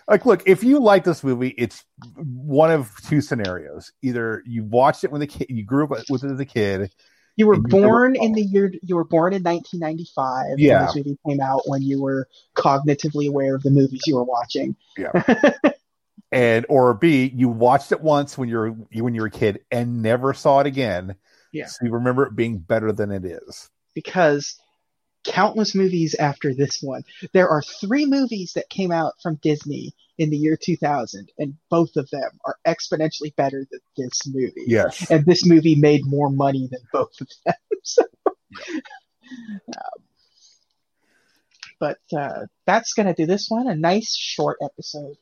Like, 0.08 0.26
look, 0.26 0.42
if 0.46 0.62
you 0.62 0.80
like 0.80 1.04
this 1.04 1.24
movie, 1.24 1.54
it's 1.56 1.84
one 2.16 2.70
of 2.70 2.90
two 3.06 3.20
scenarios. 3.20 3.92
Either 4.02 4.42
you 4.46 4.64
watched 4.64 5.04
it 5.04 5.10
when 5.10 5.20
the 5.20 5.26
kid, 5.26 5.46
you 5.48 5.64
grew 5.64 5.84
up 5.84 6.04
with 6.10 6.24
it 6.24 6.30
as 6.30 6.40
a 6.40 6.44
kid, 6.44 6.92
You 7.36 7.46
were 7.46 7.54
And 7.54 7.64
you 7.72 7.80
never 7.80 7.86
born 7.86 8.16
in 8.16 8.32
the 8.32 8.42
year 8.42 8.72
you 8.82 8.96
were 8.96 9.04
born 9.04 9.32
in 9.32 9.42
1995 9.42 10.58
Yeah. 10.58 10.78
when 10.78 10.86
this 10.86 10.96
movie 10.96 11.18
came 11.26 11.40
out 11.40 11.62
when 11.66 11.82
you 11.82 12.02
were 12.02 12.28
cognitively 12.56 13.28
aware 13.28 13.54
of 13.54 13.62
the 13.62 13.70
movies 13.70 14.02
you 14.06 14.16
were 14.16 14.24
watching. 14.24 14.76
Yeah, 14.98 15.54
and 16.32 16.66
or 16.68 16.94
B, 16.94 17.32
you 17.34 17.48
watched 17.48 17.92
it 17.92 18.00
once 18.00 18.36
when 18.36 18.48
you're 18.48 18.74
you, 18.90 19.04
when 19.04 19.14
you 19.14 19.22
were 19.22 19.28
a 19.28 19.30
kid 19.30 19.60
and 19.70 20.02
never 20.02 20.34
saw 20.34 20.60
it 20.60 20.66
again. 20.66 21.16
Yeah. 21.52 21.66
So 21.66 21.84
you 21.84 21.92
remember 21.92 22.24
it 22.26 22.36
being 22.36 22.58
better 22.58 22.92
than 22.92 23.10
it 23.10 23.24
is. 23.24 23.70
Because 23.94 24.58
countless 25.24 25.74
movies 25.74 26.14
after 26.14 26.54
this 26.54 26.82
one. 26.82 27.04
There 27.32 27.48
are 27.48 27.62
three 27.62 28.06
movies 28.06 28.52
that 28.54 28.68
came 28.68 28.90
out 28.90 29.14
from 29.22 29.36
Disney 29.36 29.94
in 30.18 30.30
the 30.30 30.36
year 30.36 30.56
2000 30.56 31.32
and 31.38 31.56
both 31.70 31.96
of 31.96 32.08
them 32.10 32.30
are 32.44 32.56
exponentially 32.66 33.34
better 33.36 33.66
than 33.70 33.80
this 33.96 34.26
movie. 34.26 34.64
Yes. 34.66 35.10
And 35.10 35.24
this 35.24 35.46
movie 35.46 35.74
made 35.74 36.06
more 36.06 36.30
money 36.30 36.68
than 36.70 36.80
both 36.92 37.20
of 37.20 37.28
them. 37.44 37.54
So, 37.84 38.04
um, 39.68 40.02
but 41.80 41.98
uh, 42.16 42.46
that's 42.64 42.92
going 42.92 43.08
to 43.08 43.14
do 43.14 43.26
this 43.26 43.46
one. 43.48 43.66
A 43.66 43.74
nice 43.74 44.14
short 44.14 44.58
episode. 44.62 45.16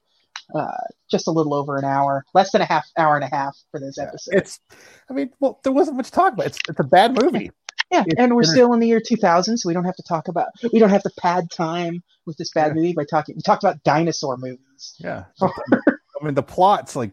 Uh, 0.55 0.77
just 1.11 1.27
a 1.27 1.31
little 1.31 1.55
over 1.55 1.79
an 1.79 1.85
hour, 1.85 2.25
less 2.35 2.51
than 2.51 2.61
a 2.61 2.67
half 2.67 2.87
hour 2.99 3.15
and 3.15 3.25
a 3.25 3.35
half 3.35 3.57
for 3.71 3.81
this 3.81 3.99
episode. 3.99 4.35
It's 4.35 4.61
I 5.09 5.15
mean, 5.15 5.31
well, 5.41 5.59
there 5.63 5.73
wasn't 5.73 5.97
much 5.97 6.07
to 6.07 6.13
talk 6.13 6.35
about. 6.35 6.47
It's 6.47 6.59
it's 6.69 6.81
a 6.81 6.85
bad 6.85 7.15
movie. 7.15 7.51
Yeah, 7.91 8.05
it's 8.07 8.15
and 8.19 8.35
we're 8.35 8.43
inter- 8.43 8.53
still 8.53 8.73
in 8.73 8.81
the 8.81 8.87
year 8.89 9.01
2000, 9.01 9.57
so 9.59 9.69
we 9.69 9.75
don't 9.75 9.85
have 9.85 9.97
to 9.97 10.03
talk 10.03 10.29
about, 10.29 10.49
we 10.73 10.79
don't 10.79 10.91
have 10.91 11.03
to 11.03 11.11
pad 11.19 11.51
time 11.51 12.03
with 12.27 12.37
this 12.37 12.51
bad 12.53 12.69
Yeah. 12.69 12.75
movie 12.75 12.93
by 12.93 13.05
talking. 13.05 13.35
We 13.37 13.43
talked 13.43 13.65
about 13.65 13.83
dinosaur 13.85 14.37
movies. 14.37 14.95
Yeah. 14.99 15.25
I 15.43 16.25
mean, 16.25 16.35
the 16.35 16.43
plot's 16.43 16.95
like 16.97 17.13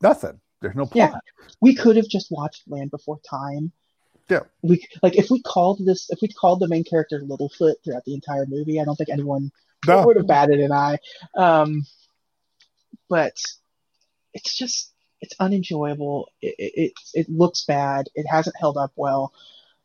nothing. 0.00 0.40
There's 0.60 0.74
no 0.76 0.86
plot. 0.86 1.12
Yeah. 1.12 1.18
We 1.60 1.74
could 1.74 1.96
have 1.96 2.08
just 2.08 2.30
watched 2.30 2.62
Land 2.68 2.90
Before 2.90 3.18
Time. 3.28 3.72
Yeah. 4.30 4.40
We 4.62 4.86
like 5.02 5.16
if 5.16 5.30
we 5.30 5.42
called 5.42 5.84
this, 5.84 6.08
if 6.10 6.20
we 6.22 6.28
called 6.28 6.60
the 6.60 6.68
main 6.68 6.84
character 6.84 7.20
Littlefoot 7.20 7.74
throughout 7.84 8.04
the 8.06 8.14
entire 8.14 8.46
movie, 8.46 8.80
I 8.80 8.84
don't 8.84 8.96
think 8.96 9.10
anyone 9.10 9.50
No. 9.86 10.06
would 10.06 10.16
have 10.16 10.26
batted 10.26 10.60
an 10.60 10.72
eye. 10.72 10.98
Um, 11.36 11.84
but 13.10 13.36
it's 14.32 14.56
just 14.56 14.92
it's 15.20 15.34
unenjoyable. 15.40 16.28
It, 16.40 16.54
it 16.58 16.72
it 16.76 16.92
it 17.14 17.28
looks 17.28 17.64
bad. 17.66 18.06
It 18.14 18.26
hasn't 18.26 18.56
held 18.58 18.78
up 18.78 18.92
well, 18.96 19.32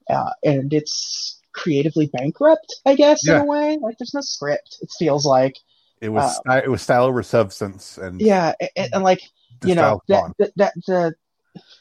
uh, 0.09 0.31
and 0.43 0.73
it's 0.73 1.41
creatively 1.53 2.07
bankrupt. 2.07 2.75
I 2.85 2.95
guess 2.95 3.27
in 3.27 3.35
a 3.35 3.45
way, 3.45 3.77
like 3.81 3.97
there's 3.97 4.13
no 4.13 4.21
script. 4.21 4.77
It 4.81 4.89
feels 4.97 5.25
like 5.25 5.55
It 6.01 6.09
was 6.09 6.37
sty- 6.37 6.59
it 6.59 6.69
was 6.69 6.81
style 6.81 7.03
over 7.05 7.23
substance, 7.23 7.97
and 7.97 8.19
yeah, 8.21 8.53
and, 8.75 8.89
and 8.95 9.03
like 9.03 9.21
you 9.65 9.75
know 9.75 10.01
that, 10.07 10.33
that 10.39 10.51
that 10.57 10.73
the 10.87 11.15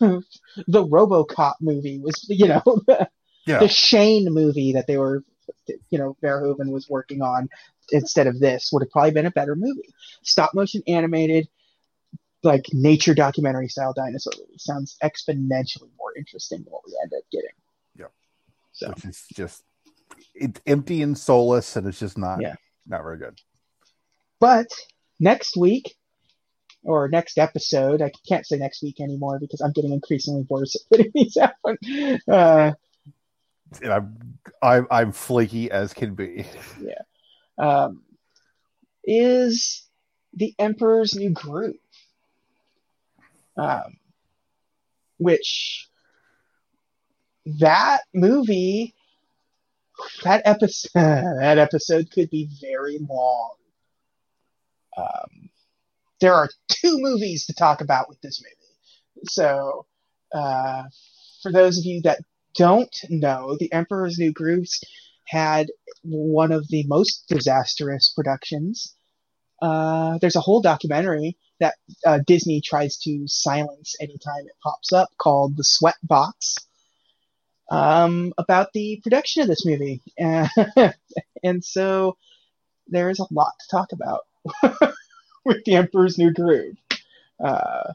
the 0.67 0.85
RoboCop 0.85 1.55
movie 1.61 1.99
was 1.99 2.25
you 2.29 2.49
know 2.49 2.63
the, 2.87 3.09
Yeah. 3.47 3.61
the 3.61 3.69
Shane 3.69 4.33
movie 4.33 4.73
that 4.73 4.87
they 4.87 4.97
were 4.97 5.23
you 5.91 5.99
know 5.99 6.17
Verhoeven 6.23 6.71
was 6.71 6.89
working 6.89 7.23
on 7.23 7.49
instead 7.91 8.27
of 8.27 8.39
this 8.39 8.71
would 8.73 8.83
have 8.83 8.91
probably 8.91 9.13
been 9.13 9.27
a 9.27 9.31
better 9.31 9.55
movie. 9.57 9.95
Stop 10.23 10.55
motion 10.55 10.83
animated, 10.87 11.49
like 12.43 12.67
nature 12.73 13.15
documentary 13.15 13.69
style 13.69 13.93
dinosaur 13.95 14.33
movie 14.39 14.59
sounds 14.59 14.97
exponentially 15.03 15.89
more 15.99 16.13
interesting 16.17 16.63
than 16.63 16.73
what 16.73 16.83
we 16.87 16.99
end 17.03 17.13
up 17.17 17.23
getting. 17.33 17.51
So 18.79 18.89
which 18.91 19.05
is 19.05 19.25
just 19.35 19.63
it's 20.35 20.61
empty 20.67 21.03
and 21.03 21.17
soulless, 21.19 21.77
and 21.77 21.87
it's 21.87 21.99
just 21.99 22.17
not 22.17 22.41
Yeah. 22.41 22.55
not 22.87 23.03
very 23.03 23.19
good. 23.19 23.39
But 24.41 24.67
next 25.19 25.57
week, 25.57 25.97
or 26.85 27.09
next 27.09 27.39
episode, 27.39 28.01
I 28.03 28.13
can't 28.29 28.47
say 28.47 28.57
next 28.57 28.83
week 28.83 29.01
anymore 29.01 29.39
because 29.41 29.61
I'm 29.61 29.73
getting 29.73 29.93
increasingly 29.93 30.47
worse 30.49 30.77
at 30.77 30.83
putting 30.91 31.11
these 31.15 31.37
out. 31.37 31.53
Uh, 32.29 32.73
And 33.83 33.93
I'm 33.93 34.39
I'm 34.63 34.87
I'm 34.91 35.13
flaky 35.13 35.71
as 35.71 35.93
can 35.93 36.15
be. 36.15 36.47
Yeah. 36.81 37.03
Um, 37.59 38.03
is 39.05 39.87
the 40.35 40.55
Emperor's 40.59 41.15
New 41.17 41.31
Groove. 41.31 41.75
um, 43.57 43.97
which 45.19 45.89
that 47.59 48.01
movie, 48.15 48.95
that 50.25 50.43
episode, 50.45 50.91
that 50.95 51.59
episode 51.59 52.11
could 52.11 52.31
be 52.31 52.49
very 52.61 52.99
long. 52.99 53.55
Um, 54.97 55.51
there 56.21 56.35
are 56.35 56.49
two 56.69 56.99
movies 56.99 57.47
to 57.47 57.55
talk 57.55 57.81
about 57.81 58.09
with 58.09 58.21
this 58.21 58.43
movie. 58.43 59.25
So, 59.25 59.87
uh, 60.33 60.85
for 61.43 61.53
those 61.53 61.79
of 61.79 61.85
you 61.85 62.03
that 62.03 62.21
don't 62.55 62.95
know, 63.09 63.57
The 63.59 63.73
Emperor's 63.73 64.19
New 64.19 64.33
Grooves 64.33 64.83
had 65.27 65.69
one 66.03 66.53
of 66.53 66.67
the 66.69 66.85
most 66.87 67.25
disastrous 67.29 68.13
productions. 68.15 68.95
Uh, 69.61 70.19
there's 70.19 70.37
a 70.37 70.41
whole 70.41 70.61
documentary 70.61 71.37
that 71.61 71.75
uh, 72.07 72.21
Disney 72.27 72.61
tries 72.61 72.97
to 72.99 73.25
silence 73.27 73.95
anytime 74.01 74.47
it 74.47 74.57
pops 74.63 74.93
up 74.93 75.09
called 75.19 75.57
The 75.57 75.65
Sweatbox 75.65 76.68
um, 77.71 78.33
about 78.39 78.73
the 78.73 79.01
production 79.03 79.43
of 79.43 79.49
this 79.49 79.67
movie. 79.67 80.01
and 80.19 81.65
so 81.65 82.17
there's 82.87 83.21
a 83.21 83.27
lot 83.31 83.53
to 83.61 83.69
talk 83.71 83.93
about 83.93 84.27
with 85.45 85.65
The 85.65 85.75
Emperor's 85.75 86.19
New 86.19 86.33
Groove. 86.33 86.77
Uh, 87.43 87.93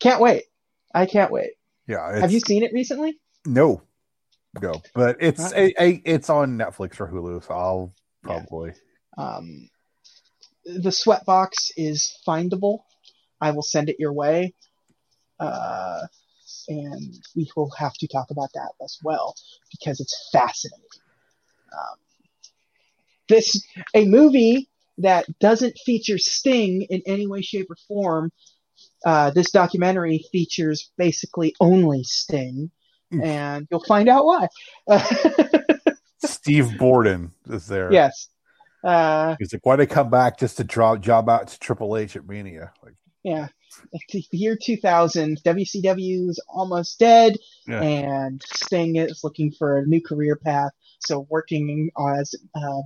can't 0.00 0.20
wait. 0.20 0.44
I 0.94 1.06
can't 1.06 1.30
wait. 1.30 1.52
Yeah. 1.86 2.20
Have 2.20 2.32
you 2.32 2.40
seen 2.40 2.62
it 2.62 2.72
recently? 2.72 3.18
No, 3.44 3.82
no, 4.60 4.82
but 4.94 5.16
it's 5.20 5.52
a, 5.52 5.82
a 5.82 6.02
it's 6.04 6.28
on 6.28 6.58
Netflix 6.58 7.00
or 7.00 7.08
Hulu, 7.08 7.44
so 7.44 7.54
I'll 7.54 7.94
probably. 8.22 8.72
Um, 9.16 9.70
the 10.64 10.90
Sweatbox 10.90 11.72
is 11.76 12.18
findable. 12.26 12.80
I 13.40 13.52
will 13.52 13.62
send 13.62 13.88
it 13.88 13.96
your 13.98 14.12
way. 14.12 14.54
Uh, 15.40 16.06
and 16.68 17.14
we 17.36 17.50
will 17.56 17.70
have 17.78 17.94
to 17.94 18.08
talk 18.08 18.30
about 18.30 18.50
that 18.54 18.72
as 18.82 18.98
well 19.02 19.34
because 19.70 20.00
it's 20.00 20.28
fascinating. 20.32 20.84
Um, 21.72 21.96
this 23.28 23.64
a 23.94 24.04
movie 24.06 24.68
that 24.98 25.26
doesn't 25.38 25.78
feature 25.86 26.18
Sting 26.18 26.82
in 26.90 27.02
any 27.06 27.26
way, 27.26 27.40
shape, 27.42 27.70
or 27.70 27.76
form. 27.88 28.30
Uh, 29.06 29.30
this 29.30 29.50
documentary 29.50 30.24
features 30.32 30.90
basically 30.98 31.54
only 31.60 32.02
Sting, 32.04 32.70
Mm. 33.12 33.24
and 33.26 33.68
you'll 33.70 33.84
find 33.84 34.08
out 34.08 34.24
why. 34.24 34.48
Steve 36.24 36.78
Borden 36.78 37.32
is 37.48 37.66
there. 37.66 37.92
yes. 37.92 38.28
Uh, 38.82 39.36
He's 39.38 39.52
like, 39.52 39.64
why 39.66 39.76
did 39.76 39.88
they 39.88 39.94
come 39.94 40.08
back 40.10 40.38
just 40.38 40.56
to 40.56 40.64
draw 40.64 40.96
job 40.96 41.28
out 41.28 41.48
to 41.48 41.58
Triple 41.58 41.96
H 41.96 42.16
at 42.16 42.26
Mania? 42.26 42.72
Like, 42.82 42.94
Yeah. 43.24 43.48
The 44.12 44.24
year 44.32 44.56
2000, 44.60 45.42
WCW 45.44 46.28
is 46.28 46.40
almost 46.48 46.98
dead, 46.98 47.36
Yeah. 47.66 47.80
and 47.82 48.42
Sting 48.44 48.96
is 48.96 49.20
looking 49.24 49.50
for 49.52 49.78
a 49.78 49.86
new 49.86 50.00
career 50.00 50.36
path. 50.36 50.72
So, 51.00 51.26
working 51.30 51.90
as 52.18 52.34
uh, 52.54 52.82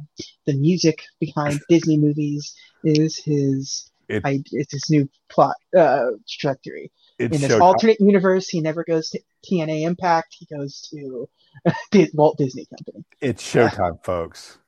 the 0.47 0.55
music 0.55 1.03
behind 1.21 1.61
Disney 1.69 1.97
movies 1.99 2.55
is 2.85 3.17
his 3.19 3.91
It- 4.09 4.23
I, 4.25 4.43
it's 4.53 4.73
his 4.73 4.89
new 4.91 5.09
plot 5.29 5.57
uh, 5.77 6.11
trajectory. 6.29 6.93
it's 7.19 7.35
In 7.35 7.41
this 7.43 7.51
Showtime. 7.51 7.61
alternate 7.63 8.01
universe, 8.01 8.49
he 8.49 8.61
never 8.61 8.85
goes 8.85 9.11
to 9.11 9.21
TNA 9.51 9.83
Impact. 9.87 10.37
He 10.39 10.47
goes 10.55 10.81
to 10.93 11.29
Walt 12.15 12.39
Disney 12.39 12.67
Company. 12.67 13.05
It's 13.21 13.43
Showtime, 13.43 14.03
folks. 14.05 14.59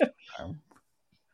Showtime. 0.00 0.56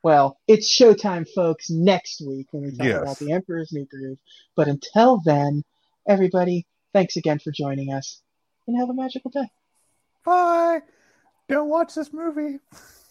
Well, 0.02 0.38
it's 0.48 0.76
showtime, 0.76 1.28
folks, 1.32 1.70
next 1.70 2.20
week 2.20 2.48
when 2.50 2.64
we 2.64 2.70
talk 2.72 2.86
Yes. 2.86 3.02
about 3.02 3.18
The 3.18 3.32
Emperor's 3.32 3.72
New 3.72 3.84
Groove. 3.86 4.18
But 4.56 4.66
until 4.68 5.20
then, 5.24 5.62
everybody, 6.08 6.66
thanks 6.92 7.16
again 7.16 7.38
for 7.38 7.52
joining 7.52 7.92
us 7.92 8.20
and 8.66 8.76
have 8.78 8.88
a 8.90 8.94
magical 8.94 9.30
day. 9.30 9.48
Bye. 10.24 10.82
Don't 11.48 11.68
watch 11.68 11.94
this 11.94 12.12
movie. 12.12 12.58